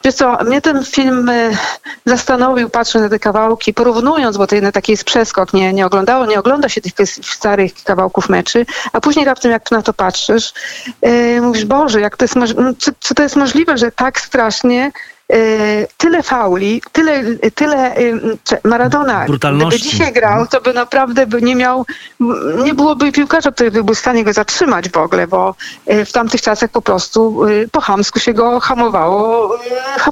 Wiesz 0.05 0.15
co, 0.15 0.37
mnie 0.43 0.61
ten 0.61 0.85
film 0.85 1.29
e, 1.29 1.51
zastanowił, 2.05 2.69
patrząc 2.69 3.03
na 3.03 3.09
te 3.09 3.19
kawałki, 3.19 3.73
porównując, 3.73 4.37
bo 4.37 4.47
to 4.47 4.55
jednak 4.55 4.73
taki 4.73 4.91
jest 4.91 5.03
przeskok, 5.03 5.53
nie, 5.53 5.73
nie 5.73 5.85
oglądało, 5.85 6.25
nie 6.25 6.39
ogląda 6.39 6.69
się 6.69 6.81
tych 6.81 7.09
starych 7.09 7.83
kawałków 7.83 8.29
meczy, 8.29 8.65
a 8.93 9.01
później 9.01 9.25
raptem 9.25 9.51
jak 9.51 9.71
na 9.71 9.81
to 9.81 9.93
patrzysz, 9.93 10.53
e, 11.01 11.41
mówisz, 11.41 11.65
Boże, 11.65 12.01
jak 12.01 12.17
to 12.17 12.23
jest, 12.23 12.35
moż- 12.35 12.55
no, 12.55 12.73
czy, 12.77 12.91
czy 12.99 13.15
to 13.15 13.23
jest 13.23 13.35
możliwe, 13.35 13.77
że 13.77 13.91
tak 13.91 14.19
strasznie 14.21 14.91
tyle 15.97 16.23
fauli, 16.23 16.81
tyle, 16.91 17.23
tyle 17.55 17.95
cze- 18.43 18.59
Maradona, 18.63 19.25
gdyby 19.69 19.81
dzisiaj 19.81 20.13
grał, 20.13 20.47
to 20.47 20.61
by 20.61 20.73
naprawdę 20.73 21.27
by 21.27 21.41
nie 21.41 21.55
miał, 21.55 21.85
nie 22.63 22.73
byłoby 22.73 23.11
piłkarza, 23.11 23.51
który 23.51 23.71
by 23.71 23.83
był 23.83 23.95
w 23.95 23.99
stanie 23.99 24.23
go 24.23 24.33
zatrzymać 24.33 24.89
w 24.89 24.97
ogóle, 24.97 25.27
bo 25.27 25.55
y, 25.91 26.05
w 26.05 26.11
tamtych 26.11 26.41
czasach 26.41 26.69
po 26.69 26.81
prostu 26.81 27.45
y, 27.47 27.69
po 27.71 27.81
chamsku 27.81 28.19
się 28.19 28.33
go 28.33 28.59
hamowało 28.59 29.55
y, 29.55 29.59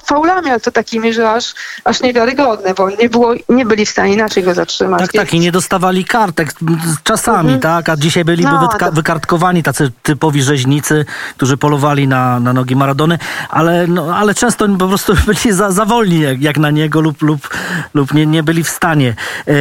faulami, 0.05 0.49
ale 0.49 0.59
to 0.59 0.71
takimi, 0.71 1.13
że 1.13 1.31
aż, 1.31 1.53
aż 1.83 2.01
niewiarygodne, 2.01 2.73
bo 2.73 2.89
nie, 2.89 3.09
było, 3.09 3.33
nie 3.49 3.65
byli 3.65 3.85
w 3.85 3.89
stanie 3.89 4.13
inaczej 4.13 4.43
go 4.43 4.53
zatrzymać. 4.53 4.99
Tak, 5.01 5.11
Więc- 5.13 5.25
tak, 5.25 5.33
i 5.33 5.39
nie 5.39 5.51
dostawali 5.51 6.05
kartek 6.05 6.53
m, 6.61 6.77
czasami, 7.03 7.59
tak, 7.59 7.89
a 7.89 7.97
dzisiaj 7.97 8.25
byliby 8.25 8.51
No, 8.51 8.67
to- 8.79 8.91
wykartkowani 8.91 9.63
tacy 9.63 9.91
typowi 10.03 10.41
rzeźnicy, 10.43 11.05
którzy 11.37 11.57
polowali 11.57 12.07
na, 12.07 12.39
na 12.39 12.53
nogi 12.53 12.75
Maradony, 12.75 13.19
ale, 13.49 13.87
no, 13.87 14.15
ale 14.15 14.33
często 14.33 14.67
po 14.79 14.87
prostu 14.87 15.10
byli 15.25 15.53
za, 15.53 15.71
za 15.71 15.85
wolni 15.85 16.19
jak, 16.19 16.41
jak 16.41 16.57
na 16.57 16.71
niego 16.71 17.01
lub, 17.01 17.21
lub, 17.21 17.49
lub 17.93 18.13
nie, 18.13 18.25
nie 18.25 18.43
byli 18.43 18.63
w 18.63 18.69
stanie. 18.69 19.15
Yy, 19.47 19.53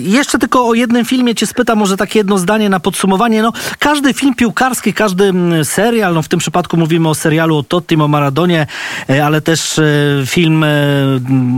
jeszcze 0.00 0.38
tylko 0.38 0.66
o 0.66 0.74
jednym 0.74 1.04
filmie 1.04 1.34
cię 1.34 1.46
spytam, 1.46 1.78
może 1.78 1.96
takie 1.96 2.18
jedno 2.18 2.38
zdanie 2.38 2.68
na 2.68 2.80
podsumowanie. 2.80 3.42
No, 3.42 3.52
każdy 3.78 4.14
film 4.14 4.34
piłkarski, 4.34 4.94
każdy 4.94 5.24
mm, 5.24 5.64
serial, 5.64 6.14
no 6.14 6.22
w 6.22 6.28
tym 6.28 6.38
przypadku 6.38 6.76
mówimy 6.76 7.08
o 7.08 7.14
serialu 7.14 7.56
o 7.56 7.62
Tottim, 7.62 8.00
o 8.00 8.08
Maradonie, 8.08 8.66
e, 9.10 9.26
ale 9.26 9.40
też 9.40 9.78
e, 9.78 9.82
film 10.26 10.64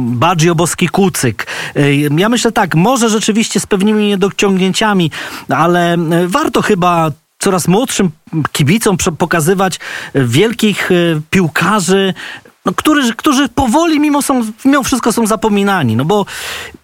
Baggio 0.07 0.55
Boski 0.55 0.89
Kucyk. 0.89 1.47
Ja 2.17 2.29
myślę 2.29 2.53
tak, 2.53 2.75
może 2.75 3.09
rzeczywiście 3.09 3.61
z 3.61 3.67
pewnymi 3.67 4.09
niedociągnięciami, 4.09 5.11
ale 5.49 5.97
warto 6.27 6.63
chyba 6.63 7.11
coraz 7.39 7.69
młodszym 7.69 8.11
kibicom 8.53 8.97
pokazywać 9.19 9.81
wielkich 10.15 10.91
piłkarzy, 11.31 12.15
no, 12.65 12.73
którzy, 12.73 13.15
którzy 13.15 13.49
powoli 13.49 14.01
mimo, 14.01 14.23
są, 14.23 14.43
mimo 14.65 14.83
wszystko 14.83 15.13
są 15.13 15.27
zapominani. 15.27 15.97
No 15.97 16.05
bo 16.05 16.27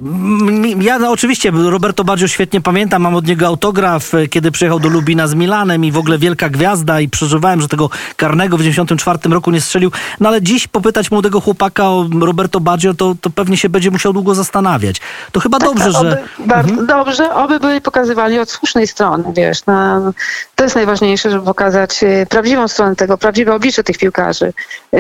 mm, 0.01 0.83
ja 0.83 0.99
no, 0.99 1.11
oczywiście 1.11 1.51
Roberto 1.51 2.05
Baggio 2.05 2.29
świetnie 2.29 2.61
pamiętam, 2.61 3.03
mam 3.03 3.14
od 3.14 3.27
niego 3.27 3.47
autograf, 3.47 4.14
e, 4.14 4.29
kiedy 4.29 4.51
przyjechał 4.51 4.81
do 4.81 4.88
Lubina 4.88 5.27
z 5.27 5.35
Milanem 5.35 5.85
i 5.85 5.93
w 5.93 5.97
ogóle 5.97 6.19
wielka 6.19 6.49
gwiazda 6.49 7.01
i 7.01 7.09
przeżywałem, 7.09 7.61
że 7.61 7.69
tego 7.69 7.90
karnego 8.16 8.57
w 8.57 8.61
94 8.61 9.19
roku 9.31 9.51
nie 9.51 9.61
strzelił. 9.61 9.90
No 10.21 10.29
ale 10.29 10.43
dziś 10.43 10.69
popytać 10.69 11.11
młodego 11.11 11.40
chłopaka 11.40 11.88
o 11.88 12.09
Roberto 12.21 12.61
Baggio, 12.61 12.95
to, 12.95 13.14
to 13.21 13.31
pewnie 13.31 13.57
się 13.57 13.69
będzie 13.69 13.90
musiał 13.90 14.12
długo 14.12 14.35
zastanawiać. 14.35 15.01
To 15.33 15.40
chyba 15.40 15.59
dobrze, 15.59 15.85
Tak, 15.85 15.93
że... 15.93 15.99
Oby, 15.99 16.47
bardzo 16.47 16.87
dobrze, 16.87 17.35
oby 17.35 17.61
byli 17.61 17.81
pokazywani 17.81 18.38
od 18.38 18.51
słusznej 18.51 18.87
strony, 18.87 19.25
wiesz. 19.37 19.66
Na, 19.66 20.12
to 20.55 20.64
jest 20.64 20.77
najważniejsze, 20.77 21.31
żeby 21.31 21.45
pokazać 21.45 22.03
e, 22.03 22.27
prawdziwą 22.27 22.69
stronę 22.69 22.97
tego, 22.97 23.19
prawdziwe 23.19 23.55
oblicze 23.55 23.85
tych 23.85 23.99
piłkarzy. 23.99 24.53
No, 24.93 24.99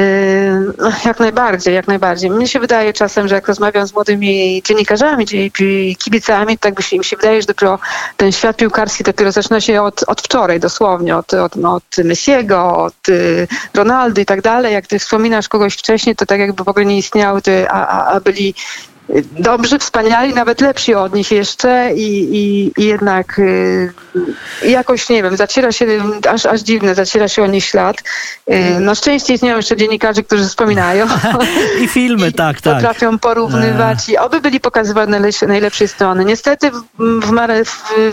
jak 1.04 1.20
najbardziej, 1.20 1.74
jak 1.74 1.88
najbardziej. 1.88 2.30
Mnie 2.30 2.48
się 2.48 2.60
wydaje 2.60 2.92
czasem, 2.92 3.28
że 3.28 3.34
jak 3.34 3.48
rozmawiam 3.48 3.86
z 3.86 3.94
młodymi 3.94 4.62
dziennikarzami, 4.64 5.26
kibicami, 5.98 6.58
tak 6.58 6.74
by 6.74 6.82
się, 6.82 6.98
mi 6.98 7.04
się 7.04 7.16
wydaje, 7.16 7.40
że 7.42 7.46
dopiero 7.46 7.78
ten 8.16 8.32
świat 8.32 8.56
piłkarski 8.56 9.04
dopiero 9.04 9.32
zaczyna 9.32 9.60
się 9.60 9.82
od, 9.82 10.02
od 10.06 10.20
wczoraj 10.20 10.60
dosłownie, 10.60 11.16
od, 11.16 11.34
od, 11.34 11.56
no, 11.56 11.74
od 11.74 12.04
Messiego, 12.04 12.76
od 12.76 13.08
y, 13.08 13.48
Ronaldo 13.74 14.20
i 14.20 14.26
tak 14.26 14.40
dalej. 14.40 14.72
Jak 14.72 14.86
ty 14.86 14.98
wspominasz 14.98 15.48
kogoś 15.48 15.74
wcześniej, 15.74 16.16
to 16.16 16.26
tak 16.26 16.40
jakby 16.40 16.64
w 16.64 16.68
ogóle 16.68 16.84
nie 16.84 16.98
istniały, 16.98 17.42
ty, 17.42 17.70
a, 17.70 17.86
a, 17.86 18.06
a 18.06 18.20
byli 18.20 18.54
dobrzy, 19.38 19.78
wspaniali, 19.78 20.34
nawet 20.34 20.60
lepsi 20.60 20.94
od 20.94 21.14
nich 21.14 21.30
jeszcze 21.30 21.90
i, 21.94 22.36
i, 22.36 22.72
i 22.82 22.84
jednak 22.86 23.38
y, 23.38 23.92
jakoś, 24.62 25.08
nie 25.08 25.22
wiem, 25.22 25.36
zaciera 25.36 25.72
się, 25.72 25.86
aż, 26.28 26.46
aż 26.46 26.60
dziwne, 26.60 26.94
zaciera 26.94 27.28
się 27.28 27.42
o 27.42 27.46
nich 27.46 27.64
ślad. 27.64 27.96
Y, 28.50 28.80
no 28.80 28.94
szczęście 28.94 29.34
istnieją 29.34 29.56
jeszcze 29.56 29.76
dziennikarzy, 29.76 30.22
którzy 30.22 30.44
wspominają. 30.44 31.06
I 31.84 31.88
filmy, 31.88 32.28
I 32.30 32.32
tak, 32.32 32.60
tak. 32.60 32.74
Potrafią 32.74 33.18
porównywać 33.18 34.08
i 34.08 34.18
oby 34.18 34.40
byli 34.40 34.60
pokazywani 34.60 35.10
najlepsze, 35.10 35.46
najlepszej 35.46 35.88
strony. 35.88 36.24
Niestety 36.24 36.70
w, 36.70 36.82
w, 36.98 37.32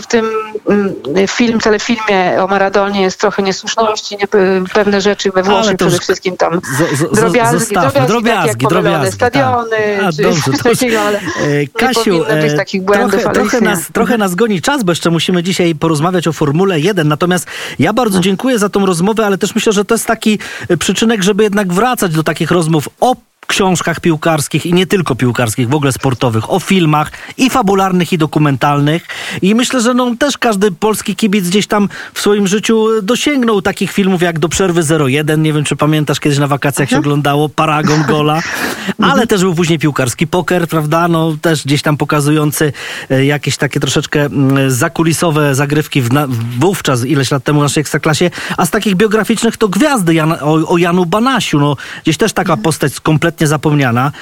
w, 0.02 0.06
tym 0.06 0.30
mm, 0.68 0.94
film, 1.28 1.60
telefilmie 1.60 2.42
o 2.42 2.46
Maradonie 2.46 3.02
jest 3.02 3.20
trochę 3.20 3.42
niesłuszności, 3.42 4.16
nie, 4.16 4.26
pewne 4.72 5.00
rzeczy 5.00 5.30
we 5.30 5.42
Włoszech 5.42 5.76
przede 5.76 5.98
wszystkim 5.98 6.36
tam 6.36 6.60
z- 6.78 6.98
z- 6.98 7.16
drobiazgi, 7.16 7.58
zostawmy. 7.58 7.68
drobiazgi, 7.82 7.86
tak 7.86 7.96
jak 7.96 8.06
drobiazgi, 8.06 8.66
pomylone 8.66 8.90
drobiazgi, 8.90 9.16
stadiony, 9.16 9.96
tak. 9.96 10.06
A, 10.06 10.12
czy 10.12 10.22
dobrze, 10.22 10.42
coś 10.42 10.62
to 10.62 10.68
już, 10.68 10.78
ale 10.96 11.20
e, 11.20 11.66
Kasiu, 11.66 12.04
powinno 12.04 12.42
być 12.42 12.52
e, 12.52 12.56
takich 12.56 12.82
błędów, 12.82 13.10
trochę, 13.10 13.26
ale 13.26 13.34
trochę, 13.34 13.60
nas, 13.60 13.88
trochę 13.92 14.18
nas 14.18 14.34
goni 14.34 14.62
czas, 14.62 14.82
bo 14.82 14.92
jeszcze 14.92 15.10
musimy 15.10 15.42
dzisiaj 15.42 15.74
porozmawiać 15.74 16.28
o 16.28 16.32
Formule 16.32 16.80
1. 16.80 17.08
Natomiast 17.08 17.46
ja 17.78 17.92
bardzo 17.92 18.20
dziękuję 18.20 18.58
za 18.58 18.68
tą 18.68 18.86
rozmowę, 18.86 19.26
ale 19.26 19.38
też 19.38 19.54
myślę, 19.54 19.72
że 19.72 19.84
to 19.84 19.94
jest 19.94 20.06
taki 20.06 20.38
e, 20.68 20.76
przyczynek, 20.76 21.22
żeby 21.22 21.42
jednak 21.42 21.72
wracać 21.72 22.12
do 22.12 22.22
takich 22.22 22.50
rozmów 22.50 22.88
o 23.00 23.16
książkach 23.48 24.00
piłkarskich 24.00 24.66
i 24.66 24.72
nie 24.74 24.86
tylko 24.86 25.14
piłkarskich, 25.14 25.68
w 25.68 25.74
ogóle 25.74 25.92
sportowych, 25.92 26.50
o 26.50 26.60
filmach 26.60 27.12
i 27.36 27.50
fabularnych, 27.50 28.12
i 28.12 28.18
dokumentalnych. 28.18 29.06
I 29.42 29.54
myślę, 29.54 29.80
że 29.80 29.94
no, 29.94 30.14
też 30.18 30.38
każdy 30.38 30.72
polski 30.72 31.16
kibic 31.16 31.48
gdzieś 31.48 31.66
tam 31.66 31.88
w 32.14 32.20
swoim 32.20 32.46
życiu 32.46 32.86
dosięgnął 33.02 33.62
takich 33.62 33.92
filmów 33.92 34.22
jak 34.22 34.38
Do 34.38 34.48
Przerwy 34.48 34.82
01. 35.08 35.42
Nie 35.42 35.52
wiem, 35.52 35.64
czy 35.64 35.76
pamiętasz, 35.76 36.20
kiedyś 36.20 36.38
na 36.38 36.46
wakacjach 36.46 36.90
się 36.90 36.98
oglądało 36.98 37.48
Paragon 37.48 38.02
Gola, 38.08 38.42
ale 39.12 39.26
też 39.26 39.40
był 39.40 39.54
później 39.54 39.78
piłkarski 39.78 40.26
poker, 40.26 40.68
prawda? 40.68 41.08
No 41.08 41.36
też 41.42 41.64
gdzieś 41.64 41.82
tam 41.82 41.96
pokazujący 41.96 42.72
e, 43.10 43.24
jakieś 43.24 43.56
takie 43.56 43.80
troszeczkę 43.80 44.24
mm, 44.24 44.70
zakulisowe 44.70 45.54
zagrywki 45.54 46.02
w 46.02 46.12
na, 46.12 46.26
wówczas, 46.58 47.04
ileś 47.04 47.30
lat 47.30 47.44
temu 47.44 47.60
w 47.60 47.62
naszej 47.62 47.80
ekstraklasie. 47.80 48.30
A 48.56 48.66
z 48.66 48.70
takich 48.70 48.94
biograficznych 48.94 49.56
to 49.56 49.68
Gwiazdy 49.68 50.22
o, 50.22 50.68
o 50.68 50.78
Janu 50.78 51.06
Banasiu. 51.06 51.58
No, 51.60 51.76
gdzieś 52.02 52.16
też 52.16 52.32
taka 52.32 52.56
postać 52.56 53.00
kompletnie 53.00 53.37
zapomniana, 53.46 54.12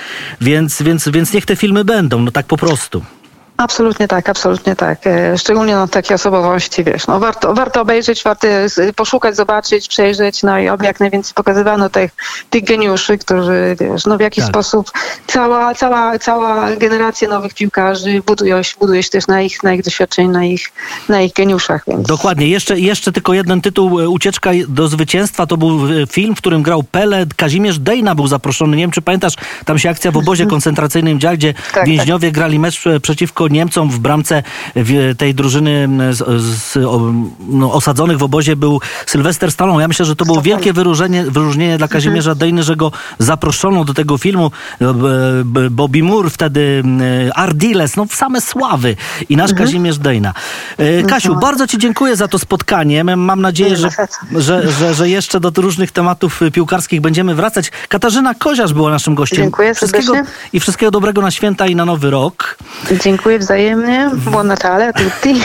więc, 0.40 0.83
więc, 0.83 1.08
więc 1.08 1.33
niech 1.33 1.46
te 1.46 1.56
filmy 1.56 1.85
będą, 1.85 2.21
no 2.21 2.31
tak 2.31 2.46
po 2.46 2.56
prostu. 2.56 3.02
Absolutnie 3.57 4.09
tak, 4.09 4.29
absolutnie 4.29 4.77
tak. 4.77 5.07
E, 5.07 5.38
Szczególnie 5.38 5.75
no, 5.75 5.88
takie 5.88 6.15
osobowości, 6.15 6.85
wiesz, 6.85 7.07
no 7.07 7.21
warto, 7.21 7.54
warto 7.54 7.81
obejrzeć, 7.81 8.23
warto 8.23 8.46
poszukać, 8.96 9.37
zobaczyć, 9.37 9.88
przejrzeć, 9.88 10.42
no 10.42 10.59
i 10.59 10.69
oby 10.69 10.85
jak 10.85 11.00
najwięcej 11.00 11.35
pokazywano 11.35 11.90
tych, 11.90 12.11
tych 12.50 12.65
geniuszy, 12.65 13.19
którzy, 13.19 13.77
wiesz, 13.81 14.07
no 14.07 14.17
w 14.17 14.21
jakiś 14.21 14.44
Tak. 14.44 14.52
sposób 14.52 14.90
cała, 15.27 15.75
cała, 15.75 16.19
cała 16.19 16.77
generacja 16.77 17.29
nowych 17.29 17.54
piłkarzy 17.54 18.23
buduje, 18.27 18.65
się- 18.65 18.75
buduje 18.81 19.02
się 19.02 19.11
też 19.11 19.27
na 19.27 19.42
ich, 19.42 19.63
na 19.63 19.73
ich 19.75 19.83
doświadczeniu, 19.83 20.31
na 20.31 20.44
ich, 20.44 20.73
na 21.09 21.21
ich 21.23 21.33
geniuszach, 21.33 21.83
więc... 21.87 22.09
Dokładnie. 22.09 22.48
Jeszcze, 22.48 22.81
jeszcze 22.81 23.13
tylko 23.13 23.35
jeden 23.35 23.61
tytuł. 23.61 24.00
e, 24.00 24.09
Ucieczka 24.09 24.50
do 24.69 24.88
zwycięstwa. 24.88 25.46
To 25.46 25.57
był 25.57 25.87
e, 26.02 26.07
film, 26.07 26.35
w 26.35 26.38
którym 26.38 26.63
grał 26.63 26.83
Pele. 26.83 27.27
Kazimierz 27.37 27.79
Dejna 27.79 28.15
był 28.15 28.27
zaproszony. 28.27 28.77
Nie 28.77 28.83
wiem, 28.83 28.90
czy 28.90 29.02
pamiętasz, 29.02 29.35
tam 29.65 29.79
się 29.79 29.90
akcja 29.90 30.11
w 30.13 30.17
obozie 30.17 30.46
koncentracyjnym 30.54 31.21
działa, 31.21 31.37
gdzie 31.37 31.54
tak. 31.75 31.87
więźniowie 31.87 32.33
grali 32.33 32.59
mecz 32.59 32.87
e, 32.87 33.00
przeciwko 33.47 33.49
Niemcom 33.49 33.90
w 33.90 33.99
bramce 33.99 34.42
tej 35.19 35.35
drużyny 35.35 35.88
z, 36.11 36.42
z, 36.42 36.79
no, 37.49 37.73
osadzonych 37.73 38.19
w 38.19 38.23
obozie 38.23 38.57
był 38.57 38.81
Sylwester 39.07 39.53
Stallone. 39.53 39.83
Ja 39.83 39.88
myślę, 39.88 40.07
że 40.07 40.17
to 40.17 40.25
było 40.25 40.42
wielkie 40.42 40.73
wyróżnienie, 40.73 41.25
wyróżnienie 41.25 41.79
dla 41.79 41.88
Kazimierza 41.88 42.35
Dejny, 42.35 42.63
że 42.63 42.77
go 42.77 42.92
zaproszono 43.19 43.85
do 43.85 43.94
tego 43.94 44.19
filmu. 44.19 44.51
E, 44.81 45.71
Bobby 45.71 46.03
Moore, 46.03 46.31
wtedy 46.31 46.83
Ardiles, 47.35 47.97
no 47.97 48.07
same 48.11 48.40
sławy. 48.40 48.97
I 49.29 49.37
nasz 49.37 49.55
Kazimierz 49.55 49.99
Dejna. 49.99 50.35
E, 50.79 51.03
Kasiu, 51.03 51.37
bardzo 51.37 51.67
Ci 51.67 51.79
dziękuję 51.79 52.17
za 52.17 52.29
to 52.29 52.38
spotkanie. 52.38 53.05
Mam 53.05 53.40
nadzieję, 53.40 53.77
że, 53.77 53.88
że, 54.37 54.73
że, 54.73 54.94
że 54.94 55.09
jeszcze 55.09 55.40
do 55.40 55.51
różnych 55.57 55.92
tematów 55.92 56.42
y, 56.42 56.51
piłkarskich 56.51 57.01
będziemy 57.01 57.35
wracać. 57.35 57.71
Katarzyna 57.88 58.35
Koziarz 58.35 58.73
była 58.73 58.90
naszym 58.90 59.15
gościem. 59.15 59.38
Dziękuję 59.38 59.75
wszystkiego, 59.75 60.13
serdecznie. 60.13 60.33
I 60.53 60.61
wszystkiego 60.61 60.90
dobrego 60.90 61.23
na 61.23 61.31
święta 61.31 61.67
i 61.67 61.77
na 61.77 61.85
nowy 61.85 62.11
rok. 62.11 62.57
Dziękuję 63.05 63.36
wzajemnie, 63.39 64.11
buon 64.17 64.47
Natale 64.47 64.89
a 64.89 64.93
tutti. 64.93 65.41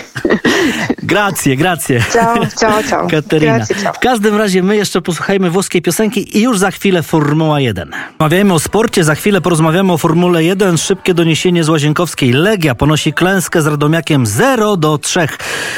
Grazie, 1.03 1.55
grazie. 1.55 2.03
Ciao, 2.13 2.35
ciao, 2.59 2.83
ciao. 2.83 3.07
Katerina. 3.07 3.57
Grazie, 3.57 3.75
ciao. 3.75 3.93
W 3.93 3.99
każdym 3.99 4.37
razie 4.37 4.63
my 4.63 4.75
jeszcze 4.75 5.01
posłuchajmy 5.01 5.49
włoskiej 5.49 5.81
piosenki 5.81 6.37
i 6.37 6.41
już 6.41 6.57
za 6.57 6.71
chwilę 6.71 7.03
Formuła 7.03 7.59
1. 7.59 7.91
Rozmawiajmy 8.11 8.53
o 8.53 8.59
sporcie, 8.59 9.03
za 9.03 9.15
chwilę 9.15 9.41
porozmawiamy 9.41 9.93
o 9.93 9.97
Formule 9.97 10.43
1. 10.43 10.77
Szybkie 10.77 11.13
doniesienie 11.13 11.63
z 11.63 11.69
Łazienkowskiej. 11.69 12.33
Legia 12.33 12.75
ponosi 12.75 13.13
klęskę 13.13 13.61
z 13.61 13.67
Radomiakiem 13.67 14.25
0 14.25 14.77
do 14.77 14.97
3. 14.97 15.27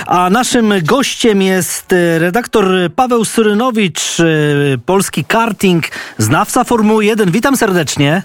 A 0.08 0.30
naszym 0.30 0.74
gościem 0.84 1.42
jest 1.42 1.94
e, 1.94 2.20
redaktor 2.20 2.66
Paweł 2.96 3.26
Surynowicz, 3.26 4.20
e, 4.20 4.24
polski 4.86 5.26
karting, 5.26 5.84
znawca 6.18 6.64
Formuły 6.64 7.06
1. 7.06 7.32
Witam 7.32 7.58
serdecznie. 7.58 8.24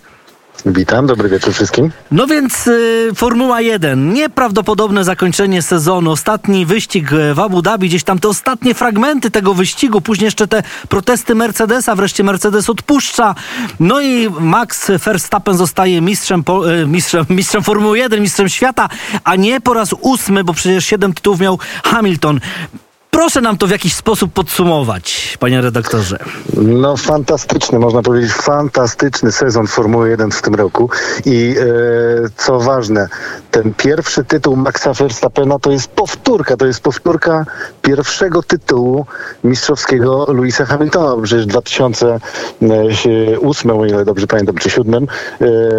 Witam, 0.66 1.06
dobry 1.06 1.28
wieczór 1.28 1.54
wszystkim. 1.54 1.90
No 2.10 2.26
więc 2.26 2.66
y, 2.66 3.10
Formuła 3.14 3.60
1, 3.60 4.12
nieprawdopodobne 4.12 5.04
zakończenie 5.04 5.62
sezonu, 5.62 6.10
ostatni 6.10 6.66
wyścig 6.66 7.12
e, 7.12 7.34
w 7.34 7.40
Abu 7.40 7.62
Dhabi, 7.62 7.88
gdzieś 7.88 8.04
tam 8.04 8.18
te 8.18 8.28
ostatnie 8.28 8.74
fragmenty 8.74 9.30
tego 9.30 9.54
wyścigu, 9.54 10.00
później 10.00 10.24
jeszcze 10.24 10.48
te 10.48 10.62
protesty 10.88 11.34
Mercedesa, 11.34 11.94
wreszcie 11.94 12.24
Mercedes 12.24 12.70
odpuszcza, 12.70 13.34
no 13.80 14.00
i 14.00 14.30
Max 14.40 14.90
Verstappen 15.04 15.56
zostaje 15.56 16.00
mistrzem, 16.00 16.44
po, 16.44 16.72
e, 16.72 16.86
mistrzem, 16.86 17.24
mistrzem 17.38 17.62
Formuły 17.62 17.98
1, 17.98 18.20
mistrzem 18.20 18.48
świata, 18.48 18.88
a 19.24 19.36
nie 19.36 19.60
po 19.60 19.74
raz 19.74 19.94
ósmy, 20.00 20.44
bo 20.44 20.54
przecież 20.54 20.84
siedem 20.84 21.14
tytułów 21.14 21.40
miał 21.40 21.58
Hamilton. 21.84 22.40
Proszę 23.18 23.40
nam 23.40 23.58
to 23.58 23.66
w 23.66 23.70
jakiś 23.70 23.94
sposób 23.94 24.32
podsumować, 24.32 25.36
panie 25.40 25.60
redaktorze. 25.60 26.18
No 26.56 26.96
fantastyczny, 26.96 27.78
można 27.78 28.02
powiedzieć, 28.02 28.32
fantastyczny 28.32 29.32
sezon 29.32 29.66
Formuły 29.66 30.10
1 30.10 30.30
w 30.30 30.42
tym 30.42 30.54
roku. 30.54 30.90
I 31.24 31.54
e, 31.60 31.64
co 32.36 32.60
ważne, 32.60 33.08
ten 33.50 33.74
pierwszy 33.74 34.24
tytuł 34.24 34.56
Maxa 34.56 34.92
Verstappena 34.92 35.58
to 35.58 35.70
jest 35.70 35.88
powtórka, 35.88 36.56
to 36.56 36.66
jest 36.66 36.80
powtórka 36.80 37.46
pierwszego 37.82 38.42
tytułu 38.42 39.06
mistrzowskiego 39.44 40.26
Louisa 40.28 40.64
Hamiltona, 40.64 41.22
przecież 41.22 41.44
w 41.44 41.48
2008, 41.48 43.70
o 43.70 43.86
ile 43.86 44.04
dobrze 44.04 44.26
pamiętam, 44.26 44.54
czy 44.54 44.68
2007, 44.68 45.04
e, 45.04 45.06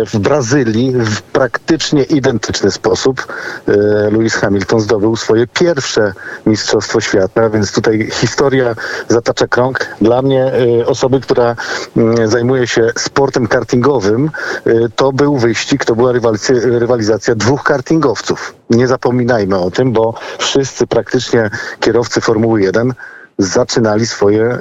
w 0.06 0.20
Brazylii 0.20 0.92
w 0.92 1.22
praktycznie 1.22 2.04
identyczny 2.04 2.72
sposób 2.72 3.28
e, 3.68 3.72
Lewis 4.12 4.36
Hamilton 4.36 4.80
zdobył 4.80 5.16
swoje 5.16 5.48
pierwsze 5.48 6.14
mistrzostwo 6.46 7.02
świata, 7.02 7.29
więc 7.54 7.72
tutaj 7.72 8.10
historia 8.12 8.76
zatacza 9.08 9.48
krąg. 9.48 9.88
Dla 10.02 10.22
mnie 10.22 10.52
e, 10.82 10.86
osoby, 10.86 11.20
która 11.20 11.56
mm, 11.98 12.28
zajmuje 12.28 12.68
się 12.68 12.88
sportem 12.98 13.48
kartingowym, 13.48 14.32
e, 14.66 14.72
to 14.96 15.12
był 15.12 15.38
wyścig, 15.38 15.86
to 15.86 15.96
była 15.96 16.12
rywalizacja, 16.64 17.36
dwóch 17.36 17.64
kartingowców. 17.64 18.56
Nie 18.70 18.88
zapominajmy 18.88 19.58
o 19.58 19.72
tym, 19.72 19.92
bo 19.92 20.14
wszyscy 20.38 20.88
praktycznie 20.88 21.50
kierowcy 21.80 22.22
Formuły 22.22 22.62
1 22.62 22.94
zaczynali 23.40 24.08
swoje 24.08 24.44
y, 24.44 24.58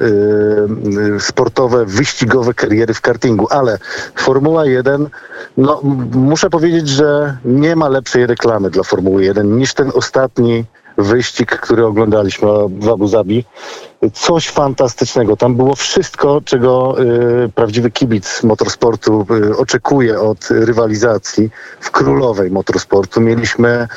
y, 1.17 1.21
sportowe, 1.21 1.85
wyścigowe 1.85 2.55
kariery 2.55 2.95
w 2.95 3.01
kartingu, 3.01 3.47
ale 3.51 3.79
Formuła 4.15 4.67
1, 4.67 5.09
no 5.57 5.81
muszę 6.13 6.51
powiedzieć, 6.51 6.89
że 6.89 7.37
nie 7.45 7.77
ma 7.77 7.89
lepszej 7.89 8.27
reklamy 8.27 8.71
dla 8.71 8.83
Formuły 8.83 9.25
1 9.25 9.59
niż 9.59 9.75
ten 9.75 9.91
ostatni 9.95 10.65
wyścig, 10.99 11.61
który 11.61 11.87
oglądaliśmy 11.87 12.49
w 12.81 12.89
Abu 12.89 13.09
Zabi. 13.09 13.45
Coś 14.13 14.49
fantastycznego. 14.49 15.37
Tam 15.37 15.57
było 15.57 15.75
wszystko, 15.75 16.41
czego 16.45 16.97
y, 17.45 17.49
prawdziwy 17.55 17.91
kibic 17.91 18.43
motorsportu 18.43 19.27
y, 19.51 19.57
oczekuje 19.57 20.21
od 20.21 20.49
rywalizacji 20.51 21.51
w 21.81 21.91
królowej 21.91 22.51
motorsportu. 22.51 23.21
Mieliśmy 23.21 23.89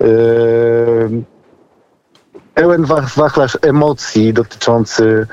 y, 0.00 0.04
pełen 2.54 2.84
wa- 2.84 3.06
wachlarz 3.16 3.58
emocji 3.62 4.32
dotyczący 4.32 5.26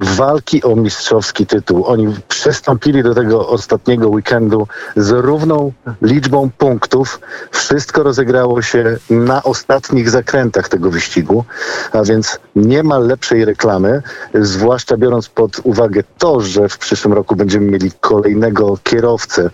walki 0.00 0.62
o 0.62 0.76
mistrzowski 0.76 1.46
tytuł. 1.46 1.84
Oni 1.86 2.14
przystąpili 2.28 3.02
do 3.02 3.14
tego 3.14 3.48
ostatniego 3.48 4.08
weekendu 4.08 4.66
z 4.96 5.10
równą 5.10 5.72
liczbą 6.02 6.50
punktów. 6.58 7.20
Wszystko 7.50 8.02
rozegrało 8.02 8.62
się 8.62 8.96
na 9.10 9.42
ostatnich 9.42 10.10
zakrętach 10.10 10.68
tego 10.68 10.90
wyścigu, 10.90 11.44
a 11.92 12.02
więc 12.02 12.38
nie 12.56 12.82
ma 12.82 12.98
lepszej 12.98 13.44
reklamy, 13.44 14.02
zwłaszcza 14.34 14.96
biorąc 14.96 15.28
pod 15.28 15.60
uwagę 15.64 16.02
to, 16.18 16.40
że 16.40 16.68
w 16.68 16.78
przyszłym 16.78 17.14
roku 17.14 17.36
będziemy 17.36 17.66
mieli 17.70 17.90
kolejnego 18.00 18.78
kierowcę, 18.82 19.50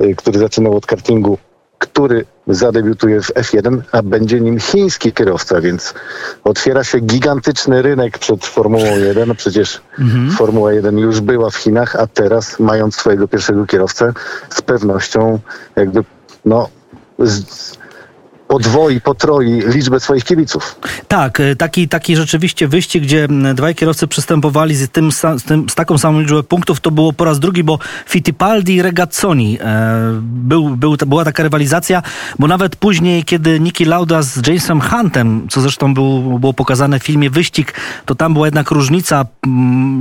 y, 0.00 0.14
który 0.14 0.38
zaczynał 0.38 0.76
od 0.76 0.86
kartingu 0.86 1.38
który 1.78 2.24
zadebiutuje 2.46 3.22
w 3.22 3.34
F1, 3.34 3.80
a 3.92 4.02
będzie 4.02 4.40
nim 4.40 4.60
chiński 4.60 5.12
kierowca, 5.12 5.60
więc 5.60 5.94
otwiera 6.44 6.84
się 6.84 7.00
gigantyczny 7.00 7.82
rynek 7.82 8.18
przed 8.18 8.46
Formułą 8.46 8.84
1. 8.84 9.28
No 9.28 9.34
Przecież 9.34 9.80
Formuła 10.36 10.72
1 10.72 10.98
już 10.98 11.20
była 11.20 11.50
w 11.50 11.56
Chinach, 11.56 11.96
a 11.96 12.06
teraz, 12.06 12.60
mając 12.60 12.96
swojego 12.96 13.28
pierwszego 13.28 13.66
kierowcę, 13.66 14.12
z 14.50 14.62
pewnością 14.62 15.38
jakby 15.76 16.04
no, 16.44 16.68
z, 17.18 17.44
podwoi, 18.48 19.00
potroi 19.00 19.62
liczbę 19.66 20.00
swoich 20.00 20.24
kibiców. 20.24 20.80
Tak, 21.08 21.40
e, 21.40 21.56
taki, 21.56 21.88
taki 21.88 22.16
rzeczywiście 22.16 22.68
wyścig, 22.68 23.02
gdzie 23.02 23.28
dwaj 23.54 23.74
kierowcy 23.74 24.06
przystępowali 24.06 24.74
z, 24.76 24.88
tym, 24.88 25.12
z, 25.12 25.44
tym, 25.46 25.68
z 25.68 25.74
taką 25.74 25.98
samą 25.98 26.20
liczbą 26.20 26.42
punktów, 26.42 26.80
to 26.80 26.90
było 26.90 27.12
po 27.12 27.24
raz 27.24 27.38
drugi, 27.38 27.64
bo 27.64 27.78
Fittipaldi 28.08 28.74
i 28.74 28.82
Regazzoni 28.82 29.58
e, 29.60 30.20
był, 30.22 30.76
był, 30.76 30.96
była 31.06 31.24
taka 31.24 31.42
rywalizacja, 31.42 32.02
bo 32.38 32.46
nawet 32.46 32.76
później, 32.76 33.24
kiedy 33.24 33.60
Niki 33.60 33.84
Lauda 33.84 34.22
z 34.22 34.46
Jamesem 34.46 34.80
Huntem, 34.80 35.46
co 35.50 35.60
zresztą 35.60 35.94
był, 35.94 36.38
było 36.38 36.54
pokazane 36.54 37.00
w 37.00 37.02
filmie 37.02 37.30
Wyścig, 37.30 37.74
to 38.06 38.14
tam 38.14 38.32
była 38.32 38.46
jednak 38.46 38.70
różnica 38.70 39.26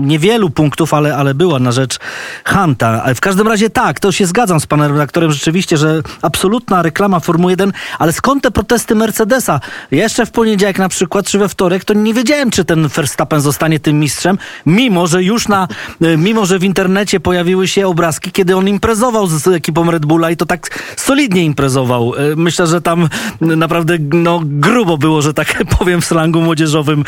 niewielu 0.01 0.49
punktów, 0.49 0.93
ale, 0.93 1.17
ale 1.17 1.33
była 1.33 1.59
na 1.59 1.71
rzecz 1.71 1.99
Hunta. 2.45 3.13
W 3.15 3.19
każdym 3.21 3.47
razie 3.47 3.69
tak, 3.69 3.99
to 3.99 4.11
się 4.11 4.25
zgadzam 4.25 4.59
z 4.59 4.65
panem 4.65 4.91
redaktorem 4.91 5.31
rzeczywiście, 5.31 5.77
że 5.77 6.01
absolutna 6.21 6.81
reklama 6.81 7.19
Formuły 7.19 7.51
1, 7.51 7.73
ale 7.99 8.13
skąd 8.13 8.36
stąd 8.39 8.43
te 8.43 8.51
protesty 8.51 8.95
Mercedesa. 8.95 9.59
Jeszcze 9.91 10.25
w 10.25 10.31
poniedziałek 10.31 10.79
na 10.79 10.89
przykład, 10.89 11.27
czy 11.27 11.39
we 11.39 11.49
wtorek, 11.49 11.85
to 11.85 11.93
nie 11.93 12.13
wiedziałem, 12.13 12.51
czy 12.51 12.65
ten 12.65 12.88
Verstappen 12.88 13.41
zostanie 13.41 13.79
tym 13.79 13.99
mistrzem, 13.99 14.38
mimo 14.65 15.07
że 15.07 15.23
już 15.23 15.47
na, 15.47 15.67
e, 16.01 16.17
mimo 16.17 16.45
że 16.45 16.59
w 16.59 16.63
internecie 16.63 17.19
pojawiły 17.19 17.67
się 17.67 17.88
obrazki, 17.88 18.31
kiedy 18.31 18.55
on 18.55 18.67
imprezował 18.67 19.27
z 19.27 19.47
ekipą 19.47 19.91
Red 19.91 20.05
Bulla 20.05 20.31
i 20.31 20.38
to 20.38 20.45
tak 20.45 20.83
solidnie 20.97 21.45
imprezował. 21.45 22.13
E, 22.15 22.35
Myślę, 22.35 22.67
że 22.67 22.81
tam 22.81 23.09
naprawdę 23.41 23.97
no, 24.13 24.41
grubo 24.43 24.97
było, 24.97 25.21
że 25.21 25.33
tak 25.33 25.63
powiem 25.79 26.01
w 26.01 26.05
slangu 26.05 26.41
młodzieżowym. 26.41 27.03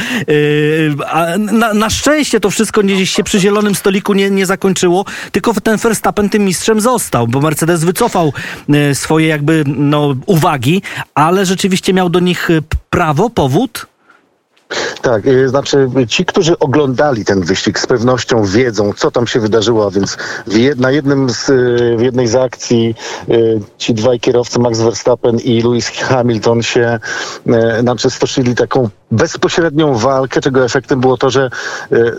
E, 1.08 1.38
Na, 1.38 1.74
na 1.74 1.90
szczęście 1.90 2.40
to 2.40 2.50
wszystko 2.50 2.82
gdzieś 2.84 3.10
się 3.10 3.24
przy 3.24 3.40
zielonym 3.40 3.76
stoliku 3.76 4.14
nie, 4.14 4.30
nie 4.30 4.46
zakończyło, 4.46 5.06
tylko 5.32 5.54
ten 5.54 5.78
Verstappen 5.78 6.30
tym 6.30 6.46
mistrzem 6.46 6.82
został, 6.82 7.28
bo 7.28 7.42
Mercedes 7.42 7.84
wycofał 7.84 8.34
swoje 8.94 9.28
jakby 9.28 9.64
no, 9.68 10.16
uwagi, 10.26 10.82
ale 11.20 11.46
rzeczywiście 11.46 11.94
miał 11.94 12.10
do 12.10 12.20
nich 12.20 12.50
e, 12.50 12.62
prawo, 12.90 13.30
powód? 13.30 13.88
Tak, 15.02 15.26
y, 15.26 15.50
znaczy 15.50 15.90
ci, 16.08 16.26
którzy 16.26 16.60
oglądali 16.60 17.26
ten 17.26 17.42
wyścig 17.42 17.80
z 17.80 17.88
pewnością 17.88 18.46
wiedzą, 18.46 18.94
co 18.94 19.12
tam 19.12 19.28
się 19.28 19.40
wydarzyło, 19.40 19.88
a 19.88 19.92
więc 19.92 20.18
na 20.78 20.92
jednym 20.92 21.30
z, 21.30 21.50
y, 21.50 21.96
w 21.98 22.02
jednej 22.02 22.28
z 22.28 22.36
akcji 22.36 22.96
y, 23.30 23.60
ci 23.78 23.94
dwaj 23.94 24.20
kierowcy, 24.20 24.60
Max 24.60 24.80
Verstappen 24.80 25.38
i 25.38 25.62
Lewis 25.62 25.90
Hamilton 25.90 26.64
się 26.64 27.00
y, 27.48 27.82
znaczy 27.82 28.10
stoczyli 28.10 28.56
taką 28.56 28.90
bezpośrednią 29.12 29.96
walkę, 29.96 30.42
czego 30.42 30.66
efektem 30.66 31.00
było 31.00 31.18
to, 31.18 31.30
że 31.30 31.50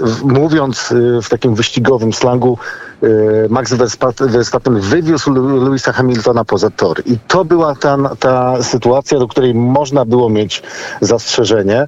w- 0.01 0.22
mówiąc 0.24 0.93
y, 0.93 1.22
w 1.22 1.28
takim 1.28 1.55
wyścigowym 1.55 2.12
slangu 2.12 2.59
y, 3.03 3.47
Max 3.51 3.74
Verstappen 4.20 4.80
wywiózł 4.80 5.32
Lewisa 5.64 5.93
Hamiltona 5.93 6.45
poza 6.45 6.70
tor. 6.70 7.03
I 7.07 7.18
to 7.28 7.45
była 7.45 7.74
ta, 7.74 7.97
ta 8.18 8.62
sytuacja, 8.62 9.18
do 9.18 9.28
której 9.28 9.55
można 9.55 10.05
było 10.05 10.28
mieć 10.30 10.62
zastrzeżenie. 11.01 11.86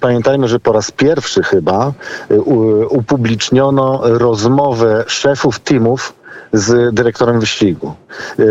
Pamiętajmy, 0.00 0.48
że 0.48 0.60
po 0.60 0.72
raz 0.72 0.90
pierwszy 0.90 1.42
chyba 1.42 1.92
upubliczniono 2.90 4.00
rozmowę 4.04 5.04
szefów 5.06 5.58
teamów 5.60 6.12
z 6.52 6.94
dyrektorem 6.94 7.40
wyścigu. 7.40 7.94
Y, 8.38 8.44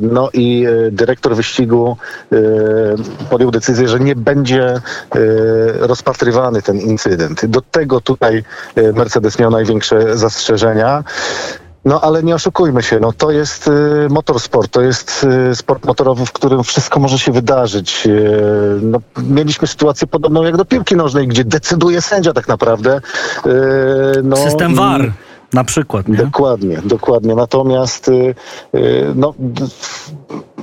No 0.00 0.28
i 0.32 0.66
y, 0.66 0.90
dyrektor 0.92 1.36
wyścigu 1.36 1.96
y, 2.32 2.36
podjął 3.30 3.50
decyzję, 3.50 3.88
że 3.88 4.00
nie 4.00 4.16
będzie 4.16 4.80
rozpatrywany 5.80 6.62
ten 6.62 6.76
incydent. 6.80 7.46
Do 7.46 7.60
tego 7.60 8.00
tutaj 8.00 8.44
Mercedes 8.94 9.38
miał 9.38 9.50
największe 9.50 10.16
zastrzeżenia. 10.18 11.04
No 11.84 12.00
ale 12.00 12.22
nie 12.22 12.34
oszukujmy 12.34 12.82
się, 12.82 13.00
no 13.00 13.12
to 13.12 13.30
jest 13.30 13.68
y, 13.68 13.70
motorsport, 14.10 14.72
to 14.72 14.80
jest 14.82 15.26
y, 15.52 15.56
sport 15.56 15.84
motorowy, 15.84 16.26
w 16.26 16.32
którym 16.32 16.64
wszystko 16.64 17.00
może 17.00 17.18
się 17.18 17.32
wydarzyć. 17.32 18.06
Y, 18.06 18.30
no, 18.82 18.98
mieliśmy 19.22 19.68
sytuację 19.68 20.06
podobną 20.06 20.42
jak 20.42 20.56
do 20.56 20.64
piłki 20.64 20.96
nożnej, 20.96 21.28
gdzie 21.28 21.44
decyduje 21.44 22.02
sędzia 22.02 22.32
tak 22.32 22.48
naprawdę. 22.48 23.00
No, 24.22 24.36
System 24.36 24.72
i- 24.72 24.74
VAR 24.74 25.12
na 25.52 25.64
przykład, 25.64 26.08
nie? 26.08 26.16
Dokładnie, 26.16 26.80
dokładnie. 26.84 27.34
Natomiast 27.34 28.08
y, 28.08 28.34
y, 28.74 29.12
no, 29.14 29.34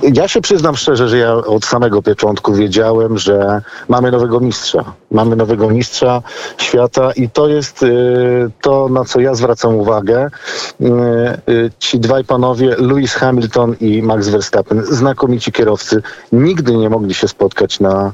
ja 0.02 0.28
się 0.28 0.40
przyznam 0.40 0.76
szczerze, 0.76 1.08
że 1.08 1.18
ja 1.18 1.34
od 1.34 1.64
samego 1.64 2.02
początku 2.02 2.54
wiedziałem, 2.54 3.18
że 3.18 3.62
mamy 3.88 4.10
nowego 4.10 4.40
mistrza. 4.40 4.84
Mamy 5.10 5.36
nowego 5.36 5.70
mistrza 5.70 6.22
świata 6.58 7.12
i 7.12 7.30
to 7.30 7.48
jest 7.48 7.82
y, 7.82 8.50
to, 8.60 8.88
na 8.88 9.04
co 9.04 9.20
ja 9.20 9.34
zwracam 9.34 9.74
uwagę. 9.74 10.30
Ci 11.78 12.00
dwaj 12.00 12.24
panowie, 12.24 12.76
Lewis 12.78 13.14
Hamilton 13.14 13.76
i 13.80 14.02
Max 14.02 14.28
Verstappen, 14.28 14.84
znakomici 14.84 15.52
kierowcy, 15.52 16.02
nigdy 16.32 16.76
nie 16.76 16.90
mogli 16.90 17.14
się 17.14 17.28
spotkać 17.28 17.80
na 17.80 18.12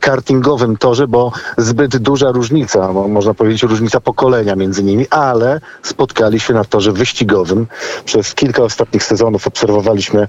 kartingowym 0.00 0.76
torze, 0.76 1.08
bo 1.08 1.32
zbyt 1.58 1.96
duża 1.96 2.30
różnica, 2.32 2.92
mo- 2.92 3.08
można 3.08 3.34
powiedzieć 3.34 3.62
różnica 3.62 4.00
pokolenia 4.00 4.56
między 4.56 4.82
nimi, 4.84 5.06
ale 5.10 5.60
spotkali 5.82 6.40
się 6.40 6.54
na 6.54 6.64
torze 6.64 6.92
wyścigowym. 6.92 7.66
Przez 8.04 8.34
kilka 8.34 8.62
ostatnich 8.62 9.02
sezonów 9.02 9.46
obserwowaliśmy 9.46 10.28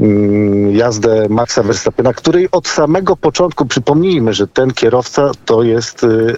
mm, 0.00 0.70
jazdę 0.70 1.26
Maxa 1.28 1.62
Verstappena, 1.62 2.12
której 2.12 2.48
od 2.52 2.68
samego 2.68 3.16
początku, 3.16 3.66
przypomnijmy, 3.66 4.34
że 4.34 4.46
ten 4.48 4.70
kierowca 4.70 5.30
to 5.44 5.62
jest 5.62 6.04
y, 6.04 6.06
y, 6.06 6.36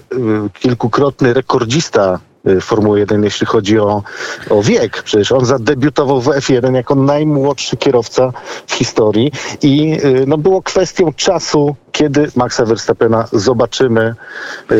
kilkukrotny 0.59 1.33
rekordzista 1.33 2.19
y, 2.31 2.34
Formuły 2.61 2.99
1, 2.99 3.23
jeśli 3.23 3.47
chodzi 3.47 3.79
o, 3.79 4.03
o 4.49 4.63
wiek. 4.63 5.03
Przecież 5.03 5.31
on 5.31 5.45
zadebiutował 5.45 6.21
w 6.21 6.25
F1 6.25 6.75
jako 6.75 6.95
najmłodszy 6.95 7.77
kierowca 7.77 8.31
w 8.67 8.73
historii 8.73 9.31
i 9.61 9.99
y, 10.05 10.23
no, 10.27 10.37
było 10.37 10.61
kwestią 10.61 11.13
czasu, 11.13 11.75
kiedy 11.91 12.31
Maxa 12.35 12.65
Verstappena 12.65 13.27
zobaczymy 13.31 14.15
y, 14.71 14.75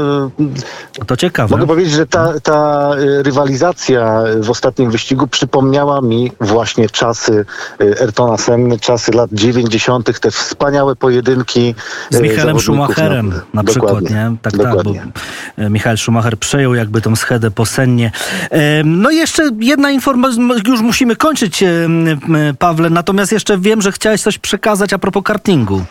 y, 1.00 1.06
To 1.06 1.18
ciekawe. 1.18 1.56
Mogę 1.56 1.68
powiedzieć, 1.68 1.94
że 1.94 2.08
ta, 2.08 2.40
ta 2.40 2.92
rywalizacja 2.98 4.24
w 4.42 4.50
ostatnim 4.50 4.92
wyścigu 4.92 5.28
przypomniała 5.28 6.02
mi 6.02 6.32
właśnie 6.42 6.85
czasy 6.90 7.46
y, 7.82 7.96
Ayrtona 8.02 8.38
Senny, 8.38 8.80
czasy 8.80 9.12
lat 9.12 9.30
90., 9.34 10.20
te 10.20 10.32
wspaniałe 10.32 10.96
pojedynki 10.96 11.76
Z 12.10 12.16
y, 12.16 12.22
Michaelem 12.22 12.60
zawodników 12.60 12.64
Schumacherem 12.64 13.42
na 13.54 13.64
przykład, 13.64 13.94
Dokładnie, 13.94 14.16
nie? 14.16 14.38
Tak, 14.42 14.58
dokładnie. 14.58 15.00
tak, 15.00 15.08
bo 15.58 15.64
e, 15.64 15.70
Michael 15.70 15.98
Schumacher 15.98 16.38
przejął 16.38 16.76
jakby 16.76 17.02
tą 17.02 17.16
schedę 17.16 17.52
po 17.52 17.66
sennie. 17.66 18.12
No 18.86 19.12
i 19.12 19.16
jeszcze 19.16 19.50
jedna 19.60 19.92
informacja, 19.92 20.44
już 20.68 20.82
musimy 20.82 21.16
kończyć, 21.16 21.64
Pawle, 22.60 22.90
natomiast 22.90 23.32
jeszcze 23.32 23.58
wiem, 23.58 23.82
że 23.82 23.92
chciałeś 23.92 24.22
coś 24.22 24.38
przekazać 24.38 24.94
a 24.94 25.00
propos 25.00 25.24
kartingu. 25.24 25.86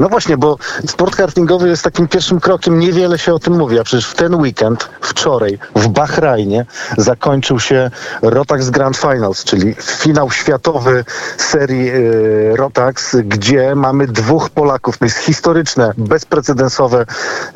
No 0.00 0.08
właśnie, 0.08 0.36
bo 0.36 0.56
sport 0.86 1.16
kartingowy 1.16 1.68
jest 1.68 1.82
takim 1.82 2.08
pierwszym 2.08 2.40
krokiem, 2.40 2.78
niewiele 2.78 3.18
się 3.18 3.34
o 3.34 3.38
tym 3.38 3.56
mówi, 3.58 3.78
a 3.78 3.84
przecież 3.84 4.06
w 4.06 4.14
ten 4.14 4.34
weekend, 4.34 4.88
wczoraj, 5.00 5.58
w 5.76 5.88
Bahrajnie 5.88 6.66
zakończył 6.98 7.60
się 7.60 7.90
Rotax 8.22 8.70
Grand 8.70 8.96
Finals, 8.96 9.44
czyli 9.44 9.74
finał 9.80 10.30
światowy 10.30 11.04
serii 11.36 11.90
y, 11.90 12.56
Rotax, 12.56 13.16
gdzie 13.16 13.74
mamy 13.74 14.06
dwóch 14.06 14.50
Polaków. 14.50 14.98
To 14.98 15.04
jest 15.04 15.18
historyczne, 15.18 15.92
bezprecedensowe 15.96 17.06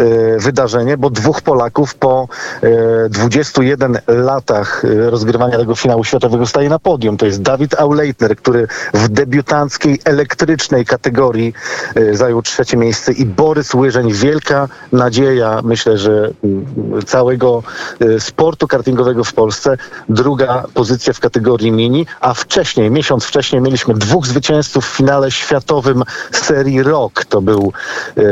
y, 0.01 0.37
wydarzenie, 0.39 0.97
bo 0.97 1.11
dwóch 1.11 1.43
Polaków 1.43 1.95
po 1.95 2.29
y, 2.65 3.09
21 3.11 3.99
latach 4.07 4.85
y, 4.85 5.11
rozgrywania 5.11 5.59
tego 5.59 5.75
finału 5.75 6.05
światowego 6.05 6.47
staje 6.47 6.69
na 6.69 6.79
podium. 6.79 7.17
To 7.17 7.27
jest 7.27 7.43
Dawid 7.43 7.75
Auleitner, 7.75 8.37
który 8.37 8.67
w 8.95 9.09
debiutanckiej, 9.09 10.01
elektrycznej 10.05 10.85
kategorii 10.85 11.55
e, 11.95 12.14
zajął 12.17 12.43
trzecie 12.43 12.77
miejsce 12.77 13.13
i 13.13 13.27
Borys 13.27 13.75
Łyżeń, 13.75 14.13
wielka 14.13 14.69
nadzieja, 14.93 15.61
myślę, 15.65 15.99
że 15.99 16.31
mm, 16.45 16.67
całego 17.07 17.63
e, 18.01 18.21
sportu 18.21 18.69
kartingowego 18.69 19.25
w 19.25 19.33
Polsce. 19.33 19.77
Druga 20.09 20.65
pozycja 20.75 21.13
w 21.13 21.21
kategorii 21.21 21.73
mini, 21.73 22.07
a 22.21 22.35
wcześniej, 22.35 22.91
miesiąc 22.91 23.25
wcześniej 23.25 23.63
mieliśmy 23.63 23.95
dwóch 23.95 24.27
zwycięzców 24.27 24.87
w 24.87 24.97
finale 24.97 25.31
światowym 25.31 26.03
serii 26.33 26.83
ROK. 26.83 27.25
To 27.25 27.43
był 27.43 27.73
e, 28.17 28.23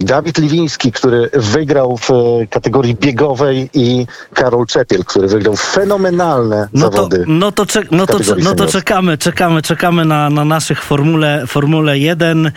Dawid 0.00 0.38
Liwiński, 0.38 0.92
który 0.92 1.30
wygrał 1.34 1.96
w 1.96 2.10
e, 2.10 2.14
kategorii 2.50 2.94
biegowej 2.94 3.70
i 3.74 4.06
Karol 4.34 4.66
Czepiel, 4.66 5.04
który 5.04 5.28
wygrał 5.28 5.56
fenomenalne 5.56 6.68
No 6.72 6.88
to, 6.90 6.96
zawody. 6.96 7.24
no 7.26 7.52
to, 7.52 7.66
czek- 7.66 7.88
no 7.90 8.06
to, 8.06 8.18
no 8.42 8.54
to 8.54 8.66
czekamy, 8.66 9.18
czekamy, 9.18 9.62
czekamy 9.62 10.04
na, 10.04 10.30
na 10.30 10.44
naszych 10.44 10.82
Formule, 10.82 11.44
Formule 11.46 11.98
1 11.98 12.46
e, 12.46 12.52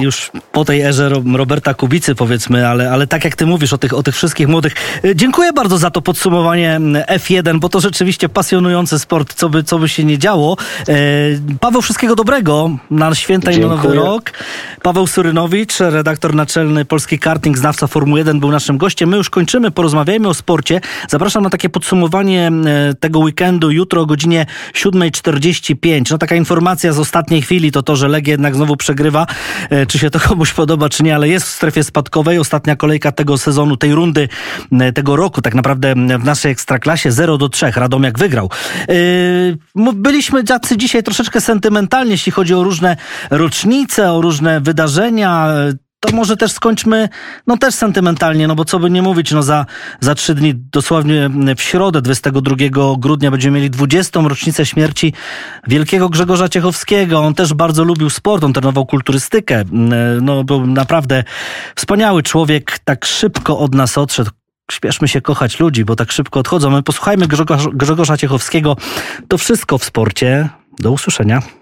już 0.00 0.30
po 0.52 0.64
tej 0.64 0.80
erze 0.82 1.08
Ro- 1.08 1.22
Roberta 1.36 1.74
Kubicy 1.74 2.14
powiedzmy, 2.14 2.68
ale, 2.68 2.90
ale 2.90 3.06
tak 3.06 3.24
jak 3.24 3.36
ty 3.36 3.46
mówisz 3.46 3.72
o 3.72 3.78
tych, 3.78 3.92
o 3.94 4.02
tych 4.02 4.14
wszystkich 4.14 4.48
młodych. 4.48 4.72
E, 5.04 5.16
dziękuję 5.16 5.52
bardzo 5.52 5.78
za 5.78 5.90
to 5.90 6.02
podsumowanie 6.02 6.72
m, 6.74 6.92
F1, 7.08 7.58
bo 7.60 7.68
to 7.68 7.80
rzeczywiście 7.80 8.28
pasjonujący 8.28 8.98
sport, 8.98 9.34
co 9.34 9.48
by, 9.48 9.64
co 9.64 9.78
by 9.78 9.88
się 9.88 10.04
nie 10.04 10.18
działo. 10.18 10.56
E, 10.88 10.94
Paweł, 11.60 11.82
wszystkiego 11.82 12.14
dobrego 12.16 12.70
na 12.90 13.14
święta 13.14 13.50
i 13.50 13.58
na 13.60 13.66
Nowy. 13.66 13.94
Rok. 13.94 14.30
Paweł 14.82 15.06
Surynowicz, 15.06 15.80
redaktor 15.80 16.05
naczelny 16.34 16.84
Polski 16.84 17.18
Karting, 17.18 17.58
znawca 17.58 17.86
Formuły 17.86 18.20
1, 18.20 18.40
był 18.40 18.50
naszym 18.50 18.78
gościem. 18.78 19.08
My 19.08 19.16
już 19.16 19.30
kończymy, 19.30 19.70
porozmawiajmy 19.70 20.28
o 20.28 20.34
sporcie. 20.34 20.80
Zapraszam 21.08 21.42
na 21.42 21.50
takie 21.50 21.68
podsumowanie 21.68 22.50
e, 22.66 22.94
tego 22.94 23.18
weekendu 23.18 23.70
jutro 23.70 24.02
o 24.02 24.06
godzinie 24.06 24.46
7.45. 24.74 26.10
No 26.10 26.18
taka 26.18 26.34
informacja 26.34 26.92
z 26.92 26.98
ostatniej 26.98 27.42
chwili 27.42 27.72
to 27.72 27.82
to, 27.82 27.96
że 27.96 28.08
Legia 28.08 28.32
jednak 28.32 28.54
znowu 28.54 28.76
przegrywa. 28.76 29.26
E, 29.70 29.86
Czy 29.86 29.98
się 29.98 30.10
to 30.10 30.20
komuś 30.20 30.52
podoba, 30.52 30.88
czy 30.88 31.02
nie, 31.02 31.14
ale 31.14 31.28
jest 31.28 31.46
w 31.46 31.50
strefie 31.50 31.84
spadkowej. 31.84 32.38
Ostatnia 32.38 32.76
kolejka 32.76 33.12
tego 33.12 33.38
sezonu, 33.38 33.76
tej 33.76 33.94
rundy, 33.94 34.28
e, 34.72 34.92
tego 34.92 35.16
roku, 35.16 35.42
tak 35.42 35.54
naprawdę 35.54 35.94
w 35.94 36.24
naszej 36.24 36.52
ekstraklasie 36.52 37.12
0 37.12 37.38
do 37.38 37.48
3. 37.48 37.72
Radomiak 37.76 38.18
wygrał. 38.18 38.50
Byliśmy 39.94 40.44
tacy 40.44 40.76
dzisiaj 40.76 41.02
troszeczkę 41.02 41.40
sentymentalni, 41.40 42.10
jeśli 42.10 42.32
chodzi 42.32 42.54
o 42.54 42.62
różne 42.62 42.96
rocznice, 43.30 44.12
o 44.12 44.20
różne 44.20 44.60
wydarzenia. 44.60 45.48
To 46.00 46.16
może 46.16 46.36
też 46.36 46.52
skończmy, 46.52 47.08
no 47.46 47.56
też 47.56 47.74
sentymentalnie, 47.74 48.48
no 48.48 48.54
bo 48.54 48.64
co 48.64 48.78
by 48.78 48.90
nie 48.90 49.02
mówić, 49.02 49.32
no 49.32 49.42
za, 49.42 49.66
za 50.00 50.14
trzy 50.14 50.34
dni, 50.34 50.54
dosłownie 50.54 51.30
w 51.56 51.62
środę, 51.62 52.02
22 52.02 52.56
grudnia 52.98 53.30
będziemy 53.30 53.56
mieli 53.56 53.70
20. 53.70 54.20
rocznicę 54.20 54.66
śmierci 54.66 55.12
wielkiego 55.66 56.08
Grzegorza 56.08 56.48
Ciechowskiego. 56.48 57.20
On 57.20 57.34
też 57.34 57.54
bardzo 57.54 57.84
lubił 57.84 58.10
sport, 58.10 58.44
on 58.44 58.52
trenował 58.52 58.86
kulturystykę. 58.86 59.64
No 60.22 60.44
był 60.44 60.66
naprawdę 60.66 61.24
wspaniały 61.76 62.22
człowiek, 62.22 62.78
tak 62.84 63.04
szybko 63.04 63.58
od 63.58 63.74
nas 63.74 63.98
odszedł. 63.98 64.30
Śpieszmy 64.70 65.08
się 65.08 65.20
kochać 65.20 65.60
ludzi, 65.60 65.84
bo 65.84 65.96
tak 65.96 66.12
szybko 66.12 66.40
odchodzą. 66.40 66.70
My 66.70 66.82
posłuchajmy 66.82 67.26
Grzegorza 67.72 68.16
Ciechowskiego. 68.16 68.76
To 69.28 69.38
wszystko 69.38 69.78
w 69.78 69.84
sporcie. 69.84 70.48
Do 70.78 70.92
usłyszenia. 70.92 71.42